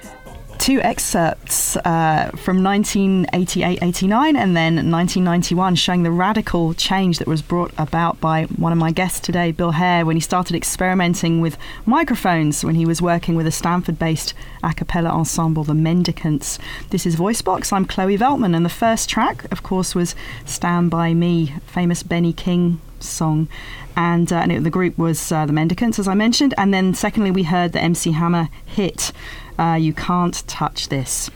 Two 0.65 0.81
excerpts 0.81 1.77
uh, 1.85 2.31
from 2.37 2.65
1988 2.65 3.83
89 3.83 4.35
and 4.35 4.57
then 4.57 4.77
1991 4.77 5.75
showing 5.75 6.05
the 6.05 6.11
radical 6.11 6.73
change 6.73 7.19
that 7.19 7.29
was 7.29 7.43
brought 7.43 7.71
about 7.77 8.19
by 8.19 8.45
one 8.45 8.73
of 8.73 8.79
my 8.79 8.91
guests 8.91 9.21
today, 9.21 9.53
Bill 9.53 9.73
Hare, 9.73 10.07
when 10.07 10.17
he 10.17 10.21
started 10.21 10.57
experimenting 10.57 11.43
with 11.43 11.59
microphones 11.85 12.65
when 12.65 12.77
he 12.77 12.87
was 12.87 13.03
working 13.03 13.35
with 13.35 13.47
a 13.47 13.51
Stanford 13.51 13.99
based 13.99 14.33
a 14.63 14.73
cappella 14.73 15.11
ensemble, 15.11 15.65
the 15.65 15.75
Mendicants. 15.75 16.59
This 16.89 17.05
is 17.05 17.17
Voicebox. 17.17 17.71
I'm 17.71 17.85
Chloe 17.85 18.17
Veltman, 18.17 18.57
and 18.57 18.65
the 18.65 18.71
first 18.71 19.11
track, 19.11 19.45
of 19.53 19.63
course, 19.63 19.95
was 19.95 20.15
Stand 20.47 20.91
By 20.91 21.13
Me, 21.13 21.53
famous 21.67 22.03
Benny 22.03 22.33
King 22.33 22.81
song. 23.01 23.49
And, 23.97 24.33
uh, 24.33 24.37
and 24.37 24.51
it, 24.51 24.65
the 24.65 24.71
group 24.71 24.97
was 24.99 25.31
uh, 25.31 25.47
the 25.47 25.53
Mendicants, 25.53 25.99
as 25.99 26.09
I 26.09 26.15
mentioned. 26.15 26.55
And 26.57 26.73
then, 26.73 26.95
secondly, 26.95 27.31
we 27.31 27.45
heard 27.45 27.73
the 27.73 27.81
MC 27.81 28.13
Hammer 28.13 28.49
hit, 28.65 29.13
uh, 29.59 29.75
You 29.81 29.93
Can't 29.93 30.47
Touch 30.47 30.89
This. 30.89 31.31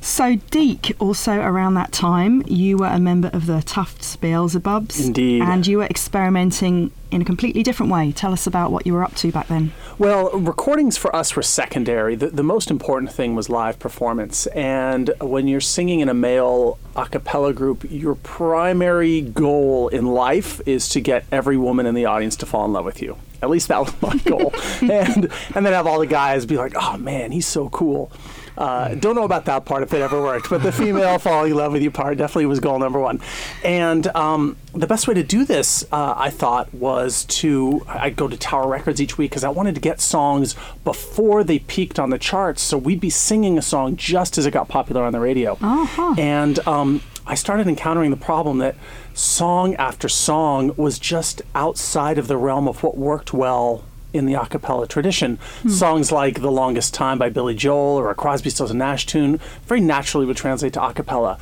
So, 0.00 0.36
Deke, 0.50 0.94
also 1.00 1.40
around 1.40 1.74
that 1.74 1.92
time, 1.92 2.42
you 2.46 2.78
were 2.78 2.86
a 2.86 3.00
member 3.00 3.30
of 3.32 3.46
the 3.46 3.62
Tufts 3.62 4.16
Beelzebubs. 4.16 5.06
Indeed. 5.06 5.42
And 5.42 5.66
you 5.66 5.78
were 5.78 5.86
experimenting 5.86 6.92
in 7.10 7.22
a 7.22 7.24
completely 7.24 7.62
different 7.62 7.90
way. 7.90 8.12
Tell 8.12 8.32
us 8.32 8.46
about 8.46 8.70
what 8.70 8.86
you 8.86 8.92
were 8.92 9.02
up 9.02 9.14
to 9.16 9.32
back 9.32 9.48
then. 9.48 9.72
Well, 9.98 10.30
recordings 10.32 10.96
for 10.96 11.14
us 11.14 11.34
were 11.34 11.42
secondary. 11.42 12.14
The, 12.14 12.28
the 12.28 12.42
most 12.42 12.70
important 12.70 13.12
thing 13.12 13.34
was 13.34 13.48
live 13.48 13.78
performance. 13.78 14.46
And 14.48 15.10
when 15.20 15.48
you're 15.48 15.60
singing 15.60 16.00
in 16.00 16.08
a 16.08 16.14
male 16.14 16.78
a 16.96 17.06
cappella 17.06 17.52
group, 17.52 17.86
your 17.90 18.16
primary 18.16 19.20
goal 19.20 19.88
in 19.88 20.06
life 20.06 20.60
is 20.66 20.88
to 20.90 21.00
get 21.00 21.24
every 21.30 21.56
woman 21.56 21.86
in 21.86 21.94
the 21.94 22.04
audience 22.04 22.36
to 22.36 22.46
fall 22.46 22.64
in 22.64 22.72
love 22.72 22.84
with 22.84 23.00
you. 23.00 23.16
At 23.40 23.50
least 23.50 23.68
that 23.68 23.80
was 23.80 24.02
my 24.02 24.16
goal. 24.30 24.52
and 24.82 25.32
and 25.54 25.64
then 25.64 25.72
have 25.72 25.86
all 25.86 26.00
the 26.00 26.06
guys 26.06 26.44
be 26.44 26.56
like, 26.56 26.72
"Oh 26.74 26.96
man, 26.96 27.30
he's 27.30 27.46
so 27.46 27.68
cool." 27.68 28.10
Uh, 28.58 28.96
don't 28.96 29.14
know 29.14 29.22
about 29.22 29.44
that 29.44 29.64
part 29.64 29.84
if 29.84 29.94
it 29.94 30.02
ever 30.02 30.20
worked, 30.20 30.50
but 30.50 30.64
the 30.64 30.72
female 30.72 31.16
falling 31.20 31.52
in 31.52 31.56
love 31.56 31.72
with 31.72 31.80
you 31.80 31.92
part 31.92 32.18
definitely 32.18 32.46
was 32.46 32.58
goal 32.58 32.80
number 32.80 32.98
one. 32.98 33.20
And 33.62 34.04
um, 34.08 34.56
the 34.74 34.88
best 34.88 35.06
way 35.06 35.14
to 35.14 35.22
do 35.22 35.44
this, 35.44 35.84
uh, 35.92 36.14
I 36.16 36.30
thought, 36.30 36.74
was 36.74 36.97
to 37.24 37.84
I'd 37.88 38.16
go 38.16 38.28
to 38.28 38.36
Tower 38.36 38.68
Records 38.68 39.00
each 39.00 39.18
week 39.18 39.30
because 39.30 39.44
I 39.44 39.48
wanted 39.48 39.74
to 39.74 39.80
get 39.80 40.00
songs 40.00 40.54
before 40.84 41.44
they 41.44 41.58
peaked 41.60 41.98
on 41.98 42.10
the 42.10 42.18
charts. 42.18 42.62
So 42.62 42.76
we'd 42.76 43.00
be 43.00 43.10
singing 43.10 43.58
a 43.58 43.62
song 43.62 43.96
just 43.96 44.38
as 44.38 44.46
it 44.46 44.50
got 44.50 44.68
popular 44.68 45.02
on 45.04 45.12
the 45.12 45.20
radio. 45.20 45.58
Uh-huh. 45.60 46.14
And 46.18 46.58
um, 46.66 47.02
I 47.26 47.34
started 47.34 47.66
encountering 47.68 48.10
the 48.10 48.16
problem 48.16 48.58
that 48.58 48.76
song 49.14 49.74
after 49.76 50.08
song 50.08 50.74
was 50.76 50.98
just 50.98 51.42
outside 51.54 52.18
of 52.18 52.26
the 52.26 52.36
realm 52.36 52.66
of 52.66 52.82
what 52.82 52.96
worked 52.96 53.32
well 53.32 53.84
in 54.12 54.26
the 54.26 54.34
a 54.34 54.46
cappella 54.46 54.86
tradition. 54.86 55.38
Songs 55.68 56.10
like 56.10 56.40
The 56.40 56.50
Longest 56.50 56.94
Time 56.94 57.18
by 57.18 57.28
Billy 57.28 57.54
Joel 57.54 57.98
or 57.98 58.10
a 58.10 58.14
Crosby, 58.14 58.50
Stills 58.50 58.70
and 58.70 58.78
Nash 58.78 59.04
tune 59.06 59.38
very 59.66 59.80
naturally 59.80 60.26
would 60.26 60.36
translate 60.36 60.72
to 60.72 60.82
a 60.82 60.92
cappella. 60.92 61.38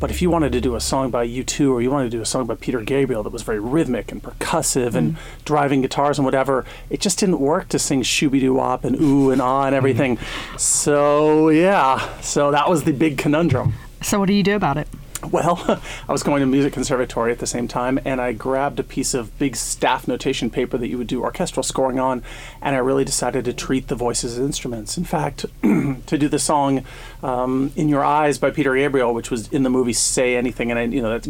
But 0.00 0.10
if 0.10 0.22
you 0.22 0.30
wanted 0.30 0.52
to 0.52 0.60
do 0.60 0.76
a 0.76 0.80
song 0.80 1.10
by 1.10 1.26
U2 1.26 1.72
or 1.72 1.82
you 1.82 1.90
wanted 1.90 2.12
to 2.12 2.16
do 2.16 2.22
a 2.22 2.26
song 2.26 2.46
by 2.46 2.54
Peter 2.54 2.80
Gabriel 2.82 3.24
that 3.24 3.32
was 3.32 3.42
very 3.42 3.58
rhythmic 3.58 4.12
and 4.12 4.22
percussive 4.22 4.94
and 4.94 5.16
driving 5.44 5.82
guitars 5.82 6.18
and 6.18 6.24
whatever, 6.24 6.64
it 6.88 7.00
just 7.00 7.18
didn't 7.18 7.40
work 7.40 7.68
to 7.70 7.80
sing 7.80 8.02
shooby 8.02 8.38
doo 8.38 8.54
wop 8.54 8.84
and 8.84 9.00
ooh 9.00 9.30
and 9.30 9.42
ah 9.42 9.64
and 9.64 9.74
everything. 9.74 10.16
So, 10.56 11.48
yeah, 11.48 12.20
so 12.20 12.52
that 12.52 12.70
was 12.70 12.84
the 12.84 12.92
big 12.92 13.18
conundrum. 13.18 13.74
So, 14.00 14.20
what 14.20 14.26
do 14.26 14.34
you 14.34 14.44
do 14.44 14.54
about 14.54 14.76
it? 14.76 14.86
Well, 15.22 15.62
I 16.08 16.12
was 16.12 16.22
going 16.22 16.40
to 16.40 16.46
music 16.46 16.72
conservatory 16.72 17.32
at 17.32 17.38
the 17.38 17.46
same 17.46 17.68
time, 17.68 17.98
and 18.04 18.20
I 18.20 18.32
grabbed 18.32 18.80
a 18.80 18.84
piece 18.84 19.14
of 19.14 19.36
big 19.38 19.56
staff 19.56 20.06
notation 20.06 20.50
paper 20.50 20.78
that 20.78 20.88
you 20.88 20.98
would 20.98 21.06
do 21.06 21.22
orchestral 21.22 21.62
scoring 21.62 21.98
on, 21.98 22.22
and 22.62 22.76
I 22.76 22.78
really 22.78 23.04
decided 23.04 23.44
to 23.46 23.52
treat 23.52 23.88
the 23.88 23.94
voices 23.94 24.38
as 24.38 24.44
instruments. 24.44 24.96
In 24.96 25.04
fact, 25.04 25.46
to 25.62 26.18
do 26.18 26.28
the 26.28 26.38
song 26.38 26.84
um, 27.22 27.72
"In 27.76 27.88
Your 27.88 28.04
Eyes" 28.04 28.38
by 28.38 28.50
Peter 28.50 28.74
Gabriel, 28.74 29.14
which 29.14 29.30
was 29.30 29.48
in 29.48 29.62
the 29.62 29.70
movie 29.70 29.92
"Say 29.92 30.36
Anything," 30.36 30.70
and 30.70 30.78
I, 30.78 30.84
you 30.84 31.02
know 31.02 31.10
that's 31.10 31.28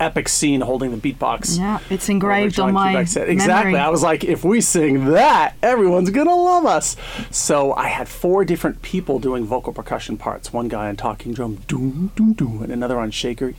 epic 0.00 0.28
scene 0.28 0.60
holding 0.60 0.90
the 0.90 1.12
beatbox. 1.12 1.58
Yeah, 1.58 1.78
it's 1.90 2.08
engraved 2.08 2.58
on 2.58 2.72
my. 2.72 2.98
Exactly. 2.98 3.36
memory. 3.36 3.76
I 3.76 3.88
was 3.88 4.02
like, 4.02 4.24
if 4.24 4.44
we 4.44 4.60
sing 4.60 5.06
that, 5.06 5.54
everyone's 5.62 6.10
gonna 6.10 6.34
love 6.34 6.66
us. 6.66 6.96
So 7.30 7.72
I 7.74 7.88
had 7.88 8.08
four 8.08 8.44
different 8.44 8.82
people 8.82 9.18
doing 9.18 9.44
vocal 9.44 9.72
percussion 9.72 10.16
parts. 10.16 10.52
One 10.52 10.68
guy 10.68 10.88
on 10.88 10.96
talking 10.96 11.32
drum, 11.32 11.56
doom 11.68 12.12
doom 12.16 12.32
doom, 12.32 12.62
and 12.62 12.72
another 12.72 12.98
on 12.98 13.10
shaker, 13.10 13.54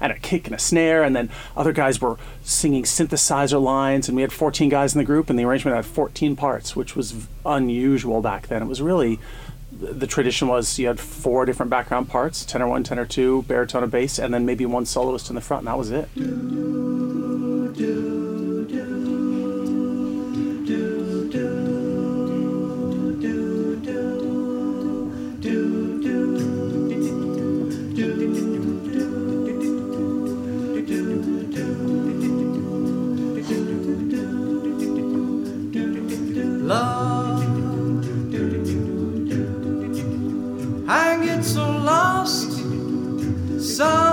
and 0.00 0.12
a 0.12 0.18
kick 0.18 0.46
and 0.46 0.54
a 0.54 0.58
snare. 0.58 1.02
And 1.02 1.14
then 1.14 1.30
other 1.56 1.72
guys 1.72 2.00
were 2.00 2.18
singing 2.42 2.84
synthesizer 2.84 3.62
lines. 3.62 4.08
And 4.08 4.16
we 4.16 4.22
had 4.22 4.32
14 4.32 4.68
guys 4.68 4.94
in 4.94 4.98
the 4.98 5.04
group, 5.04 5.30
and 5.30 5.38
the 5.38 5.44
arrangement 5.44 5.76
had 5.76 5.86
14 5.86 6.36
parts, 6.36 6.76
which 6.76 6.94
was 6.96 7.26
unusual 7.44 8.20
back 8.20 8.48
then. 8.48 8.62
It 8.62 8.66
was 8.66 8.82
really 8.82 9.18
the 9.78 10.06
tradition 10.06 10.48
was 10.48 10.78
you 10.78 10.86
had 10.86 10.98
four 10.98 11.44
different 11.44 11.70
background 11.70 12.08
parts 12.08 12.44
tenor 12.44 12.66
one 12.66 12.82
tenor 12.82 13.04
two 13.06 13.42
baritone 13.42 13.82
and 13.82 13.92
bass 13.92 14.18
and 14.18 14.32
then 14.32 14.46
maybe 14.46 14.64
one 14.66 14.86
soloist 14.86 15.28
in 15.28 15.34
the 15.34 15.40
front 15.40 15.60
and 15.62 15.68
that 15.68 15.78
was 15.78 15.90
it. 15.90 16.08
Love, 17.76 18.25
this. 43.76 44.06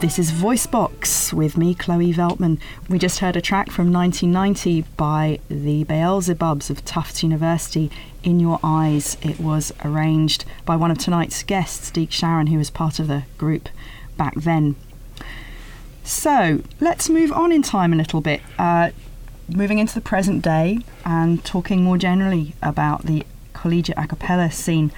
This 0.00 0.18
is 0.18 0.32
Voicebox 0.32 1.32
with 1.32 1.56
me, 1.56 1.76
Chloe 1.76 2.12
Veltman. 2.12 2.58
We 2.88 2.98
just 2.98 3.20
heard 3.20 3.36
a 3.36 3.40
track 3.40 3.70
from 3.70 3.92
1990 3.92 4.84
by 4.96 5.38
the 5.48 5.84
Beelzebubs 5.84 6.70
of 6.70 6.84
Tufts 6.84 7.22
University, 7.22 7.88
In 8.24 8.40
Your 8.40 8.58
Eyes. 8.64 9.16
It 9.22 9.38
was 9.38 9.72
arranged 9.84 10.44
by 10.64 10.74
one 10.74 10.90
of 10.90 10.98
tonight's 10.98 11.44
guests, 11.44 11.92
Deke 11.92 12.10
Sharon, 12.10 12.48
who 12.48 12.58
was 12.58 12.70
part 12.70 12.98
of 12.98 13.06
the 13.06 13.22
group 13.36 13.68
back 14.16 14.34
then. 14.34 14.74
So 16.08 16.62
let's 16.80 17.10
move 17.10 17.30
on 17.32 17.52
in 17.52 17.60
time 17.60 17.92
a 17.92 17.96
little 17.96 18.22
bit, 18.22 18.40
uh, 18.58 18.92
moving 19.46 19.78
into 19.78 19.92
the 19.92 20.00
present 20.00 20.42
day 20.42 20.78
and 21.04 21.44
talking 21.44 21.84
more 21.84 21.98
generally 21.98 22.54
about 22.62 23.04
the 23.04 23.26
collegiate 23.52 23.98
a 23.98 24.06
cappella 24.06 24.50
scene. 24.50 24.90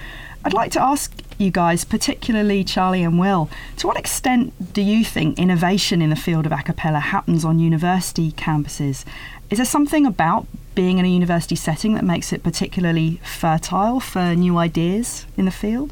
I'd 0.45 0.53
like 0.53 0.71
to 0.71 0.81
ask 0.81 1.13
you 1.37 1.51
guys, 1.51 1.83
particularly 1.83 2.63
Charlie 2.63 3.03
and 3.03 3.19
Will, 3.19 3.49
to 3.75 3.87
what 3.87 3.97
extent 3.97 4.73
do 4.73 4.81
you 4.81 5.03
think 5.03 5.37
innovation 5.37 6.01
in 6.01 6.11
the 6.11 6.15
field 6.15 6.45
of 6.45 6.53
a 6.53 6.63
cappella 6.63 6.99
happens 6.99 7.43
on 7.43 7.59
university 7.59 8.31
campuses? 8.31 9.03
Is 9.49 9.57
there 9.57 9.65
something 9.65 10.05
about 10.05 10.47
being 10.75 10.97
in 10.97 11.03
a 11.03 11.09
university 11.09 11.57
setting 11.57 11.93
that 11.95 12.05
makes 12.05 12.31
it 12.31 12.41
particularly 12.41 13.19
fertile 13.21 13.99
for 13.99 14.33
new 14.33 14.57
ideas 14.57 15.25
in 15.35 15.43
the 15.43 15.51
field? 15.51 15.91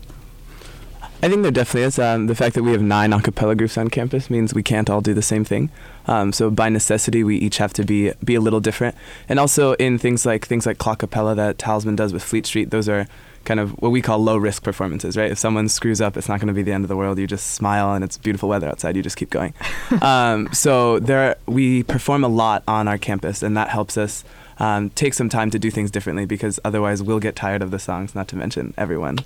I 1.22 1.28
think 1.28 1.42
there 1.42 1.52
definitely 1.52 1.82
is. 1.82 2.00
Um, 2.00 2.28
the 2.28 2.36
fact 2.36 2.56
that 2.56 2.64
we 2.64 2.72
have 2.72 2.82
nine 2.82 3.12
a 3.12 3.22
cappella 3.22 3.54
groups 3.54 3.78
on 3.78 3.90
campus 3.90 4.30
means 4.30 4.54
we 4.54 4.64
can't 4.64 4.90
all 4.90 5.02
do 5.02 5.14
the 5.14 5.22
same 5.22 5.44
thing. 5.44 5.70
Um, 6.08 6.32
so 6.32 6.50
by 6.50 6.70
necessity, 6.70 7.26
we 7.26 7.36
each 7.36 7.58
have 7.58 7.74
to 7.74 7.84
be 7.84 8.14
be 8.24 8.36
a 8.36 8.42
little 8.42 8.62
different. 8.62 8.96
And 9.28 9.38
also 9.38 9.74
in 9.74 9.98
things 9.98 10.26
like 10.26 10.48
things 10.48 10.66
like 10.66 10.78
Clawcappella 10.78 11.36
that 11.36 11.58
Talisman 11.58 11.98
does 11.98 12.14
with 12.14 12.24
Fleet 12.24 12.46
Street, 12.46 12.70
those 12.70 12.88
are 12.88 13.06
kind 13.44 13.60
of 13.60 13.72
what 13.82 13.90
we 13.90 14.02
call 14.02 14.20
low 14.20 14.38
risk 14.38 14.64
performances, 14.64 15.18
right? 15.18 15.30
If 15.30 15.38
someone 15.38 15.68
screws 15.68 16.00
up, 16.00 16.16
it's 16.16 16.30
not 16.30 16.40
going 16.40 16.48
to 16.48 16.54
be 16.54 16.64
the 16.64 16.72
end 16.72 16.86
of 16.86 16.88
the 16.88 16.96
world. 16.96 17.20
You 17.20 17.28
just 17.28 17.54
smile 17.54 17.94
and 17.94 18.04
it's 18.04 18.18
beautiful 18.18 18.48
weather 18.48 18.70
outside. 18.70 18.96
You 18.96 19.04
just 19.04 19.18
keep 19.18 19.30
going. 19.30 19.54
um, 20.02 20.48
so 20.54 21.00
there, 21.00 21.36
we 21.48 21.84
perform 21.84 22.24
a 22.24 22.30
lot 22.30 22.64
on 22.66 22.88
our 22.88 22.98
campus, 22.98 23.44
and 23.44 23.58
that 23.58 23.70
helps 23.70 23.98
us 23.98 24.24
um, 24.58 24.90
take 24.92 25.14
some 25.14 25.28
time 25.28 25.52
to 25.52 25.60
do 25.60 25.70
things 25.70 25.92
differently 25.92 26.26
because 26.26 26.62
otherwise 26.64 27.04
we'll 27.04 27.20
get 27.20 27.36
tired 27.36 27.62
of 27.62 27.72
the 27.72 27.80
songs. 27.80 28.16
Not 28.16 28.30
to 28.30 28.38
mention 28.38 28.74
everyone 28.78 29.20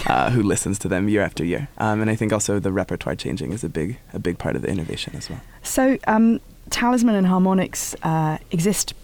uh, 0.06 0.30
who 0.30 0.42
listens 0.42 0.78
to 0.80 0.88
them 0.88 1.08
year 1.08 1.22
after 1.22 1.44
year. 1.44 1.68
Um, 1.78 2.00
and 2.00 2.10
I 2.10 2.16
think 2.16 2.32
also 2.32 2.58
the 2.58 2.72
repertoire 2.72 3.14
changing 3.14 3.52
is 3.52 3.64
a 3.64 3.68
big 3.68 3.98
a 4.12 4.18
big 4.18 4.38
part 4.38 4.56
of 4.56 4.62
the 4.62 4.68
innovation 4.68 5.14
as 5.16 5.28
well. 5.28 5.40
So, 5.62 5.98
um, 6.06 6.40
Talisman 6.70 7.14
and 7.14 7.26
Harmonics 7.26 7.94
uh, 8.02 8.38
exist 8.50 8.94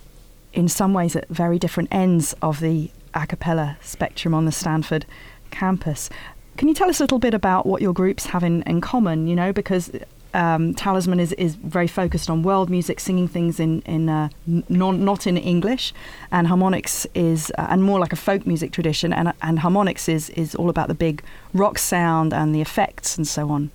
in 0.52 0.68
some 0.68 0.94
ways 0.94 1.16
at 1.16 1.28
very 1.28 1.58
different 1.58 1.88
ends 1.92 2.34
of 2.42 2.60
the 2.60 2.90
a 3.14 3.26
cappella 3.26 3.76
spectrum 3.80 4.34
on 4.34 4.44
the 4.44 4.52
Stanford 4.52 5.06
campus. 5.50 6.10
Can 6.56 6.68
you 6.68 6.74
tell 6.74 6.88
us 6.88 7.00
a 7.00 7.02
little 7.02 7.18
bit 7.18 7.34
about 7.34 7.66
what 7.66 7.82
your 7.82 7.92
groups 7.92 8.26
have 8.26 8.44
in, 8.44 8.62
in 8.62 8.80
common? 8.80 9.26
You 9.26 9.36
know, 9.36 9.52
because 9.52 9.90
um, 10.34 10.74
Talisman 10.74 11.20
is, 11.20 11.32
is 11.34 11.54
very 11.54 11.86
focused 11.86 12.28
on 12.28 12.42
world 12.42 12.68
music, 12.68 13.00
singing 13.00 13.28
things 13.28 13.60
in 13.60 13.80
in 13.82 14.08
uh, 14.08 14.28
non, 14.68 15.04
not 15.04 15.26
in 15.26 15.36
English, 15.36 15.94
and 16.30 16.46
harmonics 16.48 17.06
is 17.14 17.52
uh, 17.56 17.68
and 17.70 17.82
more 17.82 17.98
like 17.98 18.12
a 18.12 18.16
folk 18.16 18.46
music 18.46 18.72
tradition, 18.72 19.12
and 19.12 19.32
and 19.40 19.60
harmonics 19.60 20.08
is 20.08 20.30
is 20.30 20.54
all 20.54 20.68
about 20.68 20.88
the 20.88 20.94
big 20.94 21.22
rock 21.52 21.78
sound 21.78 22.32
and 22.32 22.54
the 22.54 22.60
effects 22.60 23.16
and 23.16 23.26
so 23.26 23.50
on. 23.50 23.70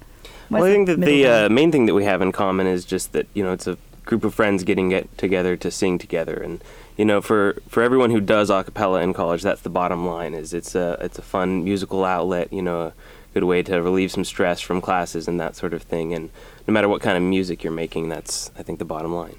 Well, 0.49 0.63
I 0.63 0.71
think 0.71 0.87
that 0.87 0.99
the 0.99 1.25
uh, 1.27 1.49
main 1.49 1.71
thing 1.71 1.85
that 1.85 1.93
we 1.93 2.03
have 2.05 2.21
in 2.21 2.31
common 2.31 2.67
is 2.67 2.83
just 2.85 3.13
that 3.13 3.27
you 3.33 3.43
know 3.43 3.53
it's 3.53 3.67
a 3.67 3.77
group 4.05 4.23
of 4.23 4.33
friends 4.33 4.63
getting 4.63 4.89
get 4.89 5.17
together 5.17 5.55
to 5.55 5.69
sing 5.71 5.97
together, 5.97 6.33
and 6.33 6.61
you 6.97 7.05
know 7.05 7.21
for 7.21 7.61
for 7.67 7.83
everyone 7.83 8.09
who 8.11 8.19
does 8.19 8.49
a 8.49 8.63
cappella 8.63 9.01
in 9.01 9.13
college, 9.13 9.43
that's 9.43 9.61
the 9.61 9.69
bottom 9.69 10.05
line. 10.05 10.33
Is 10.33 10.53
it's 10.53 10.75
a 10.75 10.97
it's 10.99 11.19
a 11.19 11.21
fun 11.21 11.63
musical 11.63 12.03
outlet, 12.03 12.51
you 12.51 12.61
know, 12.61 12.81
a 12.81 12.93
good 13.39 13.47
way 13.47 13.63
to 13.63 13.81
relieve 13.81 14.11
some 14.11 14.25
stress 14.25 14.59
from 14.59 14.81
classes 14.81 15.27
and 15.27 15.39
that 15.39 15.55
sort 15.55 15.73
of 15.73 15.81
thing. 15.83 16.13
And 16.13 16.29
no 16.67 16.73
matter 16.73 16.89
what 16.89 17.01
kind 17.01 17.15
of 17.15 17.23
music 17.23 17.63
you're 17.63 17.71
making, 17.71 18.09
that's 18.09 18.51
I 18.59 18.63
think 18.63 18.79
the 18.79 18.85
bottom 18.85 19.13
line. 19.13 19.37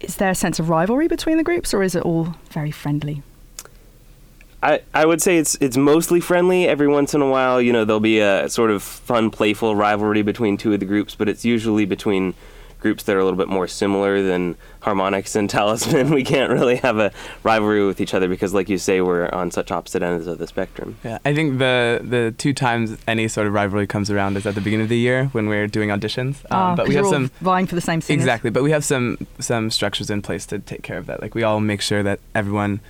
is 0.00 0.16
there 0.16 0.30
a 0.30 0.34
sense 0.34 0.60
of 0.60 0.68
rivalry 0.68 1.08
between 1.08 1.36
the 1.36 1.44
groups, 1.44 1.74
or 1.74 1.82
is 1.82 1.94
it 1.94 2.02
all 2.04 2.36
very 2.50 2.70
friendly? 2.70 3.22
I, 4.62 4.82
I 4.94 5.04
would 5.06 5.20
say 5.22 5.38
it's 5.38 5.56
it's 5.60 5.76
mostly 5.76 6.20
friendly. 6.20 6.66
Every 6.68 6.88
once 6.88 7.14
in 7.14 7.22
a 7.22 7.28
while, 7.28 7.60
you 7.60 7.72
know, 7.72 7.84
there'll 7.84 8.00
be 8.00 8.20
a 8.20 8.48
sort 8.48 8.70
of 8.70 8.82
fun, 8.82 9.30
playful 9.30 9.74
rivalry 9.76 10.22
between 10.22 10.56
two 10.56 10.72
of 10.72 10.80
the 10.80 10.86
groups, 10.86 11.14
but 11.14 11.28
it's 11.28 11.44
usually 11.44 11.84
between 11.84 12.34
groups 12.80 13.02
that 13.04 13.16
are 13.16 13.18
a 13.18 13.24
little 13.24 13.36
bit 13.38 13.48
more 13.48 13.66
similar 13.66 14.22
than 14.22 14.56
Harmonics 14.80 15.34
and 15.34 15.50
Talisman. 15.54 16.10
We 16.10 16.22
can't 16.24 16.50
really 16.52 16.76
have 16.76 16.98
a 16.98 17.10
rivalry 17.42 17.84
with 17.86 18.00
each 18.00 18.14
other 18.14 18.28
because, 18.28 18.54
like 18.54 18.68
you 18.68 18.78
say, 18.78 19.00
we're 19.00 19.28
on 19.30 19.50
such 19.50 19.70
opposite 19.70 20.02
ends 20.02 20.26
of 20.26 20.38
the 20.38 20.46
spectrum. 20.46 20.96
Yeah, 21.04 21.18
I 21.24 21.34
think 21.34 21.58
the 21.58 22.00
the 22.02 22.34
two 22.38 22.52
times 22.52 22.96
any 23.08 23.26
sort 23.28 23.46
of 23.46 23.52
rivalry 23.52 23.86
comes 23.86 24.10
around 24.10 24.36
is 24.36 24.46
at 24.46 24.54
the 24.54 24.60
beginning 24.60 24.84
of 24.84 24.88
the 24.90 24.98
year 24.98 25.26
when 25.32 25.48
we're 25.48 25.66
doing 25.66 25.88
auditions. 25.90 26.36
Um, 26.44 26.58
Ah, 26.58 26.74
but 26.76 26.82
'cause 26.84 26.88
we 26.90 26.94
have 26.94 27.04
you're 27.04 27.06
all 27.06 27.12
some 27.12 27.30
vying 27.40 27.66
for 27.66 27.74
the 27.74 27.80
same 27.80 28.00
singers. 28.00 28.22
exactly. 28.22 28.50
But 28.50 28.62
we 28.62 28.70
have 28.70 28.84
some 28.84 29.18
some 29.40 29.70
structures 29.70 30.10
in 30.10 30.22
place 30.22 30.46
to 30.46 30.58
take 30.58 30.82
care 30.82 30.98
of 30.98 31.06
that. 31.06 31.20
Like 31.20 31.34
we 31.34 31.42
all 31.42 31.60
make 31.60 31.80
sure 31.80 32.02
that 32.04 32.20
everyone, 32.34 32.80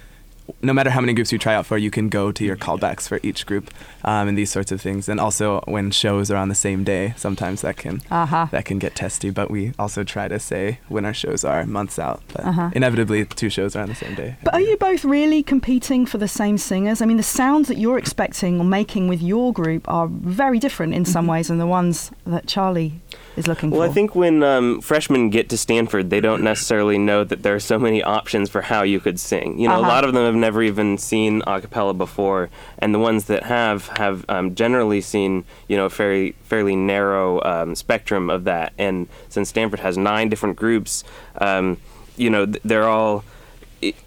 no 0.63 0.73
matter 0.73 0.91
how 0.91 1.01
many 1.01 1.13
groups 1.13 1.31
you 1.33 1.39
try 1.39 1.55
out 1.55 1.67
for, 1.67 1.79
you 1.79 1.91
can 1.91 2.09
go 2.09 2.33
to 2.33 2.45
your 2.45 2.57
callbacks 2.57 3.07
for 3.09 3.21
each 3.23 3.47
group, 3.47 3.71
um, 4.05 4.29
and 4.29 4.37
these 4.37 4.51
sorts 4.51 4.73
of 4.73 4.81
things. 4.81 5.09
And 5.09 5.21
also 5.21 5.61
when 5.67 5.91
shows 5.91 6.31
are 6.31 6.37
on 6.37 6.49
the 6.49 6.55
same 6.55 6.85
day, 6.85 7.15
sometimes 7.17 7.61
that 7.63 7.77
can 7.77 8.01
Uh-huh. 8.11 8.47
that 8.51 8.65
can 8.65 8.79
get 8.79 8.95
testy. 8.95 9.31
But 9.31 9.51
we 9.51 9.73
also 9.79 10.05
try 10.05 10.27
to 10.29 10.39
say 10.39 10.79
when 10.89 11.05
our 11.05 11.15
shows 11.15 11.45
are 11.45 11.65
months 11.67 11.99
out. 11.99 12.23
But 12.35 12.45
Uh-huh. 12.47 12.71
inevitably, 12.75 13.25
two 13.27 13.51
shows 13.51 13.77
are 13.77 13.83
on 13.83 13.89
the 13.89 13.95
same 13.95 14.15
day. 14.15 14.37
But 14.45 14.55
are 14.55 14.61
you 14.61 14.77
both 14.77 15.05
really 15.05 15.43
competing 15.43 16.07
for 16.07 16.19
the 16.19 16.29
same 16.29 16.59
singers? 16.59 17.01
I 17.03 17.07
mean, 17.07 17.17
the 17.19 17.23
sounds 17.23 17.69
that 17.69 17.79
you're 17.79 17.99
expecting 17.99 18.59
or 18.61 18.65
making 18.65 19.09
with 19.09 19.23
your 19.23 19.53
group 19.53 19.89
are 19.89 20.09
very 20.09 20.59
different 20.59 20.95
in 20.95 21.05
some 21.05 21.27
ways 21.27 21.49
than 21.49 21.59
the 21.59 21.67
ones 21.67 22.11
that 22.27 22.47
Charlie 22.47 23.01
is 23.39 23.47
looking 23.47 23.71
Well, 23.71 23.81
for. 23.83 23.91
I 23.91 23.93
think 23.93 24.15
when 24.15 24.43
um, 24.43 24.81
freshmen 24.81 25.31
get 25.31 25.49
to 25.51 25.57
Stanford, 25.57 26.11
they 26.11 26.21
don't 26.21 26.43
necessarily 26.43 26.99
know 26.99 27.25
that 27.25 27.43
there 27.43 27.55
are 27.55 27.61
so 27.61 27.79
many 27.79 28.03
options 28.03 28.51
for 28.51 28.63
how 28.63 28.83
you 28.83 29.01
could 29.01 29.19
sing. 29.19 29.59
You 29.59 29.69
know, 29.69 29.75
Uh-huh. 29.81 29.87
a 29.87 29.95
lot 29.95 30.05
of 30.05 30.13
them 30.13 30.25
have 30.25 30.35
never 30.35 30.63
even 30.63 30.99
seen 30.99 31.43
a 31.47 31.61
cappella 31.61 31.95
before, 31.95 32.51
and 32.79 32.95
the 32.95 32.99
ones 32.99 33.25
that 33.27 33.45
have 33.45 33.89
have 33.97 34.25
um, 34.29 34.55
generally 34.55 35.01
seen 35.01 35.45
you 35.69 35.77
know 35.77 35.87
a 35.87 35.91
fairly 35.91 36.33
fairly 36.43 36.77
narrow 36.77 37.43
um, 37.45 37.75
spectrum 37.75 38.29
of 38.29 38.45
that. 38.45 38.73
And 38.79 39.07
since 39.29 39.49
Stanford 39.49 39.81
has 39.81 39.97
nine 39.97 40.29
different 40.29 40.57
groups, 40.57 41.05
um, 41.41 41.79
you 42.17 42.31
know, 42.31 42.45
th- 42.47 42.61
they're 42.65 42.89
all. 42.89 43.25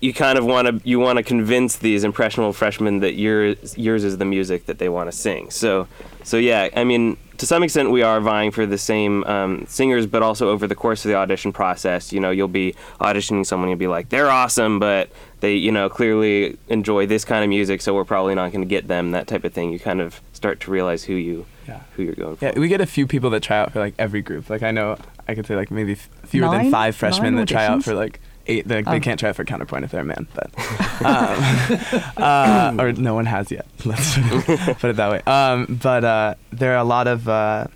You 0.02 0.14
kind 0.14 0.38
of 0.38 0.44
want 0.46 0.68
to 0.68 0.82
you 0.88 1.00
want 1.00 1.16
to 1.16 1.24
convince 1.24 1.78
these 1.78 2.04
impressionable 2.04 2.52
freshmen 2.52 3.00
that 3.00 3.14
yours 3.14 3.78
yours 3.78 4.04
is 4.04 4.18
the 4.18 4.26
music 4.26 4.66
that 4.66 4.80
they 4.80 4.90
want 4.90 5.10
to 5.10 5.16
sing. 5.18 5.50
So 5.50 5.88
so 6.24 6.36
yeah, 6.36 6.68
I 6.76 6.84
mean, 6.84 7.16
to 7.42 7.48
some 7.48 7.64
extent, 7.64 7.90
we 7.90 8.04
are 8.04 8.22
vying 8.22 8.52
for 8.52 8.68
the 8.68 8.78
same 8.78 9.24
um, 9.24 9.66
singers, 9.68 10.06
but 10.06 10.22
also 10.22 10.50
over 10.50 10.68
the 10.68 10.76
course 10.76 11.04
of 11.04 11.10
the 11.10 11.16
audition 11.16 11.52
process, 11.52 12.14
you 12.14 12.20
know, 12.20 12.30
you'll 12.30 12.48
be 12.48 12.76
auditioning 13.00 13.44
someone, 13.44 13.68
you'll 13.68 13.80
be 13.80 13.88
like, 13.88 14.10
they're 14.10 14.30
awesome, 14.30 14.78
but 14.78 15.10
they, 15.40 15.56
you 15.56 15.72
know, 15.72 15.90
clearly 15.90 16.60
enjoy 16.68 17.08
this 17.08 17.26
kind 17.26 17.44
of 17.44 17.50
music, 17.50 17.82
so 17.82 17.96
we're 17.96 18.06
probably 18.06 18.36
not 18.36 18.52
going 18.52 18.62
to 18.62 18.68
get 18.68 18.88
them. 18.88 19.10
That 19.10 19.26
type 19.26 19.44
of 19.44 19.54
thing. 19.54 19.72
You 19.74 19.80
kind 19.80 20.02
of 20.02 20.22
start 20.34 20.60
to 20.60 20.72
realize 20.72 21.06
who 21.06 21.16
you 21.16 21.48
yeah. 21.68 21.82
who 21.96 22.04
you're 22.04 22.14
going 22.14 22.36
for. 22.36 22.46
Yeah, 22.46 22.60
we 22.60 22.68
get 22.68 22.80
a 22.80 22.86
few 22.86 23.08
people 23.08 23.32
that 23.32 23.42
try 23.42 23.58
out 23.58 23.74
for 23.74 23.80
like 23.80 23.96
every 23.98 24.22
group. 24.22 24.48
Like 24.48 24.62
I 24.62 24.70
know 24.70 25.00
I 25.28 25.34
could 25.34 25.48
say 25.48 25.56
like 25.56 25.72
maybe 25.72 25.94
f- 25.94 26.10
fewer 26.26 26.46
Nine? 26.46 26.66
than 26.66 26.72
five 26.72 26.96
freshmen 26.96 27.34
Nine 27.34 27.42
that 27.42 27.48
try 27.52 27.66
out 27.66 27.84
for 27.84 27.96
like 27.96 28.20
eight. 28.48 28.68
They, 28.68 28.84
Oh. 28.86 28.92
they 28.92 29.00
can't 29.00 29.20
try 29.20 29.30
out 29.30 29.36
for 29.36 29.46
counterpoint 29.46 29.86
if 29.86 29.92
they're 29.92 30.02
a 30.02 30.06
man, 30.06 30.28
but 30.34 30.52
um, 31.06 32.18
uh, 32.18 32.76
or 32.80 32.92
no 32.94 33.14
one 33.14 33.26
has 33.26 33.52
yet. 33.52 33.66
Let's 33.86 34.16
put 34.80 34.86
it 34.92 34.96
that 34.98 35.12
way. 35.12 35.22
Um, 35.26 35.78
but 35.82 36.04
uh, 36.04 36.36
there 36.52 36.74
are 36.74 36.78
a 36.80 36.84
lot 36.84 37.08
of. 37.08 37.28
Uh, 37.28 37.68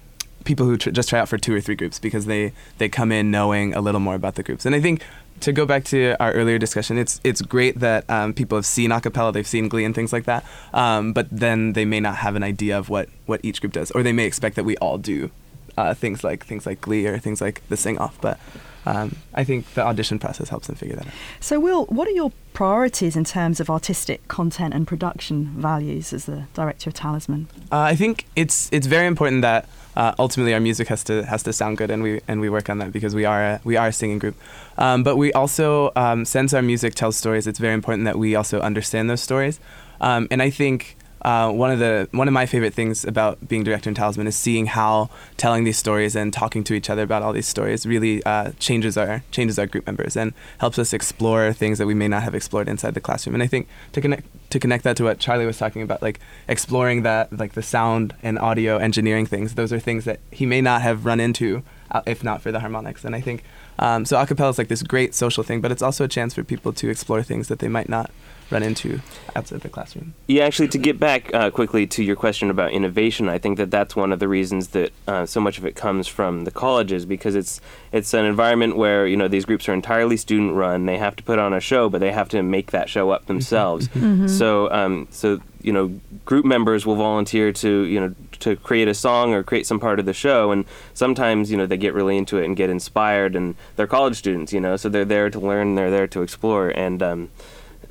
people 0.43 0.67
who 0.67 0.77
tr- 0.77 0.91
just 0.91 1.09
try 1.09 1.17
out 1.19 1.27
for 1.27 1.39
two 1.39 1.55
or 1.55 1.59
three 1.59 1.73
groups 1.73 1.97
because 1.97 2.27
they 2.27 2.53
they 2.77 2.87
come 2.87 3.11
in 3.11 3.31
knowing 3.31 3.73
a 3.73 3.81
little 3.81 3.99
more 3.99 4.13
about 4.13 4.35
the 4.35 4.43
groups 4.43 4.63
and 4.63 4.75
i 4.75 4.79
think 4.79 5.01
to 5.39 5.51
go 5.51 5.65
back 5.65 5.83
to 5.83 6.15
our 6.19 6.31
earlier 6.33 6.59
discussion 6.59 6.99
it's 6.99 7.19
it's 7.23 7.41
great 7.41 7.79
that 7.79 8.07
um, 8.11 8.31
people 8.31 8.55
have 8.55 8.63
seen 8.65 8.91
acapella 8.91 9.33
they've 9.33 9.47
seen 9.47 9.67
glee 9.67 9.83
and 9.83 9.95
things 9.95 10.13
like 10.13 10.25
that 10.25 10.45
um, 10.75 11.13
but 11.13 11.27
then 11.31 11.73
they 11.73 11.83
may 11.83 11.99
not 11.99 12.17
have 12.17 12.35
an 12.35 12.43
idea 12.43 12.77
of 12.77 12.89
what 12.89 13.09
what 13.25 13.39
each 13.43 13.59
group 13.59 13.73
does 13.73 13.89
or 13.89 14.03
they 14.03 14.13
may 14.13 14.25
expect 14.25 14.55
that 14.55 14.65
we 14.65 14.77
all 14.77 14.99
do 14.99 15.31
uh, 15.79 15.95
things 15.95 16.23
like 16.23 16.45
things 16.45 16.67
like 16.67 16.79
glee 16.79 17.07
or 17.07 17.17
things 17.17 17.41
like 17.41 17.67
the 17.69 17.75
sing 17.75 17.97
off 17.97 18.15
but 18.21 18.39
um, 18.85 19.15
I 19.33 19.43
think 19.43 19.73
the 19.73 19.83
audition 19.83 20.19
process 20.19 20.49
helps 20.49 20.67
them 20.67 20.75
figure 20.75 20.95
that 20.95 21.07
out. 21.07 21.13
So, 21.39 21.59
Will, 21.59 21.85
what 21.85 22.07
are 22.07 22.11
your 22.11 22.31
priorities 22.53 23.15
in 23.15 23.23
terms 23.23 23.59
of 23.59 23.69
artistic 23.69 24.27
content 24.27 24.73
and 24.73 24.87
production 24.87 25.47
values 25.57 26.13
as 26.13 26.25
the 26.25 26.45
director 26.53 26.89
of 26.89 26.93
Talisman? 26.93 27.47
Uh, 27.71 27.79
I 27.79 27.95
think 27.95 28.25
it's 28.35 28.69
it's 28.71 28.87
very 28.87 29.07
important 29.07 29.41
that 29.41 29.67
uh, 29.95 30.13
ultimately 30.19 30.53
our 30.53 30.59
music 30.59 30.87
has 30.87 31.03
to 31.05 31.25
has 31.25 31.43
to 31.43 31.53
sound 31.53 31.77
good, 31.77 31.89
and 31.89 32.03
we 32.03 32.21
and 32.27 32.41
we 32.41 32.49
work 32.49 32.69
on 32.69 32.77
that 32.79 32.91
because 32.91 33.15
we 33.15 33.25
are 33.25 33.43
a, 33.43 33.61
we 33.63 33.75
are 33.77 33.87
a 33.87 33.93
singing 33.93 34.19
group. 34.19 34.35
Um, 34.77 35.03
but 35.03 35.15
we 35.15 35.31
also, 35.33 35.91
um, 35.95 36.25
since 36.25 36.53
our 36.53 36.61
music 36.61 36.95
tells 36.95 37.15
stories, 37.17 37.47
it's 37.47 37.59
very 37.59 37.73
important 37.73 38.05
that 38.05 38.17
we 38.17 38.35
also 38.35 38.59
understand 38.59 39.09
those 39.09 39.21
stories. 39.21 39.59
Um, 40.01 40.27
and 40.29 40.41
I 40.41 40.49
think 40.49 40.97
uh, 41.25 41.51
one 41.51 41.71
of 41.71 41.79
the 41.79 42.07
one 42.11 42.27
of 42.27 42.35
my 42.35 42.45
favorite 42.45 42.75
things 42.75 43.03
about 43.03 43.47
being 43.47 43.63
director 43.63 43.89
in 43.89 43.95
Talisman 43.95 44.27
is 44.27 44.35
seeing 44.35 44.67
how 44.67 45.09
telling 45.37 45.63
these 45.63 45.75
stories 45.75 46.15
and 46.15 46.31
talking 46.31 46.63
to 46.63 46.75
each 46.75 46.87
other 46.87 47.01
about 47.01 47.23
all 47.23 47.33
these 47.33 47.47
stories 47.47 47.83
really 47.87 48.23
uh, 48.25 48.51
changes 48.59 48.95
our 48.95 49.23
changes 49.31 49.57
our 49.57 49.65
group 49.65 49.87
members 49.87 50.15
and 50.15 50.33
helps 50.59 50.77
us 50.77 50.93
explore 50.93 51.51
things 51.51 51.79
that 51.79 51.87
we 51.87 51.95
may 51.95 52.07
not 52.07 52.21
have 52.21 52.35
explored 52.35 52.69
inside 52.69 52.93
the 52.93 53.01
classroom. 53.01 53.33
And 53.33 53.41
I 53.41 53.47
think 53.47 53.67
to 53.93 54.01
connect 54.01 54.27
to 54.51 54.59
connect 54.59 54.83
that 54.83 54.97
to 54.97 55.03
what 55.03 55.17
Charlie 55.17 55.47
was 55.47 55.57
talking 55.57 55.81
about, 55.81 56.03
like 56.03 56.19
exploring 56.47 57.01
that 57.01 57.33
like 57.35 57.53
the 57.53 57.63
sound 57.63 58.13
and 58.21 58.37
audio 58.37 58.77
engineering 58.77 59.25
things, 59.25 59.55
those 59.55 59.73
are 59.73 59.79
things 59.79 60.05
that 60.05 60.19
he 60.29 60.45
may 60.45 60.61
not 60.61 60.83
have 60.83 61.07
run 61.07 61.19
into 61.19 61.63
uh, 61.89 62.03
if 62.05 62.23
not 62.23 62.43
for 62.43 62.51
the 62.51 62.59
harmonics. 62.59 63.03
And 63.03 63.15
I 63.15 63.21
think 63.21 63.43
um, 63.79 64.05
so. 64.05 64.15
Acapella 64.15 64.51
is 64.51 64.57
like 64.57 64.67
this 64.67 64.83
great 64.83 65.13
social 65.15 65.43
thing, 65.43 65.59
but 65.59 65.71
it's 65.71 65.81
also 65.81 66.05
a 66.05 66.07
chance 66.07 66.33
for 66.33 66.43
people 66.43 66.71
to 66.73 66.89
explore 66.89 67.23
things 67.23 67.47
that 67.47 67.59
they 67.59 67.67
might 67.67 67.89
not 67.89 68.11
run 68.51 68.63
into 68.63 68.99
outside 69.35 69.61
the 69.61 69.69
classroom. 69.69 70.13
Yeah, 70.27 70.45
actually, 70.45 70.67
to 70.69 70.77
get 70.77 70.99
back 70.99 71.33
uh, 71.33 71.49
quickly 71.49 71.87
to 71.87 72.03
your 72.03 72.15
question 72.15 72.49
about 72.49 72.71
innovation, 72.71 73.27
I 73.27 73.37
think 73.37 73.57
that 73.57 73.71
that's 73.71 73.95
one 73.95 74.11
of 74.11 74.19
the 74.19 74.27
reasons 74.27 74.69
that 74.69 74.91
uh, 75.07 75.25
so 75.25 75.41
much 75.41 75.57
of 75.57 75.65
it 75.65 75.75
comes 75.75 76.07
from 76.07 76.43
the 76.43 76.51
colleges 76.51 77.05
because 77.05 77.35
it's 77.35 77.59
it's 77.91 78.13
an 78.13 78.25
environment 78.25 78.77
where 78.77 79.07
you 79.07 79.17
know 79.17 79.27
these 79.27 79.45
groups 79.45 79.67
are 79.67 79.73
entirely 79.73 80.17
student 80.17 80.53
run. 80.53 80.85
They 80.85 80.97
have 80.97 81.15
to 81.17 81.23
put 81.23 81.39
on 81.39 81.53
a 81.53 81.59
show, 81.59 81.89
but 81.89 81.99
they 81.99 82.11
have 82.11 82.29
to 82.29 82.43
make 82.43 82.71
that 82.71 82.89
show 82.89 83.09
up 83.09 83.25
themselves. 83.25 83.87
Mhm. 83.89 84.29
So, 84.29 84.71
um, 84.71 85.07
so 85.11 85.39
you 85.61 85.73
know, 85.73 85.99
group 86.25 86.45
members 86.45 86.85
will 86.85 86.95
volunteer 86.95 87.51
to 87.51 87.83
you 87.85 87.99
know 87.99 88.15
to 88.39 88.55
create 88.57 88.87
a 88.87 88.93
song 88.93 89.33
or 89.33 89.41
create 89.43 89.65
some 89.65 89.79
part 89.79 89.99
of 89.99 90.05
the 90.05 90.13
show, 90.13 90.51
and 90.51 90.65
sometimes 90.93 91.49
you 91.49 91.57
know 91.57 91.65
they 91.65 91.77
get 91.77 91.93
really 91.93 92.17
into 92.17 92.37
it 92.37 92.45
and 92.45 92.55
get 92.55 92.69
inspired, 92.69 93.35
and 93.35 93.55
they're 93.75 93.87
college 93.87 94.15
students, 94.17 94.53
you 94.53 94.59
know, 94.59 94.75
so 94.77 94.89
they're 94.89 95.05
there 95.05 95.29
to 95.29 95.39
learn, 95.39 95.75
they're 95.75 95.89
there 95.89 96.07
to 96.07 96.21
explore, 96.21 96.69
and 96.69 97.01
um, 97.01 97.29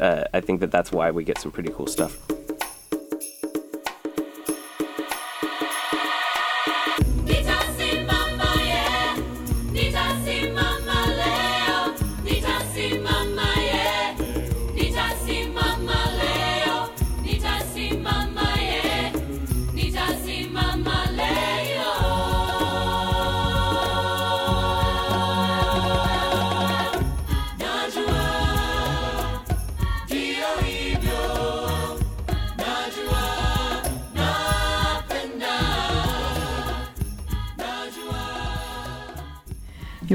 uh, 0.01 0.25
I 0.33 0.41
think 0.41 0.61
that 0.61 0.71
that's 0.71 0.93
why 0.93 1.11
we 1.11 1.25
get 1.25 1.39
some 1.39 1.51
pretty 1.51 1.73
cool 1.73 1.87
stuff. 1.87 2.19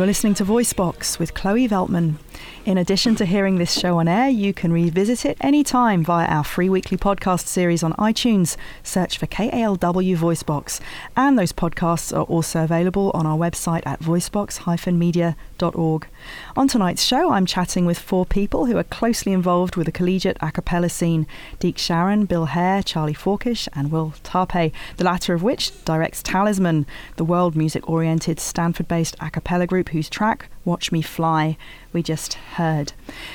Listening 0.09 0.33
to 0.33 0.43
Voicebox 0.43 1.19
with 1.19 1.35
Chloe 1.35 1.67
Veltman. 1.67 2.15
In 2.69 2.77
addition 2.77 3.15
to 3.15 3.25
hearing 3.25 3.57
this 3.57 3.73
show 3.73 3.97
on 3.97 4.07
air, 4.07 4.29
you 4.29 4.53
can 4.53 4.71
revisit 4.71 5.25
it 5.25 5.37
anytime 5.41 6.03
via 6.03 6.27
our 6.27 6.43
free 6.43 6.69
weekly 6.69 6.99
podcast 6.99 7.47
series 7.47 7.81
on 7.81 7.93
iTunes. 7.93 8.57
Search 8.83 9.17
for 9.17 9.25
KALW 9.25 10.15
Voicebox. 10.15 10.79
And 11.17 11.35
those 11.35 11.51
podcasts 11.51 12.15
are 12.15 12.25
also 12.25 12.63
available 12.63 13.09
on 13.15 13.25
our 13.25 13.39
website 13.39 13.81
at 13.87 14.01
voicebox-media.org. 14.01 16.07
On 16.55 16.67
tonight's 16.67 17.03
show, 17.03 17.31
I'm 17.31 17.47
chatting 17.47 17.87
with 17.87 17.97
four 17.97 18.27
people 18.27 18.67
who 18.67 18.77
are 18.77 18.83
closely 18.83 19.33
involved 19.33 19.75
with 19.75 19.87
the 19.87 19.91
collegiate 19.91 20.37
a 20.39 20.51
cappella 20.51 20.89
scene 20.89 21.25
Deke 21.57 21.79
Sharon, 21.79 22.25
Bill 22.25 22.45
Hare, 22.45 22.83
Charlie 22.83 23.15
Forkish, 23.15 23.67
and 23.73 23.91
Will 23.91 24.13
Tarpe, 24.23 24.71
the 24.97 25.03
latter 25.03 25.33
of 25.33 25.41
which 25.41 25.71
directs 25.85 26.21
Talisman, 26.21 26.85
the 27.15 27.25
world 27.25 27.55
music 27.55 27.89
oriented 27.89 28.39
Stanford 28.39 28.87
based 28.87 29.15
a 29.19 29.31
cappella 29.31 29.65
group 29.65 29.89
whose 29.89 30.07
track, 30.07 30.49
Watch 30.69 30.91
Me 30.91 31.01
Fly, 31.01 31.57
we 31.91 32.03
just 32.03 32.35
heard. 32.35 32.93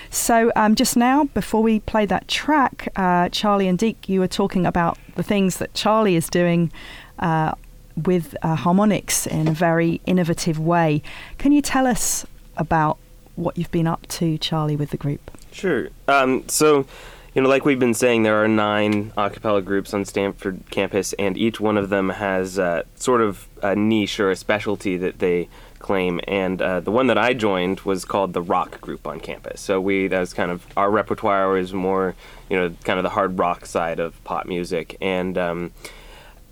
So, 0.09 0.53
um, 0.57 0.75
just 0.75 0.97
now, 0.97 1.25
before 1.25 1.63
we 1.63 1.81
played 1.81 2.09
that 2.09 2.29
track, 2.29 2.89
uh, 2.97 3.29
Charlie 3.29 3.69
and 3.69 3.79
Deke, 3.79 4.09
you 4.09 4.21
were 4.21 4.29
talking 4.29 4.65
about 4.65 4.97
the 5.17 5.23
things 5.23 5.59
that 5.59 5.75
Charlie 5.75 6.17
is 6.17 6.29
doing. 6.29 6.73
Uh, 7.19 7.55
with 7.97 8.35
uh, 8.43 8.57
harmonics 8.57 9.25
in 9.25 9.47
a 9.47 9.53
very 9.53 10.01
innovative 10.05 10.59
way. 10.59 11.01
Can 11.39 11.53
you 11.53 11.63
tell 11.63 11.87
us 11.87 12.27
about 12.57 12.99
what 13.37 13.57
you've 13.57 13.71
been 13.71 13.87
up 13.87 14.07
to, 14.09 14.39
Charlie, 14.39 14.75
with 14.75 14.91
the 14.91 14.97
group? 14.97 15.31
Sure. 15.53 15.89
Um, 16.09 16.49
so, 16.49 16.87
you 17.35 17.43
know, 17.43 17.49
like 17.49 17.65
we've 17.65 17.79
been 17.79 17.95
saying, 17.95 18.23
there 18.23 18.43
are 18.43 18.49
nine 18.49 19.13
a 19.17 19.31
cappella 19.31 19.63
groups 19.63 19.95
on 19.95 20.05
Stanford 20.05 20.63
campus, 20.71 21.13
and 21.15 21.37
each 21.37 21.61
one 21.61 21.77
of 21.77 21.89
them 21.89 22.11
has 22.11 22.59
uh, 22.59 22.83
sort 22.95 23.21
of 23.21 23.49
a 23.63 23.75
niche 23.75 24.21
or 24.21 24.31
a 24.31 24.37
specialty 24.37 24.97
that 24.97 25.19
they 25.19 25.49
claim. 25.85 26.19
And 26.27 26.63
uh, 26.63 26.81
the 26.81 26.91
one 26.91 27.09
that 27.09 27.19
I 27.19 27.35
joined 27.35 27.81
was 27.81 28.07
called 28.07 28.33
the 28.33 28.41
rock 28.41 28.81
group 28.81 29.07
on 29.07 29.21
campus. 29.21 29.61
So 29.61 29.83
we 29.83 30.09
that 30.09 30.19
was 30.19 30.33
kind 30.33 30.51
of 30.51 30.67
our 30.79 30.91
repertoire 30.91 31.51
was 31.51 31.75
more, 31.75 32.15
you 32.49 32.59
know, 32.59 32.75
kind 32.85 32.99
of 32.99 33.03
the 33.03 33.11
hard 33.11 33.39
rock 33.39 33.67
side 33.67 34.01
of 34.01 34.23
pop 34.25 34.47
music, 34.47 34.97
and 35.03 35.37
um, 35.37 35.73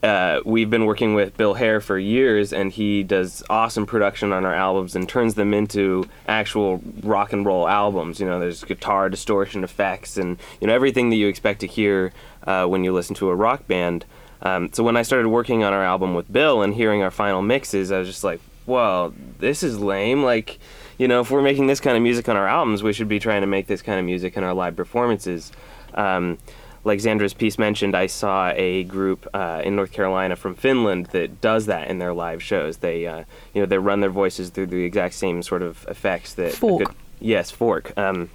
uh, 0.03 0.41
we've 0.45 0.69
been 0.69 0.85
working 0.85 1.15
with 1.15 1.35
Bill 1.37 1.55
Hare 1.55 1.81
for 1.81 1.99
years, 1.99 2.53
and 2.53 2.73
he 2.73 3.03
does 3.03 3.43
awesome 3.49 3.87
production 3.87 4.33
on 4.33 4.45
our 4.45 4.55
albums 4.55 4.95
and 4.95 5.09
turns 5.09 5.35
them 5.35 5.55
into 5.55 6.07
actual 6.29 6.83
rock 7.03 7.33
and 7.33 7.47
roll 7.47 7.67
albums. 7.67 8.21
You 8.21 8.27
know, 8.27 8.39
there's 8.39 8.63
guitar 8.65 9.09
distortion 9.09 9.65
effects 9.65 10.19
and 10.19 10.39
you 10.61 10.67
know 10.67 10.75
everything 10.75 11.09
that 11.09 11.17
you 11.17 11.29
expect 11.29 11.61
to 11.61 11.67
hear 11.67 12.13
uh, 12.47 12.67
when 12.67 12.85
you 12.85 12.93
listen 12.93 13.15
to 13.17 13.31
a 13.31 13.35
rock 13.35 13.67
band. 13.67 14.05
Um, 14.43 14.71
so 14.73 14.83
when 14.83 14.97
I 14.97 15.03
started 15.03 15.29
working 15.29 15.65
on 15.65 15.73
our 15.73 15.85
album 15.85 16.15
with 16.15 16.31
Bill 16.31 16.61
and 16.63 16.75
hearing 16.75 17.03
our 17.03 17.13
final 17.13 17.41
mixes, 17.41 17.93
I 17.93 17.99
was 18.01 18.09
just 18.09 18.25
like, 18.25 18.41
"Well, 18.67 19.15
this 19.39 19.63
is 19.63 19.79
lame." 19.79 20.23
Like, 20.23 20.59
you 20.99 21.09
know, 21.09 21.21
if 21.21 21.31
we're 21.31 21.43
making 21.43 21.67
this 21.67 21.81
kind 21.81 21.97
of 21.97 22.03
music 22.03 22.29
on 22.29 22.37
our 22.37 22.49
albums, 22.49 22.83
we 22.83 22.93
should 22.93 23.09
be 23.09 23.19
trying 23.19 23.41
to 23.43 23.47
make 23.47 23.67
this 23.67 23.83
kind 23.83 23.99
of 23.99 24.05
music 24.05 24.37
in 24.37 24.45
our 24.45 24.55
live 24.55 24.77
performances. 24.77 25.53
Um, 25.95 26.39
like 26.85 26.99
Zandra's 26.99 27.35
piece 27.35 27.59
mentioned, 27.59 27.95
I 27.97 28.07
saw 28.07 28.51
a 28.57 28.83
group 28.85 29.29
uh, 29.33 29.63
in 29.65 29.77
North 29.77 29.93
Carolina 29.93 30.35
from 30.35 30.55
Finland 30.55 31.07
that 31.07 31.41
does 31.41 31.67
that 31.67 31.89
in 31.89 31.99
their 31.99 32.13
live 32.13 32.43
shows. 32.43 32.79
They, 32.79 33.07
uh, 33.07 33.25
you 33.55 33.63
know, 33.63 33.67
they 33.67 33.79
run 33.79 34.01
their 34.01 34.11
voices 34.11 34.51
through 34.51 34.67
the 34.67 34.85
exact 34.85 35.15
same 35.15 35.43
sort 35.43 35.63
of 35.63 35.87
effects 35.89 36.35
that. 36.35 36.53
Fork. 36.55 36.87
good- 36.87 36.97
yes, 37.21 37.51
fork. 37.51 37.97
Um, 37.97 38.31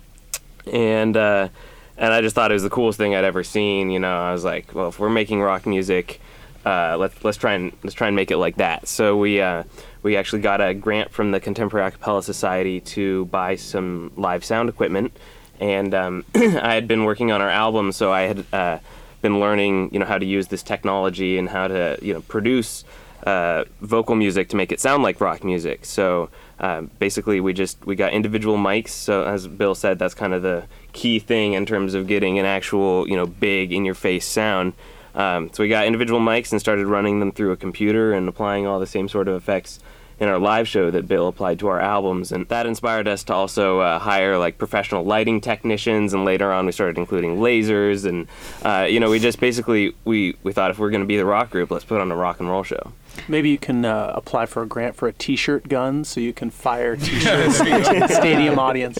and 0.71 1.15
uh, 1.17 1.49
and 1.97 2.13
I 2.13 2.21
just 2.21 2.35
thought 2.35 2.51
it 2.51 2.53
was 2.53 2.63
the 2.63 2.69
coolest 2.69 2.97
thing 2.97 3.15
I'd 3.15 3.23
ever 3.23 3.43
seen. 3.43 3.89
You 3.89 3.99
know, 3.99 4.17
I 4.17 4.31
was 4.31 4.43
like, 4.43 4.73
well, 4.73 4.89
if 4.89 4.99
we're 4.99 5.09
making 5.09 5.41
rock 5.41 5.65
music, 5.65 6.21
uh, 6.65 6.95
let's 6.97 7.23
let's 7.23 7.37
try 7.37 7.53
and 7.53 7.73
let's 7.83 7.95
try 7.95 8.07
and 8.07 8.15
make 8.15 8.31
it 8.31 8.37
like 8.37 8.57
that. 8.57 8.87
So 8.87 9.17
we 9.17 9.41
uh, 9.41 9.63
we 10.03 10.15
actually 10.15 10.41
got 10.41 10.61
a 10.61 10.73
grant 10.73 11.11
from 11.11 11.31
the 11.31 11.39
Contemporary 11.39 11.87
A 11.87 11.91
Cappella 11.91 12.23
Society 12.23 12.79
to 12.81 13.25
buy 13.25 13.55
some 13.55 14.11
live 14.15 14.43
sound 14.43 14.69
equipment, 14.69 15.15
and 15.59 15.93
um, 15.93 16.25
I 16.35 16.73
had 16.73 16.87
been 16.87 17.03
working 17.03 17.31
on 17.31 17.41
our 17.41 17.49
album, 17.49 17.91
so 17.91 18.11
I 18.11 18.21
had 18.21 18.45
uh, 18.53 18.79
been 19.21 19.39
learning, 19.39 19.89
you 19.93 19.99
know, 19.99 20.05
how 20.05 20.17
to 20.17 20.25
use 20.25 20.47
this 20.47 20.63
technology 20.63 21.37
and 21.37 21.49
how 21.49 21.67
to, 21.67 21.97
you 22.01 22.13
know, 22.13 22.21
produce 22.21 22.83
uh, 23.25 23.65
vocal 23.81 24.15
music 24.15 24.49
to 24.49 24.55
make 24.55 24.71
it 24.71 24.79
sound 24.79 25.03
like 25.03 25.19
rock 25.19 25.43
music. 25.43 25.85
So 25.85 26.29
uh, 26.59 26.81
basically, 26.99 27.39
we 27.39 27.53
just 27.53 27.85
we 27.85 27.95
got 27.95 28.13
individual 28.13 28.57
mics. 28.57 28.89
So 28.89 29.25
as 29.25 29.47
Bill 29.47 29.75
said, 29.75 29.99
that's 29.99 30.13
kind 30.13 30.33
of 30.33 30.43
the 30.43 30.65
key 30.93 31.19
thing 31.19 31.53
in 31.53 31.65
terms 31.65 31.93
of 31.93 32.07
getting 32.07 32.39
an 32.39 32.45
actual, 32.45 33.07
you 33.07 33.15
know, 33.15 33.25
big 33.25 33.73
in-your-face 33.73 34.25
sound. 34.25 34.73
Um, 35.17 35.49
so 35.51 35.63
we 35.63 35.69
got 35.69 35.87
individual 35.87 36.21
mics 36.21 36.51
and 36.51 36.61
started 36.61 36.85
running 36.85 37.19
them 37.19 37.31
through 37.31 37.51
a 37.51 37.57
computer 37.57 38.13
and 38.13 38.29
applying 38.29 38.67
all 38.67 38.79
the 38.79 38.87
same 38.87 39.09
sort 39.09 39.27
of 39.27 39.35
effects 39.35 39.79
in 40.19 40.29
our 40.29 40.39
live 40.39 40.67
show 40.67 40.89
that 40.91 41.07
Bill 41.07 41.27
applied 41.27 41.59
to 41.59 41.67
our 41.67 41.79
albums, 41.79 42.31
and 42.31 42.47
that 42.47 42.65
inspired 42.65 43.07
us 43.07 43.23
to 43.25 43.33
also 43.33 43.79
uh, 43.79 43.99
hire 43.99 44.37
like 44.37 44.57
professional 44.57 45.03
lighting 45.03 45.41
technicians. 45.41 46.13
And 46.13 46.23
later 46.25 46.51
on, 46.51 46.65
we 46.65 46.71
started 46.71 46.97
including 46.97 47.37
lasers, 47.37 48.05
and 48.05 48.27
uh, 48.63 48.87
you 48.87 48.99
know, 48.99 49.09
we 49.09 49.19
just 49.19 49.39
basically 49.39 49.95
we 50.05 50.35
we 50.43 50.53
thought 50.53 50.71
if 50.71 50.79
we're 50.79 50.89
going 50.89 51.01
to 51.01 51.07
be 51.07 51.17
the 51.17 51.25
rock 51.25 51.49
group, 51.49 51.69
let's 51.69 51.85
put 51.85 51.99
on 51.99 52.11
a 52.11 52.15
rock 52.15 52.39
and 52.39 52.49
roll 52.49 52.63
show. 52.63 52.93
Maybe 53.27 53.49
you 53.49 53.57
can 53.57 53.85
uh, 53.85 54.13
apply 54.15 54.45
for 54.45 54.61
a 54.63 54.65
grant 54.65 54.95
for 54.95 55.07
a 55.07 55.13
T-shirt 55.13 55.67
gun, 55.67 56.03
so 56.03 56.19
you 56.19 56.33
can 56.33 56.49
fire 56.49 56.95
T-shirts 56.97 57.57
to 57.59 57.63
the 57.63 58.07
stadium 58.07 58.59
audience. 58.59 58.99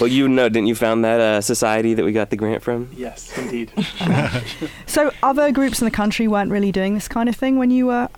Well, 0.00 0.08
you 0.08 0.28
know, 0.28 0.48
didn't 0.48 0.68
you 0.68 0.74
found 0.74 1.04
that 1.04 1.20
uh, 1.20 1.40
society 1.40 1.94
that 1.94 2.04
we 2.04 2.12
got 2.12 2.30
the 2.30 2.36
grant 2.36 2.62
from? 2.62 2.90
Yes, 2.96 3.36
indeed. 3.36 3.72
So, 4.86 5.12
other 5.22 5.52
groups 5.52 5.80
in 5.80 5.84
the 5.84 5.90
country 5.90 6.26
weren't 6.26 6.50
really 6.50 6.72
doing 6.72 6.94
this 6.94 7.06
kind 7.06 7.28
of 7.28 7.36
thing 7.36 7.56
when 7.58 7.70
you 7.70 7.86
were 7.86 8.08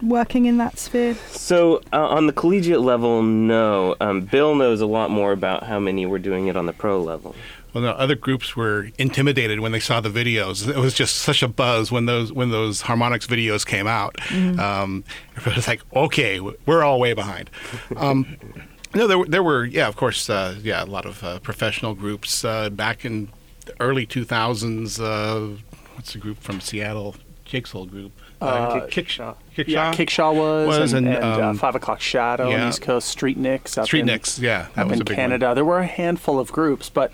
working 0.00 0.46
in 0.46 0.58
that 0.58 0.78
sphere? 0.78 1.14
So 1.30 1.80
uh, 1.92 2.08
on 2.08 2.26
the 2.26 2.32
collegiate 2.32 2.80
level, 2.80 3.22
no. 3.22 3.96
Um, 4.00 4.22
Bill 4.22 4.54
knows 4.54 4.80
a 4.80 4.86
lot 4.86 5.10
more 5.10 5.32
about 5.32 5.64
how 5.64 5.78
many 5.78 6.06
were 6.06 6.18
doing 6.18 6.46
it 6.46 6.56
on 6.56 6.66
the 6.66 6.72
pro 6.72 7.00
level. 7.00 7.34
Well, 7.72 7.84
no, 7.84 7.90
other 7.92 8.14
groups 8.14 8.54
were 8.54 8.90
intimidated 8.98 9.60
when 9.60 9.72
they 9.72 9.80
saw 9.80 10.00
the 10.00 10.10
videos. 10.10 10.68
It 10.68 10.76
was 10.76 10.94
just 10.94 11.16
such 11.16 11.42
a 11.42 11.48
buzz 11.48 11.90
when 11.90 12.06
those 12.06 12.32
when 12.32 12.50
those 12.50 12.82
harmonics 12.82 13.26
videos 13.26 13.64
came 13.66 13.86
out. 13.86 14.16
Mhm. 14.28 14.58
Um, 14.58 15.04
it 15.36 15.56
was 15.56 15.66
like, 15.66 15.80
okay, 15.94 16.40
we're 16.40 16.82
all 16.82 17.00
way 17.00 17.14
behind. 17.14 17.50
Um, 17.96 18.36
no, 18.94 19.06
there 19.06 19.18
were, 19.18 19.26
there 19.26 19.42
were 19.42 19.64
yeah, 19.64 19.88
of 19.88 19.96
course, 19.96 20.28
uh, 20.28 20.56
yeah, 20.62 20.84
a 20.84 20.86
lot 20.86 21.06
of 21.06 21.24
uh, 21.24 21.38
professional 21.38 21.94
groups 21.94 22.44
uh, 22.44 22.68
back 22.68 23.04
in 23.04 23.28
the 23.64 23.74
early 23.80 24.06
2000s. 24.06 25.00
Uh, 25.00 25.56
what's 25.94 26.12
the 26.12 26.18
group 26.18 26.38
from 26.38 26.60
Seattle? 26.60 27.16
Jigsaw 27.44 27.84
Group. 27.84 28.12
Uh, 28.40 28.86
Kickshaw. 28.86 29.36
Yeah, 29.56 29.92
Kickshaw 29.92 30.34
was, 30.34 30.66
Was, 30.66 30.92
and, 30.94 31.06
and, 31.06 31.16
and, 31.16 31.24
uh, 31.24 31.48
um, 31.50 31.58
Five 31.58 31.74
O'clock 31.74 32.00
Shadow, 32.00 32.48
yeah. 32.48 32.62
on 32.62 32.68
East 32.70 32.80
Coast 32.80 33.08
Street 33.08 33.36
Nicks, 33.36 33.76
up 33.78 33.86
Street 33.86 34.00
in, 34.00 34.06
Nicks, 34.06 34.38
yeah, 34.38 34.68
that 34.74 34.82
up 34.82 34.88
was 34.88 34.96
in 34.96 35.02
a 35.02 35.04
big 35.04 35.16
one. 35.16 35.16
Canada. 35.16 35.54
There 35.54 35.64
were 35.64 35.78
a 35.78 35.86
handful 35.86 36.40
of 36.40 36.50
groups, 36.50 36.88
but 36.88 37.12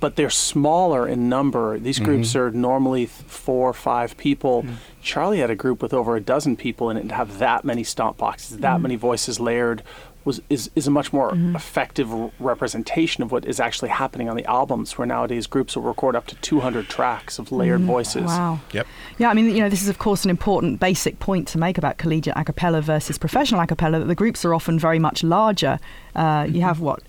but 0.00 0.16
they're 0.16 0.30
smaller 0.30 1.06
in 1.08 1.28
number. 1.28 1.78
These 1.78 1.98
groups 2.00 2.32
Mhm. 2.32 2.36
are 2.40 2.50
normally 2.50 3.06
four 3.06 3.68
or 3.70 3.72
five 3.74 4.16
people. 4.16 4.62
Mm. 4.62 4.74
Charlie 5.02 5.38
had 5.38 5.50
a 5.50 5.54
group 5.56 5.80
with 5.82 5.94
over 5.94 6.16
a 6.16 6.20
dozen 6.20 6.56
people 6.56 6.90
in 6.90 6.96
it, 6.96 7.00
and 7.00 7.08
to 7.10 7.14
have 7.16 7.38
that 7.38 7.64
many 7.64 7.82
stomp 7.84 8.16
boxes, 8.18 8.58
that 8.58 8.78
Mhm. 8.78 8.82
many 8.82 8.96
voices 8.96 9.40
layered. 9.40 9.82
Was, 10.24 10.40
is, 10.50 10.70
is 10.74 10.88
a 10.88 10.90
much 10.90 11.12
more 11.12 11.30
Mhm. 11.30 11.54
effective 11.54 12.08
representation 12.40 13.22
of 13.22 13.30
what 13.30 13.44
is 13.44 13.60
actually 13.60 13.90
happening 13.90 14.28
on 14.28 14.36
the 14.36 14.44
albums 14.46 14.98
where 14.98 15.06
nowadays 15.06 15.46
groups 15.46 15.76
will 15.76 15.84
record 15.84 16.16
up 16.16 16.26
to 16.26 16.34
200 16.36 16.88
tracks 16.88 17.38
of 17.38 17.52
layered 17.52 17.80
Mhm. 17.82 17.84
voices 17.86 18.24
Wow. 18.24 18.58
Yep. 18.72 18.86
Yeah, 19.18 19.30
I 19.30 19.34
mean, 19.34 19.46
you 19.54 19.60
know, 19.62 19.68
this 19.68 19.82
is 19.82 19.88
of 19.88 19.98
course 20.00 20.24
an 20.24 20.30
important 20.30 20.80
basic 20.80 21.20
point 21.20 21.46
to 21.48 21.58
make 21.58 21.78
about 21.78 21.96
collegiate 21.98 22.34
a 22.36 22.42
cappella 22.44 22.80
versus 22.82 23.18
professional 23.18 23.60
a 23.60 23.68
cappella. 23.68 24.00
That 24.00 24.06
the 24.06 24.16
groups 24.16 24.44
are 24.44 24.52
often 24.52 24.80
very 24.80 24.98
much 24.98 25.22
larger. 25.22 25.78
Uh, 26.16 26.44
You 26.48 26.62
have 26.62 26.80
what 26.80 27.00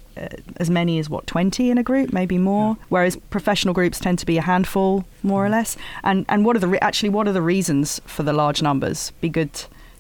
as 0.57 0.69
many 0.69 0.99
as 0.99 1.09
what 1.09 1.27
twenty 1.27 1.69
in 1.69 1.77
a 1.77 1.83
group, 1.83 2.11
maybe 2.13 2.37
more. 2.37 2.77
Whereas 2.89 3.15
professional 3.29 3.73
groups 3.73 3.99
tend 3.99 4.19
to 4.19 4.25
be 4.25 4.37
a 4.37 4.41
handful, 4.41 5.05
more 5.23 5.45
or 5.45 5.49
less. 5.49 5.77
And 6.03 6.25
and 6.29 6.45
what 6.45 6.55
are 6.55 6.59
the 6.59 6.67
re- 6.67 6.79
actually 6.81 7.09
what 7.09 7.27
are 7.27 7.33
the 7.33 7.41
reasons 7.41 8.01
for 8.05 8.23
the 8.23 8.33
large 8.33 8.61
numbers? 8.61 9.11
Be 9.21 9.29
good 9.29 9.51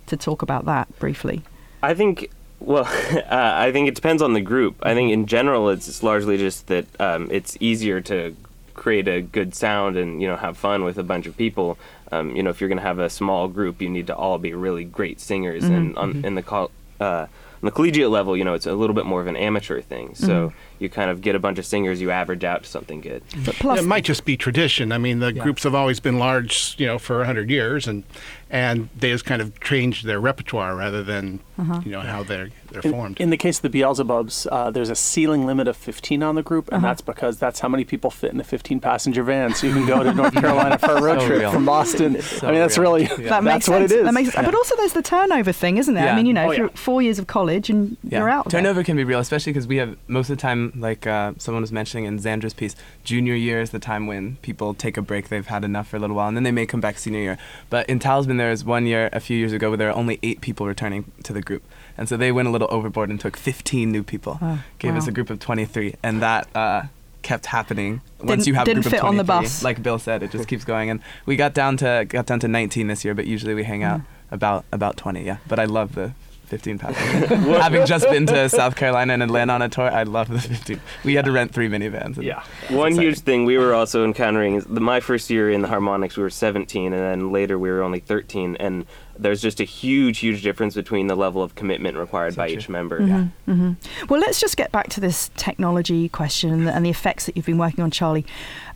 to 0.07 0.17
talk 0.17 0.41
about 0.41 0.65
that 0.65 0.87
briefly. 0.99 1.41
I 1.83 1.93
think. 1.93 2.29
Well, 2.59 2.85
uh, 3.11 3.21
I 3.29 3.71
think 3.71 3.87
it 3.87 3.93
depends 3.95 4.21
on 4.21 4.33
the 4.33 4.41
group. 4.41 4.75
I 4.81 4.95
think 4.95 5.11
in 5.11 5.27
general, 5.27 5.69
it's, 5.69 5.87
it's 5.87 6.01
largely 6.01 6.37
just 6.37 6.65
that 6.67 6.85
um, 6.99 7.27
it's 7.31 7.55
easier 7.59 8.01
to 8.01 8.35
create 8.73 9.07
a 9.07 9.21
good 9.21 9.53
sound 9.55 9.97
and 9.97 10.21
you 10.21 10.27
know 10.27 10.35
have 10.37 10.57
fun 10.57 10.83
with 10.83 10.97
a 10.97 11.03
bunch 11.03 11.27
of 11.27 11.37
people. 11.37 11.77
Um, 12.11 12.35
you 12.35 12.41
know, 12.41 12.49
if 12.49 12.59
you're 12.61 12.67
going 12.69 12.77
to 12.79 12.83
have 12.83 12.99
a 12.99 13.09
small 13.09 13.47
group, 13.47 13.81
you 13.81 13.89
need 13.89 14.07
to 14.07 14.15
all 14.15 14.37
be 14.39 14.53
really 14.53 14.85
great 14.85 15.19
singers. 15.19 15.65
And 15.65 15.93
Mhm. 15.93 15.97
on, 15.99 16.25
in 16.25 16.35
the 16.35 16.41
col- 16.41 16.71
uh, 16.99 17.27
on 17.61 17.65
the 17.65 17.71
collegiate 17.71 18.09
level, 18.09 18.37
you 18.37 18.43
know, 18.43 18.53
it's 18.53 18.65
a 18.65 18.73
little 18.73 18.93
bit 18.93 19.05
more 19.05 19.19
of 19.21 19.27
an 19.27 19.35
amateur 19.35 19.81
thing. 19.81 20.13
So 20.15 20.49
Mhm. 20.49 20.53
you 20.79 20.89
kind 20.89 21.09
of 21.09 21.21
get 21.21 21.35
a 21.35 21.39
bunch 21.39 21.57
of 21.57 21.65
singers, 21.65 21.99
you 21.99 22.11
average 22.11 22.43
out 22.43 22.63
to 22.63 22.69
something 22.69 23.01
good. 23.01 23.23
But 23.45 23.55
plus, 23.55 23.79
it 23.79 23.85
might 23.85 24.03
just 24.03 24.25
be 24.25 24.37
tradition. 24.37 24.91
I 24.91 24.97
mean, 24.99 25.19
the 25.19 25.33
Yeah. 25.33 25.41
groups 25.43 25.63
have 25.63 25.73
always 25.73 25.99
been 25.99 26.19
large, 26.19 26.75
you 26.77 26.85
know, 26.85 26.99
for 26.99 27.23
hundred 27.25 27.49
years, 27.49 27.87
and 27.87 28.03
and 28.49 28.87
they 28.97 29.11
just 29.11 29.25
kind 29.25 29.41
of 29.41 29.59
changed 29.59 30.05
their 30.05 30.19
repertoire 30.21 30.73
rather 30.75 31.03
than 31.03 31.39
Uh-huh. 31.59 31.81
you 31.83 31.91
know 31.91 31.99
how 32.01 32.23
they're 32.23 32.49
they're 32.81 32.91
In, 32.91 32.97
formed. 32.97 33.19
in 33.19 33.29
the 33.29 33.37
case 33.37 33.57
of 33.63 33.71
the 33.71 33.79
Beelzebubs, 33.81 34.47
uh, 34.51 34.71
there's 34.71 34.89
a 34.89 34.95
ceiling 34.95 35.45
limit 35.45 35.67
of 35.67 35.75
15 35.77 36.23
on 36.23 36.35
the 36.35 36.43
group, 36.43 36.67
and 36.69 36.77
Uh-huh. 36.77 36.87
that's 36.87 37.01
because 37.01 37.37
that's 37.39 37.59
how 37.59 37.67
many 37.69 37.83
people 37.83 38.09
fit 38.11 38.31
in 38.33 38.39
a 38.39 38.43
15 38.43 38.79
passenger 38.79 39.23
van. 39.23 39.53
So 39.53 39.67
you 39.67 39.73
can 39.73 39.85
go 39.85 40.03
to 40.03 40.13
North 40.13 40.33
Carolina 40.41 40.77
for 40.77 40.91
a 40.97 41.01
road 41.01 41.21
So 41.21 41.27
trip 41.27 41.39
real. 41.39 41.51
from 41.51 41.65
Boston. 41.65 42.21
So 42.21 42.47
I 42.47 42.51
mean, 42.51 42.59
that's 42.59 42.77
real. 42.77 42.91
really 42.93 43.03
Yeah. 43.03 43.15
that 43.15 43.29
that's 43.29 43.43
makes 43.43 43.69
what 43.69 43.79
sense. 43.79 43.91
it 43.91 43.99
is. 43.99 44.03
That 44.05 44.13
makes, 44.13 44.33
Yeah. 44.35 44.41
But 44.43 44.55
also, 44.55 44.75
there's 44.77 44.93
the 44.93 45.01
turnover 45.01 45.51
thing, 45.51 45.77
isn't 45.77 45.93
there? 45.93 46.09
I 46.09 46.15
mean, 46.15 46.25
you 46.25 46.33
know, 46.33 46.47
Oh, 46.47 46.51
if 46.51 46.57
you're 46.57 46.67
yeah. 46.67 46.73
four 46.75 47.01
years 47.01 47.19
of 47.19 47.25
college, 47.27 47.37
college 47.47 47.69
and 47.69 47.97
you're 48.03 48.27
out. 48.27 48.47
of 48.47 48.53
it. 48.53 48.57
Turnover 48.57 48.83
can 48.83 48.97
be 48.97 49.03
real, 49.03 49.19
especially 49.19 49.53
because 49.53 49.67
we 49.67 49.77
have 49.77 49.95
most 50.07 50.29
of 50.31 50.37
the 50.37 50.41
time, 50.41 50.73
like 50.75 51.05
uh, 51.05 51.33
someone 51.37 51.61
was 51.61 51.71
mentioning 51.71 52.05
in 52.05 52.17
Zandra's 52.19 52.53
piece, 52.53 52.75
junior 53.03 53.35
year 53.35 53.61
is 53.61 53.69
the 53.69 53.77
time 53.79 54.07
when 54.07 54.37
people 54.41 54.73
take 54.73 54.97
a 54.97 55.01
break. 55.03 55.29
They've 55.29 55.45
had 55.45 55.63
enough 55.63 55.87
for 55.89 55.97
a 55.97 55.99
little 55.99 56.15
while, 56.15 56.27
and 56.27 56.35
then 56.35 56.43
they 56.43 56.51
may 56.51 56.65
come 56.65 56.81
back 56.81 56.97
senior 56.97 57.19
year. 57.21 57.37
But 57.69 57.87
in 57.87 57.99
Talisman, 57.99 58.37
there 58.37 58.49
was 58.49 58.65
one 58.65 58.85
year 58.87 59.09
a 59.13 59.19
few 59.19 59.37
years 59.37 59.53
ago 59.53 59.69
where 59.69 59.77
there 59.77 59.87
were 59.89 59.95
only 59.95 60.17
eight 60.23 60.41
people 60.41 60.65
returning 60.65 61.11
to 61.23 61.31
the 61.31 61.41
group, 61.41 61.61
and 61.97 62.07
so 62.07 62.15
they 62.17 62.31
went 62.31 62.47
a 62.47 62.51
little 62.51 62.67
overboard 62.71 63.09
and 63.09 63.19
took 63.19 63.35
15 63.37 63.91
new 63.91 64.03
people, 64.03 64.37
Oh, 64.41 64.63
gave 64.79 64.95
us 64.95 65.07
a 65.07 65.11
group 65.11 65.29
of 65.29 65.39
23, 65.39 65.95
and 66.03 66.21
that. 66.21 66.47
Uh, 66.55 66.83
kept 67.23 67.47
happening. 67.47 67.99
Once 68.19 68.29
Didn't- 68.29 68.47
you 68.47 68.53
have 68.53 68.61
a 68.61 68.65
didn't 68.65 68.83
group 68.83 68.93
of 68.93 68.99
fit 68.99 69.03
on 69.05 69.17
the 69.17 69.23
bus. 69.25 69.61
like 69.61 69.83
bill 69.83 69.99
said 69.99 70.23
it 70.23 70.31
just 70.31 70.47
keeps 70.47 70.63
going. 70.63 70.89
And 70.89 71.01
we 71.25 71.35
got 71.35 71.53
down 71.53 71.75
to 71.77 72.05
got 72.07 72.25
down 72.25 72.39
to 72.39 72.47
19 72.47 72.87
this 72.87 73.03
year 73.03 73.13
but 73.13 73.25
usually 73.27 73.53
we 73.53 73.63
hang 73.65 73.83
out 73.83 73.99
about 74.31 74.63
about 74.71 74.95
20 74.95 75.25
yeah. 75.25 75.37
But 75.45 75.59
i 75.59 75.65
love 75.65 75.93
the 75.95 76.13
15 76.47 76.77
pack 76.79 76.95
having 76.95 77.85
just 77.85 78.09
been 78.09 78.25
to 78.25 78.49
south 78.49 78.75
carolina 78.75 79.13
and 79.13 79.21
atlanta 79.23 79.53
on 79.53 79.61
a 79.61 79.69
tour 79.69 79.89
i 79.91 80.03
love 80.03 80.29
the 80.29 80.39
15 80.39 80.79
we 81.03 81.13
had 81.15 81.25
to 81.25 81.31
rent 81.31 81.53
three 81.53 81.69
minivans 81.69 82.21
Yeah. 82.21 82.43
One 82.69 82.93
huge 82.93 83.19
thing 83.19 83.45
we 83.45 83.57
were 83.57 83.73
also 83.73 84.03
encountering 84.03 84.55
is 84.55 84.65
the, 84.65 84.79
my 84.81 84.99
first 84.99 85.29
year 85.29 85.49
in 85.51 85.61
the 85.61 85.67
harmonics, 85.67 86.17
we 86.17 86.23
were 86.23 86.29
17, 86.29 86.91
and 86.93 87.01
then 87.01 87.31
later 87.31 87.57
we 87.59 87.69
were 87.69 87.81
only 87.81 87.99
13. 87.99 88.57
And 88.59 88.85
there's 89.17 89.41
just 89.41 89.59
a 89.59 89.63
huge, 89.63 90.19
huge 90.19 90.41
difference 90.43 90.75
between 90.75 91.07
the 91.07 91.15
level 91.15 91.41
of 91.41 91.55
commitment 91.55 91.97
required 91.97 92.35
by 92.35 92.49
each 92.49 92.67
member. 92.69 92.99
Mhm, 92.99 93.31
mhm. 93.47 93.75
Well, 94.09 94.19
let's 94.19 94.39
just 94.39 94.57
get 94.57 94.71
back 94.71 94.89
to 94.89 94.99
this 95.01 95.29
technology 95.37 96.09
question 96.09 96.67
and 96.67 96.85
the 96.85 96.89
effects 96.89 97.25
that 97.25 97.35
you've 97.37 97.45
been 97.45 97.57
working 97.57 97.83
on, 97.83 97.91
Charlie. 97.91 98.25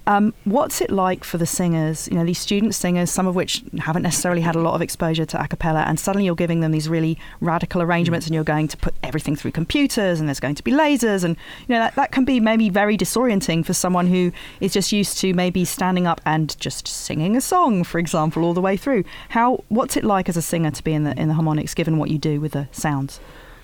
Um, 0.07 0.33
what's 0.45 0.81
it 0.81 0.89
like 0.89 1.23
for 1.23 1.37
the 1.37 1.45
singers? 1.45 2.07
You 2.07 2.17
know, 2.17 2.25
these 2.25 2.39
student 2.39 2.73
singers, 2.73 3.11
some 3.11 3.27
of 3.27 3.35
which 3.35 3.63
haven't 3.79 4.01
necessarily 4.01 4.41
had 4.41 4.55
a 4.55 4.59
lot 4.59 4.73
of 4.73 4.81
exposure 4.81 5.25
to 5.25 5.41
a 5.41 5.47
cappella, 5.47 5.81
and 5.81 5.99
suddenly 5.99 6.25
you're 6.25 6.35
giving 6.35 6.61
them 6.61 6.71
these 6.71 6.89
really 6.89 7.19
radical 7.39 7.81
arrangements, 7.81 8.25
and 8.25 8.33
you're 8.33 8.43
going 8.43 8.67
to 8.67 8.77
put 8.77 8.95
everything 9.03 9.35
through 9.35 9.51
computers, 9.51 10.19
and 10.19 10.27
there's 10.27 10.39
going 10.39 10.55
to 10.55 10.63
be 10.63 10.71
lasers, 10.71 11.23
and 11.23 11.37
you 11.67 11.75
know 11.75 11.79
that, 11.79 11.95
that 11.95 12.11
can 12.11 12.25
be 12.25 12.39
maybe 12.39 12.69
very 12.69 12.97
disorienting 12.97 13.65
for 13.65 13.73
someone 13.73 14.07
who 14.07 14.31
is 14.59 14.73
just 14.73 14.91
used 14.91 15.17
to 15.19 15.33
maybe 15.33 15.63
standing 15.63 16.07
up 16.07 16.19
and 16.25 16.59
just 16.59 16.87
singing 16.87 17.37
a 17.37 17.41
song, 17.41 17.83
for 17.83 17.99
example, 17.99 18.43
all 18.43 18.53
the 18.53 18.61
way 18.61 18.75
through. 18.75 19.03
How 19.29 19.63
what's 19.69 19.95
it 19.95 20.03
like 20.03 20.27
as 20.27 20.37
a 20.37 20.41
singer 20.41 20.71
to 20.71 20.83
be 20.83 20.93
in 20.93 21.03
the 21.03 21.19
in 21.19 21.27
the 21.27 21.35
harmonics, 21.35 21.73
given 21.73 21.97
what 21.97 22.09
you 22.09 22.17
do 22.17 22.41
with 22.41 22.53
the 22.53 22.67
sounds? 22.71 23.19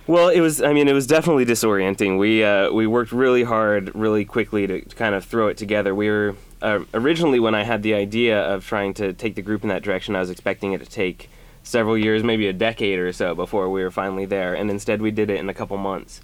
Well, 0.07 0.29
it 0.29 0.39
was. 0.39 0.61
I 0.61 0.71
mean, 0.71 0.87
it 0.87 0.93
was 0.93 1.05
definitely 1.05 1.45
disorienting. 1.45 2.17
We 2.17 2.43
uh, 2.43 2.71
we 2.71 2.87
worked 2.87 3.11
really 3.11 3.43
hard, 3.43 3.93
really 3.93 4.23
quickly 4.23 4.65
to, 4.65 4.81
to 4.81 4.95
kind 4.95 5.13
of 5.13 5.25
throw 5.25 5.49
it 5.49 5.57
together. 5.57 5.93
We 5.93 6.09
were 6.09 6.35
uh, 6.61 6.79
originally 6.93 7.39
when 7.39 7.53
I 7.53 7.63
had 7.63 7.83
the 7.83 7.93
idea 7.93 8.41
of 8.41 8.65
trying 8.65 8.93
to 8.95 9.13
take 9.13 9.35
the 9.35 9.41
group 9.41 9.63
in 9.63 9.69
that 9.69 9.83
direction, 9.83 10.15
I 10.15 10.19
was 10.19 10.29
expecting 10.29 10.73
it 10.73 10.79
to 10.79 10.89
take 10.89 11.29
several 11.63 11.97
years, 11.97 12.23
maybe 12.23 12.47
a 12.47 12.53
decade 12.53 12.99
or 12.99 13.11
so, 13.11 13.35
before 13.35 13.69
we 13.69 13.83
were 13.83 13.91
finally 13.91 14.25
there. 14.25 14.53
And 14.53 14.71
instead, 14.71 15.01
we 15.01 15.11
did 15.11 15.29
it 15.29 15.39
in 15.39 15.49
a 15.49 15.53
couple 15.53 15.77
months. 15.77 16.21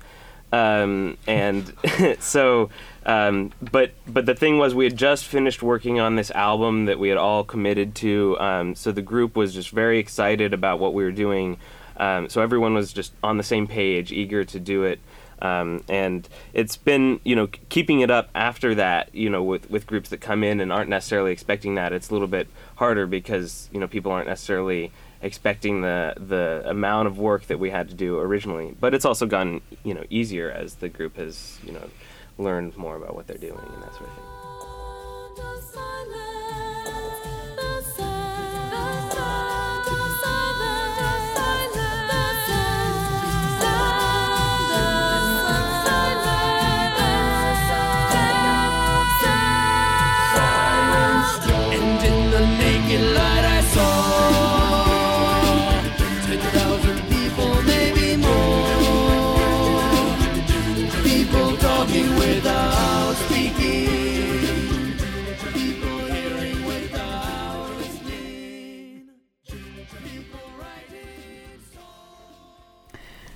Um, 0.53 1.17
and 1.27 1.73
so, 2.19 2.69
um, 3.05 3.51
but 3.71 3.91
but 4.07 4.25
the 4.25 4.35
thing 4.35 4.59
was, 4.59 4.73
we 4.73 4.85
had 4.85 4.95
just 4.95 5.25
finished 5.25 5.61
working 5.61 5.99
on 5.99 6.15
this 6.15 6.31
album 6.31 6.85
that 6.85 6.99
we 6.99 7.09
had 7.09 7.17
all 7.17 7.43
committed 7.43 7.95
to. 7.95 8.37
Um, 8.39 8.75
so 8.75 8.91
the 8.91 9.01
group 9.01 9.35
was 9.35 9.53
just 9.53 9.71
very 9.71 9.99
excited 9.99 10.53
about 10.53 10.79
what 10.79 10.93
we 10.93 11.03
were 11.03 11.11
doing. 11.11 11.57
Um, 11.97 12.29
so 12.29 12.41
everyone 12.41 12.73
was 12.73 12.93
just 12.93 13.13
on 13.23 13.37
the 13.37 13.43
same 13.43 13.67
page, 13.67 14.11
eager 14.11 14.43
to 14.43 14.59
do 14.59 14.83
it. 14.83 14.99
Um, 15.41 15.83
and 15.89 16.27
it's 16.53 16.77
been, 16.77 17.19
you 17.25 17.35
know, 17.35 17.47
keeping 17.67 17.99
it 17.99 18.09
up 18.09 18.29
after 18.33 18.75
that, 18.75 19.13
you 19.13 19.29
know, 19.29 19.43
with, 19.43 19.69
with 19.69 19.85
groups 19.85 20.09
that 20.09 20.21
come 20.21 20.43
in 20.43 20.61
and 20.61 20.71
aren't 20.71 20.89
necessarily 20.89 21.31
expecting 21.33 21.75
that, 21.75 21.91
it's 21.91 22.09
a 22.09 22.13
little 22.13 22.29
bit 22.29 22.47
harder 22.75 23.05
because, 23.05 23.69
you 23.73 23.79
know, 23.79 23.87
people 23.87 24.11
aren't 24.11 24.27
necessarily 24.27 24.91
expecting 25.21 25.81
the, 25.81 26.13
the 26.17 26.63
amount 26.65 27.07
of 27.07 27.17
work 27.17 27.47
that 27.47 27.59
we 27.59 27.71
had 27.71 27.89
to 27.89 27.95
do 27.95 28.19
originally. 28.19 28.75
But 28.79 28.93
it's 28.93 29.05
also 29.05 29.25
gotten, 29.25 29.61
you 29.83 29.93
know, 29.93 30.05
easier 30.09 30.49
as 30.49 30.75
the 30.75 30.87
group 30.87 31.17
has, 31.17 31.59
you 31.65 31.73
know, 31.73 31.89
learned 32.37 32.77
more 32.77 32.95
about 32.95 33.15
what 33.15 33.27
they're 33.27 33.37
doing 33.37 33.59
and 33.59 33.83
that 33.83 33.93
sort 33.95 34.09
of 34.09 34.15
thing. 34.15 34.23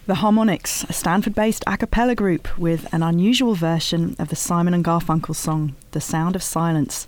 The 0.08 0.16
Harmonics, 0.16 0.86
a 0.86 0.94
Stanford 0.94 1.36
based 1.36 1.66
a 1.68 1.76
cappella 1.76 2.16
group 2.16 2.58
with 2.58 2.88
an 2.94 3.04
unusual 3.04 3.56
version 3.56 4.16
of 4.18 4.30
the 4.30 4.38
Simon 4.38 4.74
and 4.74 4.82
Garfunkel 4.82 5.36
song, 5.36 5.76
The 5.92 6.00
Sound 6.00 6.34
of 6.34 6.42
Silence. 6.42 7.06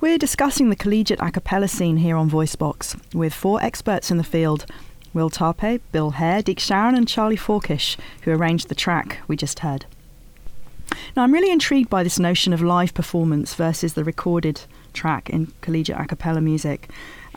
We're 0.00 0.16
discussing 0.16 0.70
the 0.70 0.74
collegiate 0.74 1.20
a 1.20 1.30
cappella 1.30 1.68
scene 1.68 1.98
here 1.98 2.16
on 2.16 2.30
Voicebox 2.30 2.98
with 3.14 3.34
four 3.34 3.62
experts 3.62 4.10
in 4.10 4.16
the 4.16 4.24
field 4.24 4.64
Will 5.12 5.28
Tarpe, 5.28 5.82
Bill 5.92 6.12
Hare, 6.12 6.40
Deke 6.40 6.58
Sharon, 6.58 6.94
and 6.94 7.06
Charlie 7.06 7.36
Forkish, 7.36 7.98
who 8.22 8.30
arranged 8.30 8.70
the 8.70 8.74
track 8.74 9.18
we 9.28 9.36
just 9.36 9.58
heard. 9.58 9.84
Now, 11.14 11.24
I'm 11.24 11.34
really 11.34 11.52
intrigued 11.52 11.90
by 11.90 12.02
this 12.02 12.18
notion 12.18 12.54
of 12.54 12.62
live 12.62 12.94
performance 12.94 13.54
versus 13.54 13.92
the 13.92 14.04
recorded 14.04 14.62
track 14.94 15.28
in 15.28 15.52
collegiate 15.60 16.00
a 16.00 16.06
cappella 16.06 16.40
music. 16.40 16.88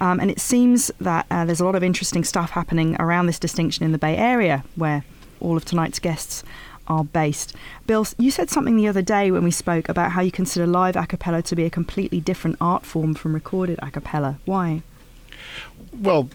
Um, 0.01 0.19
and 0.19 0.31
it 0.31 0.39
seems 0.39 0.91
that 0.99 1.27
uh, 1.29 1.45
there's 1.45 1.59
a 1.59 1.65
lot 1.65 1.75
of 1.75 1.83
interesting 1.83 2.23
stuff 2.23 2.49
happening 2.49 2.95
around 2.99 3.27
this 3.27 3.37
distinction 3.37 3.85
in 3.85 3.91
the 3.91 3.99
Bay 3.99 4.17
Area, 4.17 4.65
where 4.75 5.05
all 5.39 5.55
of 5.55 5.63
tonight's 5.63 5.99
guests 5.99 6.43
are 6.87 7.03
based. 7.03 7.55
Bill, 7.85 8.07
you 8.17 8.31
said 8.31 8.49
something 8.49 8.75
the 8.75 8.87
other 8.87 9.03
day 9.03 9.29
when 9.29 9.43
we 9.43 9.51
spoke 9.51 9.87
about 9.87 10.11
how 10.13 10.21
you 10.21 10.31
consider 10.31 10.65
live 10.65 10.95
a 10.95 11.05
cappella 11.05 11.43
to 11.43 11.55
be 11.55 11.65
a 11.65 11.69
completely 11.69 12.19
different 12.19 12.57
art 12.59 12.83
form 12.83 13.13
from 13.13 13.35
recorded 13.35 13.77
a 13.83 13.91
cappella. 13.91 14.39
Why? 14.45 14.81
Well, 15.93 16.29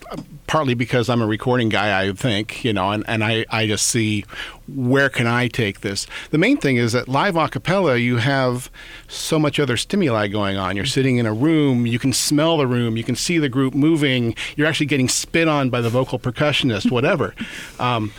partly 0.46 0.74
because 0.74 1.08
I'm 1.08 1.22
a 1.22 1.26
recording 1.26 1.68
guy, 1.68 2.02
I 2.02 2.12
think, 2.12 2.64
you 2.64 2.72
know, 2.72 2.90
and, 2.90 3.04
and 3.08 3.24
I, 3.24 3.46
I 3.50 3.66
just 3.66 3.86
see 3.86 4.24
where 4.68 5.08
can 5.08 5.26
I 5.26 5.48
take 5.48 5.80
this. 5.80 6.06
The 6.30 6.38
main 6.38 6.58
thing 6.58 6.76
is 6.76 6.92
that 6.92 7.08
live 7.08 7.36
a 7.36 7.48
cappella, 7.48 7.96
you 7.96 8.18
have 8.18 8.70
so 9.08 9.38
much 9.38 9.58
other 9.58 9.76
stimuli 9.76 10.28
going 10.28 10.56
on. 10.56 10.76
You're 10.76 10.84
sitting 10.84 11.16
in 11.16 11.26
a 11.26 11.32
room, 11.32 11.86
you 11.86 11.98
can 11.98 12.12
smell 12.12 12.58
the 12.58 12.66
room, 12.66 12.96
you 12.96 13.04
can 13.04 13.16
see 13.16 13.38
the 13.38 13.48
group 13.48 13.74
moving, 13.74 14.34
you're 14.56 14.66
actually 14.66 14.86
getting 14.86 15.08
spit 15.08 15.48
on 15.48 15.70
by 15.70 15.80
the 15.80 15.90
vocal 15.90 16.18
percussionist, 16.18 16.90
whatever. 16.90 17.34
um, 17.80 18.12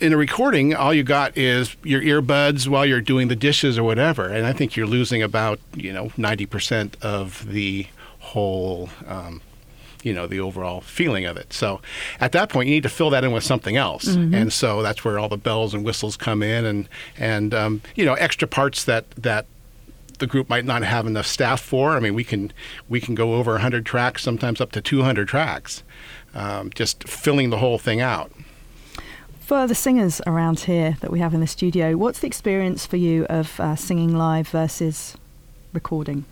in 0.00 0.12
a 0.12 0.16
recording, 0.16 0.74
all 0.74 0.92
you 0.92 1.02
got 1.02 1.36
is 1.36 1.76
your 1.82 2.02
earbuds 2.02 2.68
while 2.68 2.84
you're 2.84 3.00
doing 3.00 3.28
the 3.28 3.36
dishes 3.36 3.78
or 3.78 3.84
whatever, 3.84 4.26
and 4.26 4.46
I 4.46 4.52
think 4.52 4.76
you're 4.76 4.86
losing 4.86 5.22
about, 5.22 5.60
you 5.74 5.92
know, 5.92 6.08
90% 6.10 7.00
of 7.00 7.46
the 7.46 7.86
whole. 8.18 8.90
Um, 9.06 9.40
you 10.08 10.14
know 10.14 10.26
the 10.26 10.40
overall 10.40 10.80
feeling 10.80 11.24
of 11.26 11.36
it. 11.36 11.52
So 11.52 11.80
at 12.20 12.32
that 12.32 12.48
point, 12.48 12.68
you 12.68 12.74
need 12.76 12.82
to 12.84 12.88
fill 12.98 13.10
that 13.10 13.22
in 13.24 13.32
with 13.32 13.44
something 13.44 13.76
else, 13.76 14.06
Mhm. 14.06 14.34
and 14.34 14.52
so 14.52 14.82
that's 14.82 15.04
where 15.04 15.18
all 15.18 15.28
the 15.28 15.36
bells 15.48 15.74
and 15.74 15.84
whistles 15.84 16.16
come 16.16 16.42
in, 16.42 16.64
and 16.64 16.88
and 17.18 17.52
um, 17.54 17.80
you 17.94 18.04
know 18.06 18.14
extra 18.14 18.48
parts 18.48 18.84
that 18.84 19.04
that 19.12 19.44
the 20.18 20.26
group 20.26 20.48
might 20.48 20.64
not 20.64 20.82
have 20.82 21.06
enough 21.06 21.26
staff 21.26 21.60
for. 21.60 21.96
I 21.96 22.00
mean, 22.00 22.14
we 22.14 22.24
can 22.24 22.52
we 22.88 23.00
can 23.00 23.14
go 23.14 23.34
over 23.34 23.52
100 23.52 23.84
tracks, 23.86 24.22
sometimes 24.22 24.60
up 24.60 24.72
to 24.72 24.80
200 24.80 25.28
tracks, 25.28 25.82
um, 26.34 26.70
just 26.74 27.06
filling 27.06 27.50
the 27.50 27.58
whole 27.58 27.78
thing 27.78 28.00
out. 28.00 28.32
For 29.40 29.66
the 29.66 29.74
singers 29.74 30.20
around 30.26 30.60
here 30.60 30.96
that 31.00 31.10
we 31.10 31.20
have 31.20 31.32
in 31.34 31.40
the 31.40 31.46
studio, 31.46 31.96
what's 31.96 32.18
the 32.18 32.26
experience 32.26 32.84
for 32.84 32.96
you 32.96 33.24
of 33.30 33.58
uh, 33.60 33.76
singing 33.76 34.16
live 34.16 34.48
versus 34.48 35.16
recording? 35.72 36.24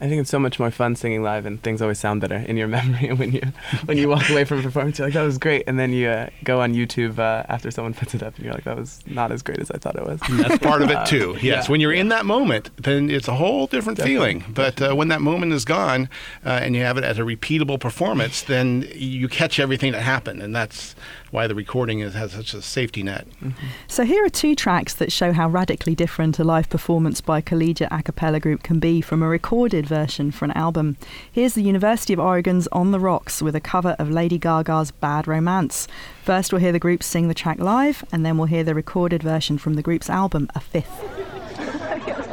I 0.00 0.08
think 0.08 0.20
it's 0.20 0.30
so 0.30 0.38
much 0.38 0.58
more 0.58 0.70
fun 0.70 0.94
singing 0.96 1.22
live, 1.22 1.46
and 1.46 1.62
things 1.62 1.80
always 1.80 1.98
sound 1.98 2.20
better 2.20 2.36
in 2.36 2.56
your 2.56 2.68
memory 2.78 3.08
and 3.08 3.18
when 3.18 3.32
you 3.32 3.40
when 3.86 3.96
you 3.98 4.08
walk 4.08 4.28
away 4.30 4.44
from 4.44 4.58
a 4.60 4.62
performance. 4.62 4.98
You're 4.98 5.06
like, 5.08 5.14
that 5.14 5.22
was 5.22 5.38
great, 5.38 5.64
and 5.66 5.78
then 5.78 5.92
you 5.92 6.08
uh, 6.08 6.28
go 6.44 6.60
on 6.60 6.74
YouTube 6.74 7.18
uh, 7.18 7.44
after 7.48 7.70
someone 7.70 7.94
puts 7.94 8.14
it 8.14 8.22
up, 8.22 8.34
and 8.36 8.44
you're 8.44 8.54
like, 8.54 8.64
that 8.64 8.76
was 8.76 9.00
not 9.06 9.32
as 9.32 9.42
great 9.42 9.58
as 9.58 9.70
I 9.70 9.78
thought 9.78 9.96
it 9.96 10.04
was. 10.04 10.20
That's 10.30 10.58
part 10.58 10.82
of 10.82 10.90
it 10.90 10.96
Uh, 10.96 11.04
too. 11.06 11.32
Yes, 11.42 11.64
yeah. 11.66 11.70
when 11.70 11.80
you're 11.80 11.92
in 11.92 12.08
that 12.08 12.24
moment, 12.26 12.70
then 12.82 13.10
it's 13.10 13.28
a 13.28 13.34
whole 13.34 13.66
different 13.66 13.98
Definitely. 13.98 14.40
feeling. 14.40 14.52
But 14.54 14.80
uh, 14.82 14.94
when 14.94 15.08
that 15.08 15.20
moment 15.20 15.52
is 15.52 15.64
gone, 15.64 16.08
uh, 16.44 16.50
and 16.62 16.74
you 16.74 16.82
have 16.82 16.96
it 16.98 17.04
as 17.04 17.18
a 17.18 17.22
repeatable 17.22 17.78
performance, 17.80 18.42
then 18.42 18.88
you 18.94 19.28
catch 19.28 19.58
everything 19.60 19.92
that 19.92 20.02
happened, 20.02 20.42
and 20.42 20.54
that's 20.54 20.94
why 21.36 21.46
the 21.46 21.54
recording 21.54 22.00
is, 22.00 22.14
has 22.14 22.32
such 22.32 22.54
a 22.54 22.62
safety 22.62 23.02
net. 23.02 23.26
Mm-hmm. 23.42 23.66
So 23.88 24.04
here 24.04 24.24
are 24.24 24.30
two 24.30 24.54
tracks 24.54 24.94
that 24.94 25.12
show 25.12 25.34
how 25.34 25.50
radically 25.50 25.94
different 25.94 26.38
a 26.38 26.44
live 26.44 26.70
performance 26.70 27.20
by 27.20 27.40
a 27.40 27.42
collegiate 27.42 27.92
a 27.92 28.02
cappella 28.02 28.40
group 28.40 28.62
can 28.62 28.78
be 28.78 29.02
from 29.02 29.22
a 29.22 29.28
recorded 29.28 29.86
version 29.86 30.30
for 30.30 30.46
an 30.46 30.52
album. 30.52 30.96
Here's 31.30 31.52
the 31.52 31.62
University 31.62 32.14
of 32.14 32.20
Oregon's 32.20 32.68
On 32.68 32.90
the 32.90 32.98
Rocks 32.98 33.42
with 33.42 33.54
a 33.54 33.60
cover 33.60 33.96
of 33.98 34.08
Lady 34.08 34.38
Gaga's 34.38 34.90
Bad 34.90 35.28
Romance. 35.28 35.86
First 36.24 36.54
we'll 36.54 36.62
hear 36.62 36.72
the 36.72 36.78
group 36.78 37.02
sing 37.02 37.28
the 37.28 37.34
track 37.34 37.58
live 37.58 38.02
and 38.10 38.24
then 38.24 38.38
we'll 38.38 38.46
hear 38.46 38.64
the 38.64 38.74
recorded 38.74 39.22
version 39.22 39.58
from 39.58 39.74
the 39.74 39.82
group's 39.82 40.08
album 40.08 40.48
A 40.54 40.60
Fifth. 40.60 41.04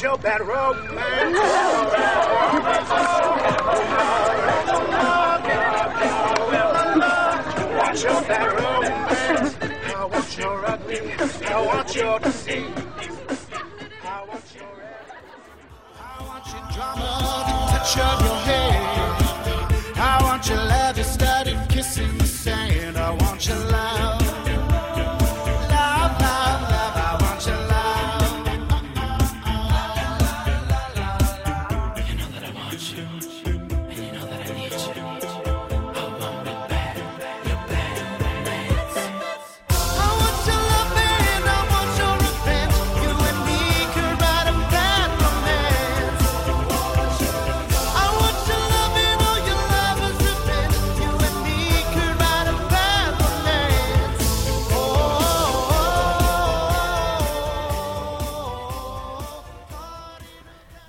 Watch 0.00 0.08
your 0.08 0.16
bad 0.16 0.40
romance. 0.40 1.38
Watch 7.76 8.02
your 8.02 8.22
bad 8.22 8.48
romance. 8.60 9.56
I 9.94 10.04
want 10.06 10.38
your 10.38 10.66
ugly. 10.66 11.12
I 11.44 11.66
want 11.66 11.94
your 11.94 12.18
deceit. 12.18 12.64
I 14.02 14.24
want 14.26 14.54
your. 14.54 14.64
I 15.98 16.26
want 16.26 16.46
your 16.46 16.64
drama, 16.72 17.68
touch 17.72 17.96
your 17.96 18.29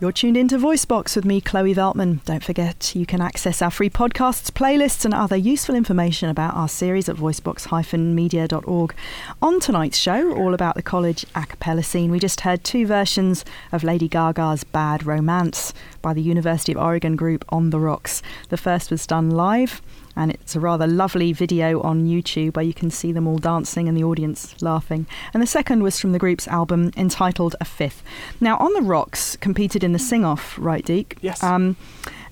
You're 0.01 0.11
tuned 0.11 0.35
into 0.35 0.57
Voicebox 0.57 1.15
with 1.15 1.25
me, 1.25 1.41
Chloe 1.41 1.75
Veltman. 1.75 2.25
Don't 2.25 2.43
forget, 2.43 2.95
you 2.95 3.05
can 3.05 3.21
access 3.21 3.61
our 3.61 3.69
free 3.69 3.91
podcasts, 3.91 4.49
playlists, 4.49 5.05
and 5.05 5.13
other 5.13 5.35
useful 5.35 5.75
information 5.75 6.27
about 6.27 6.55
our 6.55 6.67
series 6.67 7.07
at 7.07 7.17
voicebox-media.org. 7.17 8.95
On 9.43 9.59
tonight's 9.59 9.99
show, 9.99 10.35
all 10.35 10.55
about 10.55 10.73
the 10.73 10.81
college 10.81 11.23
a 11.35 11.45
cappella 11.45 11.83
scene, 11.83 12.09
we 12.09 12.17
just 12.17 12.41
heard 12.41 12.63
two 12.63 12.87
versions 12.87 13.45
of 13.71 13.83
Lady 13.83 14.07
Gaga's 14.07 14.63
Bad 14.63 15.05
Romance 15.05 15.71
by 16.01 16.15
the 16.15 16.23
University 16.23 16.71
of 16.71 16.79
Oregon 16.79 17.15
group 17.15 17.45
On 17.49 17.69
the 17.69 17.79
Rocks. 17.79 18.23
The 18.49 18.57
first 18.57 18.89
was 18.89 19.05
done 19.05 19.29
live, 19.29 19.83
and 20.15 20.31
it's 20.31 20.55
a 20.55 20.59
rather 20.59 20.87
lovely 20.87 21.33
video 21.33 21.81
on 21.81 22.05
YouTube 22.05 22.55
where 22.55 22.65
you 22.65 22.73
can 22.73 22.89
see 22.89 23.11
them 23.11 23.27
all 23.27 23.37
dancing 23.37 23.87
and 23.87 23.97
the 23.97 24.03
audience 24.03 24.61
laughing. 24.61 25.07
And 25.33 25.41
the 25.41 25.47
second 25.47 25.83
was 25.83 25.99
from 25.99 26.11
the 26.11 26.19
group's 26.19 26.47
album 26.47 26.91
entitled 26.97 27.55
A 27.59 27.65
Fifth. 27.65 28.03
Now, 28.39 28.57
On 28.57 28.73
the 28.73 28.81
Rocks 28.81 29.35
competed 29.37 29.83
in 29.83 29.93
the 29.93 29.99
Sing 29.99 30.25
Off, 30.25 30.57
right, 30.59 30.83
Deke? 30.85 31.17
Yes. 31.21 31.43
Um, 31.43 31.75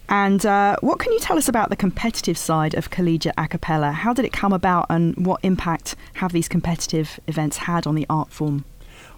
and 0.10 0.44
uh, 0.44 0.76
what 0.82 0.98
can 0.98 1.14
you 1.14 1.20
tell 1.20 1.38
us 1.38 1.48
about 1.48 1.70
the 1.70 1.76
competitive 1.76 2.38
side 2.38 2.74
of 2.74 2.90
collegiate 2.90 3.36
a 3.38 3.48
cappella? 3.48 3.92
How 3.92 4.12
did 4.12 4.26
it 4.26 4.34
come 4.34 4.52
about, 4.52 4.88
and 4.90 5.16
what 5.26 5.40
impact 5.44 5.96
have 6.16 6.32
these 6.32 6.48
competitive 6.48 7.20
events 7.28 7.58
had 7.58 7.86
on 7.86 7.94
the 7.94 8.08
art 8.10 8.32
form? 8.32 8.66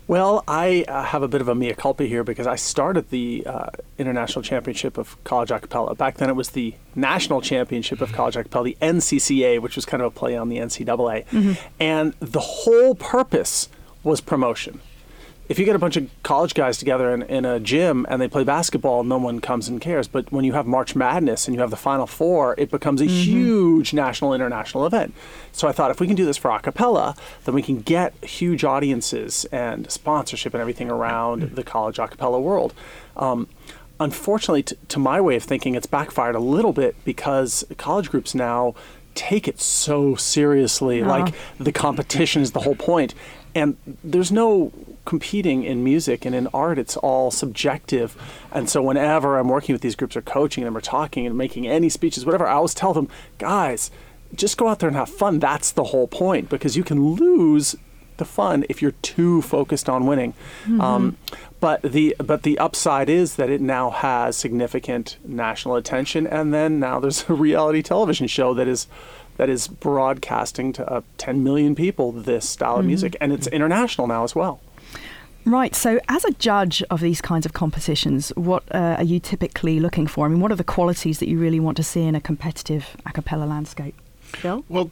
Well, 0.07 0.43
I 0.47 0.83
uh, 0.87 1.03
have 1.03 1.23
a 1.23 1.27
bit 1.27 1.41
of 1.41 1.47
a 1.47 1.55
mea 1.55 1.73
culpa 1.73 2.03
here 2.03 2.23
because 2.23 2.47
I 2.47 2.55
started 2.55 3.09
the 3.11 3.43
uh, 3.45 3.69
International 3.97 4.41
Championship 4.41 4.97
of 4.97 5.21
College 5.23 5.49
Acapella. 5.49 5.97
Back 5.97 6.17
then 6.17 6.29
it 6.29 6.35
was 6.35 6.49
the 6.49 6.75
National 6.95 7.39
Championship 7.41 8.01
of 8.01 8.11
College 8.11 8.35
Acapella, 8.35 8.65
the 8.65 8.77
NCCA, 8.81 9.61
which 9.61 9.75
was 9.75 9.85
kind 9.85 10.01
of 10.01 10.07
a 10.07 10.11
play 10.11 10.35
on 10.35 10.49
the 10.49 10.57
NCAA. 10.57 11.25
Mm-hmm. 11.27 11.53
And 11.79 12.13
the 12.19 12.39
whole 12.39 12.95
purpose 12.95 13.69
was 14.03 14.19
promotion. 14.19 14.81
If 15.51 15.59
you 15.59 15.65
get 15.65 15.75
a 15.75 15.79
bunch 15.79 15.97
of 15.97 16.09
college 16.23 16.53
guys 16.53 16.77
together 16.77 17.13
in, 17.13 17.23
in 17.23 17.43
a 17.43 17.59
gym 17.59 18.05
and 18.07 18.21
they 18.21 18.29
play 18.29 18.45
basketball, 18.45 19.03
no 19.03 19.17
one 19.17 19.41
comes 19.41 19.67
and 19.67 19.81
cares. 19.81 20.07
But 20.07 20.31
when 20.31 20.45
you 20.45 20.53
have 20.53 20.65
March 20.65 20.95
Madness 20.95 21.45
and 21.45 21.53
you 21.53 21.59
have 21.59 21.71
the 21.71 21.75
Final 21.75 22.07
Four, 22.07 22.55
it 22.57 22.71
becomes 22.71 23.01
a 23.01 23.05
huge 23.05 23.93
national, 23.93 24.33
international 24.33 24.85
event. 24.85 25.13
So 25.51 25.67
I 25.67 25.73
thought 25.73 25.91
if 25.91 25.99
we 25.99 26.07
can 26.07 26.15
do 26.15 26.23
this 26.23 26.37
for 26.37 26.51
a 26.51 26.59
cappella, 26.61 27.17
then 27.43 27.53
we 27.53 27.61
can 27.61 27.81
get 27.81 28.13
huge 28.23 28.63
audiences 28.63 29.43
and 29.51 29.91
sponsorship 29.91 30.53
and 30.53 30.61
everything 30.61 30.89
around 30.89 31.41
the 31.41 31.65
college 31.65 31.99
a 31.99 32.07
cappella 32.07 32.39
world. 32.39 32.73
Um, 33.17 33.49
unfortunately, 33.99 34.63
t- 34.63 34.77
to 34.87 34.99
my 34.99 35.19
way 35.19 35.35
of 35.35 35.43
thinking, 35.43 35.75
it's 35.75 35.85
backfired 35.85 36.35
a 36.35 36.39
little 36.39 36.71
bit 36.71 36.95
because 37.03 37.65
college 37.75 38.09
groups 38.09 38.33
now 38.33 38.73
take 39.15 39.49
it 39.49 39.59
so 39.59 40.15
seriously. 40.15 41.03
Ah. 41.03 41.09
Like 41.09 41.33
the 41.59 41.73
competition 41.73 42.41
is 42.41 42.53
the 42.53 42.61
whole 42.61 42.75
point. 42.75 43.13
And 43.53 43.75
there's 44.01 44.31
no 44.31 44.71
competing 45.05 45.63
in 45.63 45.83
music 45.83 46.25
and 46.25 46.35
in 46.35 46.47
art, 46.53 46.77
it's 46.77 46.97
all 46.97 47.31
subjective. 47.31 48.15
And 48.51 48.69
so 48.69 48.81
whenever 48.81 49.37
I'm 49.37 49.49
working 49.49 49.73
with 49.73 49.81
these 49.81 49.95
groups 49.95 50.15
or 50.15 50.21
coaching 50.21 50.63
them 50.63 50.77
or 50.77 50.81
talking 50.81 51.25
and 51.25 51.37
making 51.37 51.67
any 51.67 51.89
speeches, 51.89 52.25
whatever, 52.25 52.47
I 52.47 52.53
always 52.53 52.73
tell 52.73 52.93
them, 52.93 53.09
guys, 53.37 53.91
just 54.35 54.57
go 54.57 54.67
out 54.67 54.79
there 54.79 54.87
and 54.89 54.97
have 54.97 55.09
fun. 55.09 55.39
That's 55.39 55.71
the 55.71 55.85
whole 55.85 56.07
point 56.07 56.49
because 56.49 56.77
you 56.77 56.83
can 56.83 57.15
lose 57.15 57.75
the 58.17 58.25
fun 58.25 58.63
if 58.69 58.81
you're 58.81 58.93
too 59.01 59.41
focused 59.41 59.89
on 59.89 60.05
winning. 60.05 60.33
Um, 60.79 61.17
but 61.59 61.81
the 61.81 62.15
but 62.19 62.43
the 62.43 62.57
upside 62.59 63.09
is 63.09 63.35
that 63.35 63.49
it 63.49 63.61
now 63.61 63.89
has 63.89 64.35
significant 64.37 65.17
national 65.25 65.75
attention, 65.75 66.25
and 66.27 66.53
then 66.53 66.79
now 66.79 66.99
there's 66.99 67.29
a 67.29 67.33
reality 67.33 67.81
television 67.81 68.27
show 68.27 68.53
that 68.53 68.67
is 68.67 68.87
that 69.37 69.49
is 69.49 69.67
broadcasting 69.67 70.71
to 70.73 70.87
uh, 70.87 71.01
10 71.17 71.43
million 71.43 71.73
people 71.73 72.11
this 72.11 72.47
style 72.47 72.77
of 72.77 72.85
music, 72.85 73.15
and 73.19 73.31
it's 73.33 73.47
international 73.47 74.05
now 74.07 74.23
as 74.23 74.35
well. 74.35 74.59
Right. 75.45 75.73
So, 75.75 75.99
as 76.07 76.23
a 76.25 76.31
judge 76.31 76.83
of 76.89 77.01
these 77.01 77.21
kinds 77.21 77.45
of 77.45 77.53
competitions, 77.53 78.31
what 78.35 78.63
uh, 78.73 78.95
are 78.97 79.03
you 79.03 79.19
typically 79.19 79.79
looking 79.79 80.07
for? 80.07 80.25
I 80.25 80.29
mean, 80.29 80.39
what 80.39 80.51
are 80.51 80.55
the 80.55 80.63
qualities 80.63 81.19
that 81.19 81.27
you 81.27 81.39
really 81.39 81.59
want 81.59 81.77
to 81.77 81.83
see 81.83 82.03
in 82.03 82.15
a 82.15 82.21
competitive 82.21 82.95
a 83.05 83.11
cappella 83.11 83.45
landscape? 83.45 83.95
Bill? 84.41 84.63
Well, 84.69 84.91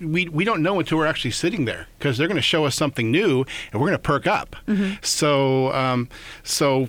we 0.00 0.28
we 0.28 0.44
don't 0.44 0.62
know 0.62 0.78
until 0.78 0.98
we're 0.98 1.06
actually 1.06 1.30
sitting 1.30 1.64
there 1.64 1.86
because 1.98 2.18
they're 2.18 2.28
going 2.28 2.36
to 2.36 2.42
show 2.42 2.64
us 2.64 2.74
something 2.74 3.10
new 3.10 3.44
and 3.72 3.80
we're 3.80 3.88
going 3.88 3.92
to 3.92 3.98
perk 3.98 4.26
up. 4.26 4.56
So 5.02 5.72
um, 5.72 6.08
so 6.42 6.88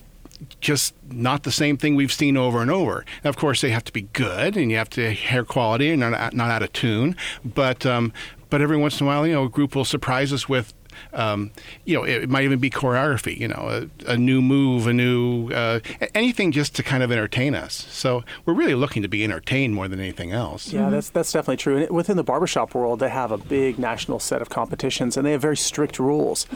just 0.60 0.94
not 1.12 1.44
the 1.44 1.52
same 1.52 1.78
thing 1.78 1.96
we've 1.96 2.12
seen 2.12 2.36
over 2.36 2.62
and 2.62 2.72
over. 2.72 3.06
Now, 3.24 3.30
of 3.30 3.38
course, 3.38 3.62
they 3.62 3.70
have 3.70 3.84
to 3.86 3.94
be 3.94 4.04
good 4.14 4.58
and 4.58 4.72
you 4.72 4.78
have 4.78 4.90
to 4.92 5.14
hair 5.14 5.44
quality 5.44 5.92
and 5.92 6.00
not 6.00 6.34
not 6.34 6.50
out 6.50 6.64
of 6.64 6.74
tune. 6.74 7.16
But 7.44 7.86
um, 7.86 8.14
but 8.50 8.62
every 8.62 8.78
once 8.78 9.00
in 9.00 9.06
a 9.06 9.08
while, 9.08 9.26
you 9.26 9.34
know, 9.34 9.46
a 9.46 9.50
group 9.50 9.76
will 9.76 9.86
surprise 9.86 10.34
us 10.34 10.48
with. 10.50 10.74
Um, 11.14 11.52
you 11.86 11.96
know, 11.96 12.04
it, 12.04 12.30
might 12.30 12.44
even 12.44 12.60
be 12.60 12.70
choreography. 12.70 13.38
You 13.38 13.50
know, 13.50 13.90
a, 14.08 14.12
a 14.12 14.18
new 14.18 14.42
move, 14.42 14.88
a 14.88 14.94
new 14.94 15.50
uh, 15.52 15.80
anything 16.16 16.52
just 16.52 16.76
to 16.76 16.84
kind 16.84 17.04
of 17.04 17.12
entertain 17.12 17.56
us. 17.56 17.88
So 17.90 18.24
we're 18.46 18.54
really 18.54 18.76
looking 18.76 19.02
to 19.02 19.08
be 19.08 19.24
entertained 19.24 19.76
more 19.76 19.88
than 19.88 20.00
anything 20.00 20.32
else. 20.32 20.72
Yeah, 20.72 20.90
that's 20.90 21.10
that's 21.10 21.32
definitely 21.32 21.58
true. 21.58 21.78
And 21.78 21.90
within 21.90 22.18
the 22.18 22.24
barbershop 22.24 22.74
world, 22.74 23.00
they 23.00 23.10
have 23.10 23.32
a 23.32 23.38
big 23.38 23.78
national 23.80 24.20
set 24.20 24.42
of 24.42 24.50
competitions, 24.50 25.18
and 25.18 25.26
they 25.26 25.32
have 25.32 25.42
very 25.42 25.58
strict 25.58 26.00
rules. 26.00 26.48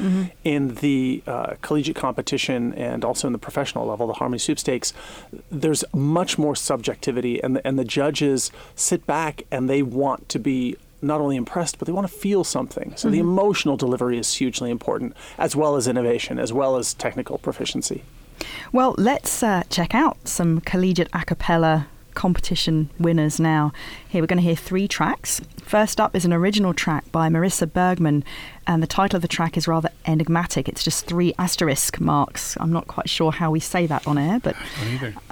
In 0.44 0.76
the 0.76 1.24
uh, 1.28 1.56
collegiate 1.62 1.96
competition 1.96 2.74
and 2.74 3.04
also 3.04 3.28
in 3.28 3.34
the 3.34 3.40
professional 3.40 3.86
level, 3.86 4.08
the 4.08 4.14
Harmony 4.14 4.40
Sweepstakes, 4.40 4.94
there's 5.50 5.84
much 5.94 6.38
more 6.38 6.56
subjectivity, 6.56 7.42
and 7.42 7.56
the, 7.56 7.68
and 7.68 7.80
the 7.80 7.86
judges 7.86 8.52
sit 8.76 9.06
back 9.06 9.44
and 9.52 9.70
they 9.70 9.82
want 9.82 10.30
to 10.30 10.40
be 10.40 10.78
not 11.06 11.22
only 11.22 11.36
impressed, 11.36 11.80
but 11.80 11.86
they 11.86 11.92
want 11.94 12.08
to 12.08 12.14
feel 12.14 12.44
something. 12.44 12.94
So 12.96 13.10
the 13.10 13.20
emotional 13.20 13.78
delivery 13.78 14.18
is 14.18 14.34
hugely 14.34 14.72
important, 14.72 15.16
as 15.38 15.56
well 15.56 15.76
as 15.76 15.88
innovation, 15.88 16.40
as 16.40 16.52
well 16.52 16.76
as 16.76 16.94
technical 16.94 17.38
proficiency. 17.38 18.04
Well, 18.72 18.96
let's 18.98 19.44
uh, 19.44 19.64
check 19.70 19.96
out 19.96 20.28
some 20.28 20.62
collegiate 20.62 21.10
a 21.14 21.24
cappella 21.24 21.88
competition 22.16 22.90
winners 22.98 23.40
now. 23.40 23.72
Here 24.08 24.22
we're 24.22 24.28
going 24.28 24.38
to 24.38 24.44
hear 24.44 24.56
three 24.56 24.88
tracks. 24.88 25.42
First 25.62 26.00
up 26.00 26.16
is 26.16 26.26
an 26.26 26.34
original 26.34 26.74
track 26.74 27.12
by 27.12 27.28
Marissa 27.28 27.72
Bergman, 27.72 28.24
and 28.68 28.82
the 28.82 28.88
title 28.88 29.18
of 29.18 29.22
the 29.22 29.28
track 29.28 29.58
is 29.58 29.68
rather 29.68 29.90
enigmatic. 30.06 30.68
It's 30.70 30.84
just 30.84 31.06
three 31.06 31.34
asterisk 31.38 32.00
marks. 32.00 32.56
I'm 32.60 32.72
not 32.72 32.88
quite 32.88 33.10
sure 33.10 33.32
how 33.32 33.52
we 33.52 33.60
say 33.60 33.86
that 33.88 34.08
on 34.08 34.18
air, 34.18 34.40
but 34.40 34.56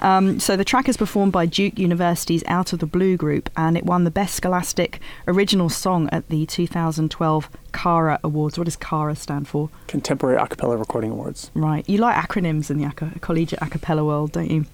um, 0.00 0.38
so 0.40 0.56
the 0.56 0.64
track 0.64 0.88
is 0.88 0.96
performed 0.96 1.32
by 1.32 1.46
Duke 1.46 1.78
University's 1.78 2.44
Out 2.46 2.72
of 2.72 2.78
the 2.78 2.86
Blue 2.86 3.16
group, 3.16 3.48
and 3.56 3.76
it 3.76 3.84
won 3.84 4.04
the 4.04 4.10
Best 4.10 4.34
Scholastic 4.34 5.00
Original 5.26 5.68
Song 5.68 6.08
at 6.12 6.28
the 6.28 6.46
2012 6.46 7.50
CARA 7.72 8.20
Awards. 8.22 8.58
What 8.58 8.64
does 8.64 8.76
CARA 8.76 9.16
stand 9.16 9.48
for? 9.48 9.70
Contemporary 9.86 10.36
A 10.36 10.46
Cappella 10.46 10.76
Recording 10.76 11.10
Awards. 11.12 11.50
Right, 11.54 11.88
you 11.88 11.98
like 11.98 12.16
acronyms 12.16 12.70
in 12.70 12.78
the 12.78 12.84
aca- 12.84 13.18
collegiate 13.20 13.62
a 13.62 13.68
cappella 13.68 14.04
world, 14.04 14.32
don't 14.32 14.50
you? 14.50 14.66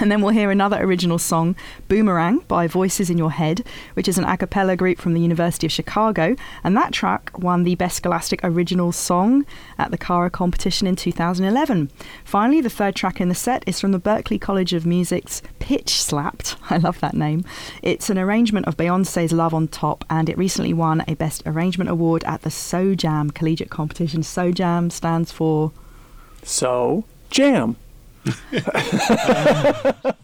And 0.10 0.10
then 0.10 0.22
we'll 0.22 0.32
hear 0.32 0.50
another 0.50 0.82
original 0.82 1.18
song, 1.18 1.54
Boomerang 1.88 2.38
by 2.48 2.66
Voices 2.66 3.10
in 3.10 3.18
Your 3.18 3.32
Head, 3.32 3.66
which 3.92 4.08
is 4.08 4.16
an 4.16 4.24
a 4.24 4.38
cappella 4.38 4.74
group 4.74 4.98
from 4.98 5.12
the 5.12 5.20
University 5.20 5.66
of 5.66 5.72
Chicago. 5.72 6.36
And 6.64 6.74
that 6.74 6.94
track 6.94 7.38
won 7.38 7.64
the 7.64 7.74
Best 7.74 7.98
Scholastic 7.98 8.40
Original 8.42 8.92
Song 8.92 9.44
at 9.76 9.90
the 9.90 9.98
CARA 9.98 10.30
competition 10.30 10.86
in 10.86 10.96
2011. 10.96 11.90
Finally, 12.24 12.62
the 12.62 12.70
third 12.70 12.94
track 12.94 13.20
in 13.20 13.28
the 13.28 13.34
set 13.34 13.62
is 13.66 13.78
from 13.78 13.92
the 13.92 14.00
Berklee 14.00 14.40
College 14.40 14.72
of 14.72 14.86
Music's 14.86 15.42
Pitch 15.58 16.00
Slapped. 16.02 16.56
I 16.70 16.78
love 16.78 16.98
that 17.00 17.14
name. 17.14 17.44
It's 17.82 18.08
an 18.08 18.18
arrangement 18.18 18.66
of 18.68 18.78
Beyonce's 18.78 19.32
Love 19.32 19.52
on 19.52 19.68
Top, 19.68 20.06
and 20.08 20.30
it 20.30 20.38
recently 20.38 20.72
won 20.72 21.04
a 21.08 21.14
Best 21.14 21.42
Arrangement 21.44 21.90
Award 21.90 22.24
at 22.24 22.40
the 22.40 22.50
SoJam 22.50 23.34
collegiate 23.34 23.68
competition. 23.68 24.22
SoJam 24.22 24.90
stands 24.90 25.30
for. 25.30 25.72
So, 26.42 27.04
jam. 27.28 27.76
I 28.26 30.02
um, 30.04 30.14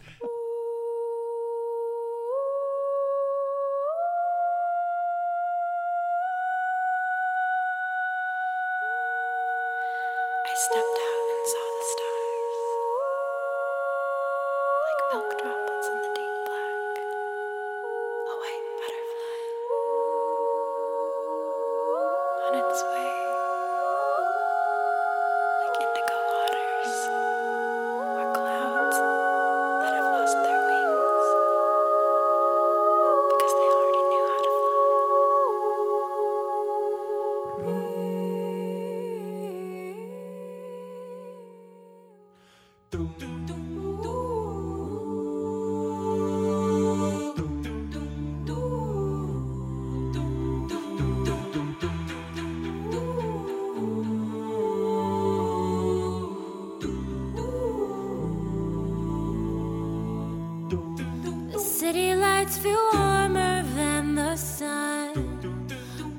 city 61.77 62.15
lights 62.15 62.57
feel 62.57 62.89
warmer 62.91 63.61
than 63.75 64.15
the 64.15 64.35
sun. 64.35 65.13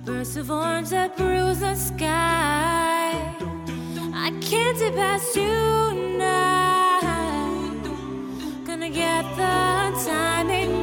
Bursts 0.04 0.36
of 0.36 0.52
orange 0.52 0.90
that 0.90 1.16
bruise 1.16 1.58
the 1.58 1.74
sky. 1.74 3.10
I 4.14 4.30
can't 4.40 4.78
see 4.78 4.92
past 4.92 5.34
you 5.34 6.16
now. 6.16 7.00
Gonna 8.64 8.88
get 8.88 9.24
the 9.34 9.90
timing 10.06 10.77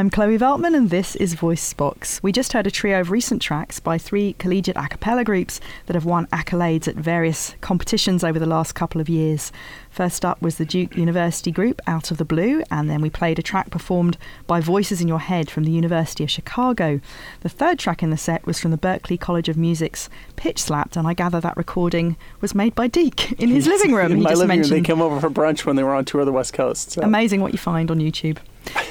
I'm 0.00 0.08
Chloe 0.08 0.38
Veltman, 0.38 0.74
and 0.74 0.88
this 0.88 1.14
is 1.16 1.34
Voicebox. 1.34 2.22
We 2.22 2.32
just 2.32 2.54
heard 2.54 2.66
a 2.66 2.70
trio 2.70 3.02
of 3.02 3.10
recent 3.10 3.42
tracks 3.42 3.80
by 3.80 3.98
three 3.98 4.32
collegiate 4.38 4.78
a 4.78 4.88
cappella 4.88 5.24
groups 5.24 5.60
that 5.84 5.94
have 5.94 6.06
won 6.06 6.26
accolades 6.28 6.88
at 6.88 6.94
various 6.94 7.54
competitions 7.60 8.24
over 8.24 8.38
the 8.38 8.46
last 8.46 8.72
couple 8.72 9.02
of 9.02 9.10
years. 9.10 9.52
First 9.90 10.24
up 10.24 10.40
was 10.40 10.56
the 10.56 10.64
Duke 10.64 10.96
University 10.96 11.50
group, 11.50 11.82
Out 11.86 12.12
of 12.12 12.16
the 12.16 12.24
Blue, 12.24 12.62
and 12.70 12.88
then 12.88 13.00
we 13.02 13.10
played 13.10 13.40
a 13.40 13.42
track 13.42 13.70
performed 13.70 14.16
by 14.46 14.60
Voices 14.60 15.00
in 15.00 15.08
Your 15.08 15.18
Head 15.18 15.50
from 15.50 15.64
the 15.64 15.72
University 15.72 16.22
of 16.22 16.30
Chicago. 16.30 17.00
The 17.40 17.48
third 17.48 17.78
track 17.78 18.00
in 18.00 18.10
the 18.10 18.16
set 18.16 18.46
was 18.46 18.60
from 18.60 18.70
the 18.70 18.78
Berklee 18.78 19.18
College 19.18 19.48
of 19.48 19.56
Music's 19.56 20.08
Pitch 20.36 20.60
Slapped, 20.62 20.96
and 20.96 21.08
I 21.08 21.14
gather 21.14 21.40
that 21.40 21.56
recording 21.56 22.16
was 22.40 22.54
made 22.54 22.74
by 22.76 22.86
Deke 22.86 23.32
in 23.32 23.48
his 23.48 23.66
living 23.68 23.92
room. 23.92 24.12
In 24.12 24.18
he 24.18 24.22
my 24.22 24.30
just 24.30 24.40
living 24.40 24.50
room. 24.50 24.58
mentioned. 24.60 24.84
They 24.84 24.86
came 24.86 25.02
over 25.02 25.20
for 25.20 25.28
brunch 25.28 25.64
when 25.66 25.74
they 25.74 25.82
were 25.82 25.94
on 25.94 26.04
tour 26.04 26.20
of 26.20 26.26
the 26.26 26.32
West 26.32 26.52
Coast. 26.52 26.92
So. 26.92 27.02
Amazing 27.02 27.40
what 27.40 27.52
you 27.52 27.58
find 27.58 27.90
on 27.90 27.98
YouTube. 27.98 28.38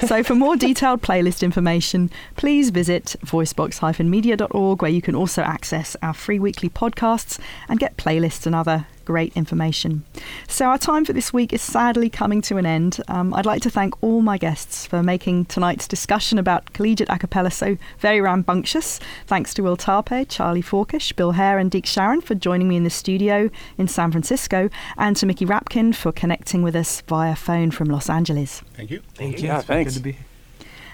so, 0.05 0.21
for 0.21 0.35
more 0.35 0.55
detailed 0.57 1.01
playlist 1.01 1.43
information, 1.43 2.11
please 2.35 2.71
visit 2.71 3.15
voicebox-media.org, 3.25 4.81
where 4.81 4.91
you 4.91 5.01
can 5.01 5.15
also 5.15 5.43
access 5.43 5.95
our 6.01 6.13
free 6.13 6.39
weekly 6.39 6.69
podcasts 6.69 7.39
and 7.69 7.79
get 7.79 7.95
playlists 7.95 8.45
and 8.45 8.53
other 8.53 8.87
great 9.09 9.35
information. 9.35 10.03
So, 10.47 10.67
our 10.67 10.77
time 10.77 11.03
for 11.03 11.13
this 11.13 11.33
week 11.33 11.51
is 11.51 11.63
sadly 11.63 12.11
coming 12.11 12.43
to 12.43 12.57
an 12.57 12.67
end. 12.67 12.99
Um, 13.07 13.33
I'd 13.33 13.47
like 13.47 13.63
to 13.63 13.69
thank 13.71 13.95
all 14.03 14.21
my 14.21 14.37
guests 14.37 14.85
for 14.85 15.01
making 15.01 15.45
tonight's 15.45 15.87
discussion 15.87 16.37
about 16.37 16.73
collegiate 16.73 17.09
a 17.09 17.17
cappella 17.17 17.49
so 17.49 17.75
very 17.97 18.21
rambunctious. 18.21 18.99
Thanks 19.25 19.51
to 19.55 19.63
Will 19.63 19.77
Tarpe, 19.77 20.29
Charlie 20.29 20.61
Forkish, 20.61 21.15
Bill 21.15 21.31
Hare, 21.31 21.57
and 21.57 21.71
Deke 21.71 21.87
Sharon 21.87 22.21
for 22.21 22.35
joining 22.35 22.67
me 22.67 22.75
in 22.75 22.83
the 22.83 22.91
studio 22.91 23.49
in 23.79 23.87
San 23.87 24.11
Francisco, 24.11 24.69
and 24.95 25.17
to 25.17 25.25
Mickey 25.25 25.47
Rapkin 25.47 25.95
for 25.95 26.11
connecting 26.11 26.61
with 26.61 26.75
us 26.75 27.01
via 27.01 27.35
phone 27.35 27.71
from 27.71 27.87
Los 27.89 28.11
Angeles. 28.11 28.61
Thank 28.75 28.91
you. 28.91 29.01
Thank 29.15 29.41
you. 29.41 29.47
Yeah, 29.47 29.61
thanks. 29.61 29.93
Good 29.93 29.97
to 29.97 30.03
be 30.03 30.11
here. 30.11 30.25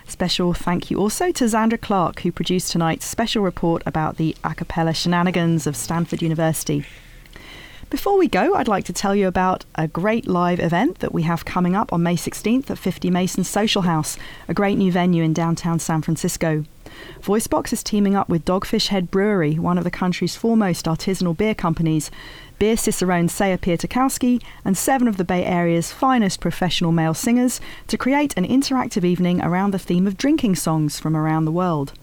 Special 0.07 0.53
thank 0.53 0.89
you 0.89 0.99
also 0.99 1.33
to 1.33 1.43
Zandra 1.45 1.81
Clark, 1.81 2.21
who 2.21 2.31
produced 2.31 2.71
tonight's 2.71 3.05
special 3.05 3.43
report 3.43 3.83
about 3.85 4.15
the 4.15 4.37
a 4.45 4.55
cappella 4.55 4.93
shenanigans 4.93 5.67
of 5.67 5.75
Stanford 5.75 6.21
University. 6.21 6.85
Before 7.91 8.17
we 8.17 8.27
go, 8.27 8.55
I'd 8.55 8.67
like 8.67 8.85
to 8.85 8.93
tell 8.93 9.15
you 9.15 9.27
about 9.27 9.63
a 9.75 9.87
great 9.87 10.27
live 10.27 10.59
event 10.59 10.99
that 10.99 11.13
we 11.13 11.21
have 11.21 11.45
coming 11.45 11.75
up 11.75 11.93
on 11.93 12.01
May 12.01 12.15
16th 12.15 12.71
at 12.71 12.79
50 12.79 13.11
Mason 13.11 13.43
Social 13.43 13.83
House, 13.83 14.17
a 14.47 14.55
great 14.55 14.79
new 14.79 14.91
venue 14.91 15.23
in 15.23 15.33
downtown 15.33 15.77
San 15.77 16.01
Francisco. 16.01 16.65
Voicebox 17.21 17.71
is 17.71 17.83
teaming 17.83 18.15
up 18.15 18.27
with 18.27 18.43
Dogfish 18.43 18.87
Head 18.87 19.11
Brewery, 19.11 19.59
one 19.59 19.77
of 19.77 19.83
the 19.83 19.91
country's 19.91 20.35
foremost 20.35 20.85
artisanal 20.85 21.37
beer 21.37 21.53
companies, 21.53 22.09
beer 22.57 22.75
cicerone 22.75 23.29
Saya 23.29 23.57
Pietukowski, 23.59 24.41
and 24.63 24.75
seven 24.75 25.07
of 25.07 25.17
the 25.17 25.23
Bay 25.23 25.45
Area's 25.45 25.91
finest 25.91 26.39
professional 26.39 26.91
male 26.91 27.13
singers 27.13 27.61
to 27.87 27.99
create 27.99 28.35
an 28.35 28.47
interactive 28.47 29.03
evening 29.03 29.41
around 29.41 29.71
the 29.71 29.79
theme 29.79 30.07
of 30.07 30.17
drinking 30.17 30.55
songs 30.55 30.99
from 30.99 31.15
around 31.15 31.45
the 31.45 31.51
world. 31.51 31.93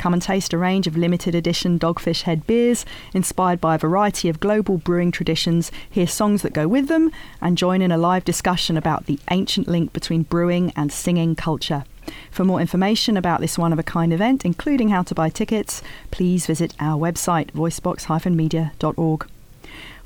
Come 0.00 0.14
and 0.14 0.22
taste 0.22 0.54
a 0.54 0.58
range 0.58 0.86
of 0.86 0.96
limited 0.96 1.34
edition 1.34 1.78
Dogfish 1.78 2.22
Head 2.22 2.46
beers 2.46 2.86
inspired 3.12 3.60
by 3.60 3.74
a 3.74 3.78
variety 3.78 4.30
of 4.30 4.40
global 4.40 4.78
brewing 4.78 5.12
traditions, 5.12 5.70
hear 5.90 6.06
songs 6.06 6.40
that 6.40 6.54
go 6.54 6.66
with 6.66 6.88
them, 6.88 7.12
and 7.42 7.58
join 7.58 7.82
in 7.82 7.92
a 7.92 7.98
live 7.98 8.24
discussion 8.24 8.78
about 8.78 9.04
the 9.04 9.18
ancient 9.30 9.68
link 9.68 9.92
between 9.92 10.22
brewing 10.22 10.72
and 10.74 10.90
singing 10.90 11.34
culture. 11.34 11.84
For 12.30 12.46
more 12.46 12.62
information 12.62 13.18
about 13.18 13.42
this 13.42 13.58
one 13.58 13.74
of 13.74 13.78
a 13.78 13.82
kind 13.82 14.10
event, 14.10 14.46
including 14.46 14.88
how 14.88 15.02
to 15.02 15.14
buy 15.14 15.28
tickets, 15.28 15.82
please 16.10 16.46
visit 16.46 16.72
our 16.80 16.98
website 16.98 17.50
voicebox-media.org. 17.50 19.26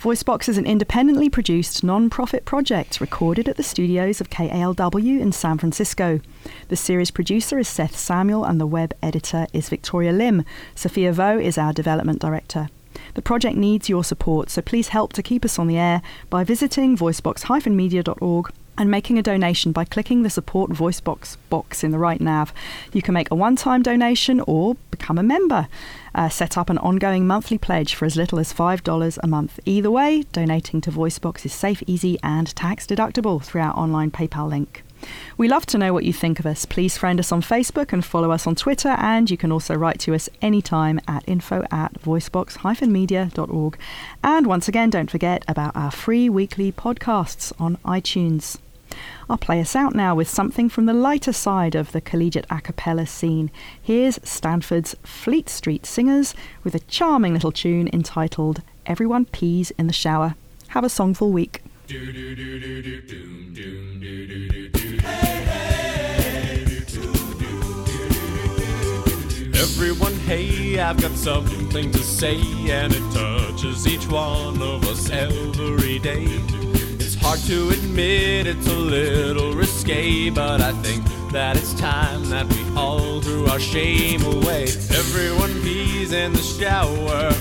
Voicebox 0.04 0.50
is 0.50 0.58
an 0.58 0.66
independently 0.66 1.30
produced 1.30 1.82
non 1.82 2.10
profit 2.10 2.44
project 2.44 3.00
recorded 3.00 3.48
at 3.48 3.56
the 3.56 3.62
studios 3.62 4.20
of 4.20 4.28
KALW 4.28 5.18
in 5.18 5.32
San 5.32 5.56
Francisco. 5.56 6.20
The 6.68 6.76
series 6.76 7.10
producer 7.10 7.58
is 7.58 7.68
Seth 7.68 7.96
Samuel 7.96 8.44
and 8.44 8.60
the 8.60 8.66
web 8.66 8.92
editor 9.02 9.46
is 9.54 9.70
Victoria 9.70 10.12
Lim. 10.12 10.44
Sophia 10.74 11.10
Vo 11.10 11.38
is 11.38 11.56
our 11.56 11.72
development 11.72 12.20
director. 12.20 12.68
The 13.14 13.22
project 13.22 13.56
needs 13.56 13.88
your 13.88 14.04
support, 14.04 14.50
so 14.50 14.60
please 14.60 14.88
help 14.88 15.14
to 15.14 15.22
keep 15.22 15.42
us 15.42 15.58
on 15.58 15.68
the 15.68 15.78
air 15.78 16.02
by 16.28 16.44
visiting 16.44 16.98
voicebox-media.org 16.98 18.52
and 18.76 18.90
making 18.90 19.18
a 19.18 19.22
donation 19.22 19.72
by 19.72 19.84
clicking 19.84 20.22
the 20.22 20.30
support 20.30 20.70
Voicebox 20.70 21.36
box 21.50 21.84
in 21.84 21.90
the 21.90 21.98
right 21.98 22.20
nav. 22.20 22.52
You 22.92 23.02
can 23.02 23.14
make 23.14 23.30
a 23.30 23.34
one-time 23.34 23.82
donation 23.82 24.40
or 24.46 24.76
become 24.90 25.18
a 25.18 25.22
member. 25.22 25.68
Uh, 26.14 26.28
set 26.28 26.56
up 26.56 26.70
an 26.70 26.78
ongoing 26.78 27.26
monthly 27.26 27.58
pledge 27.58 27.94
for 27.94 28.04
as 28.04 28.16
little 28.16 28.38
as 28.38 28.52
$5 28.52 29.18
a 29.22 29.26
month. 29.26 29.58
Either 29.64 29.90
way, 29.90 30.24
donating 30.32 30.80
to 30.80 30.90
Voicebox 30.90 31.44
is 31.44 31.52
safe, 31.52 31.82
easy, 31.86 32.18
and 32.22 32.54
tax 32.54 32.86
deductible 32.86 33.42
through 33.42 33.62
our 33.62 33.76
online 33.76 34.10
PayPal 34.10 34.48
link. 34.48 34.84
We 35.36 35.48
love 35.48 35.66
to 35.66 35.78
know 35.78 35.92
what 35.92 36.04
you 36.04 36.12
think 36.12 36.38
of 36.38 36.46
us. 36.46 36.64
Please 36.64 36.96
friend 36.96 37.18
us 37.18 37.32
on 37.32 37.42
Facebook 37.42 37.92
and 37.92 38.04
follow 38.04 38.30
us 38.30 38.46
on 38.46 38.54
Twitter, 38.54 38.90
and 38.90 39.30
you 39.30 39.36
can 39.36 39.52
also 39.52 39.74
write 39.74 39.98
to 40.00 40.14
us 40.14 40.28
anytime 40.40 41.00
at 41.08 41.28
info 41.28 41.64
at 41.70 41.94
voicebox-media.org. 42.00 43.78
And 44.22 44.46
once 44.46 44.68
again, 44.68 44.90
don't 44.90 45.10
forget 45.10 45.44
about 45.48 45.76
our 45.76 45.90
free 45.90 46.28
weekly 46.28 46.72
podcasts 46.72 47.52
on 47.58 47.76
iTunes. 47.84 48.58
I'll 49.28 49.38
play 49.38 49.60
us 49.60 49.74
out 49.74 49.94
now 49.94 50.14
with 50.14 50.28
something 50.28 50.68
from 50.68 50.86
the 50.86 50.92
lighter 50.92 51.32
side 51.32 51.74
of 51.74 51.92
the 51.92 52.00
collegiate 52.00 52.46
a 52.50 52.60
cappella 52.60 53.06
scene. 53.06 53.50
Here's 53.80 54.18
Stanford's 54.22 54.94
Fleet 55.02 55.48
Street 55.48 55.86
Singers 55.86 56.34
with 56.62 56.74
a 56.74 56.80
charming 56.80 57.32
little 57.32 57.52
tune 57.52 57.88
entitled 57.92 58.62
Everyone 58.86 59.24
Pees 59.24 59.70
in 59.78 59.86
the 59.86 59.92
Shower. 59.92 60.34
Have 60.68 60.84
a 60.84 60.88
songful 60.88 61.30
week. 61.30 61.62
Everyone, 69.54 70.14
hey, 70.20 70.78
I've 70.78 71.00
got 71.00 71.12
something 71.12 71.90
to 71.90 71.98
say, 71.98 72.38
and 72.70 72.92
it 72.92 73.12
touches 73.12 73.86
each 73.86 74.06
one 74.08 74.60
of 74.62 74.84
us 74.88 75.10
every 75.10 75.98
day. 75.98 76.73
Hard 77.26 77.40
to 77.46 77.70
admit 77.70 78.46
it's 78.46 78.66
a 78.66 78.74
little 78.74 79.54
risque, 79.54 80.28
but 80.28 80.60
I 80.60 80.72
think 80.82 81.02
that 81.32 81.56
it's 81.56 81.72
time 81.72 82.28
that 82.28 82.46
we 82.52 82.76
all 82.76 83.22
threw 83.22 83.46
our 83.46 83.58
shame 83.58 84.22
away. 84.22 84.64
Everyone 84.92 85.50
pees 85.62 86.12
in 86.12 86.34
the 86.34 86.42
shower. 86.42 87.32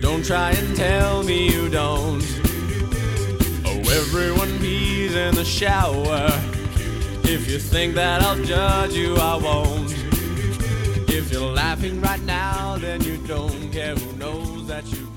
Don't 0.00 0.24
try 0.24 0.52
and 0.52 0.76
tell 0.76 1.24
me 1.24 1.52
you 1.52 1.68
don't. 1.68 2.22
Oh, 3.66 3.80
everyone 4.00 4.56
pees 4.60 5.16
in 5.16 5.34
the 5.34 5.44
shower. 5.44 6.28
If 7.24 7.50
you 7.50 7.58
think 7.58 7.96
that 7.96 8.22
I'll 8.22 8.42
judge 8.44 8.94
you, 8.94 9.16
I 9.16 9.34
won't. 9.34 9.92
If 11.10 11.32
you're 11.32 11.52
laughing 11.52 12.00
right 12.00 12.22
now, 12.22 12.76
then 12.76 13.02
you 13.02 13.16
don't 13.26 13.72
care 13.72 13.96
who 13.96 14.16
knows 14.16 14.68
that 14.68 14.86
you 14.86 15.08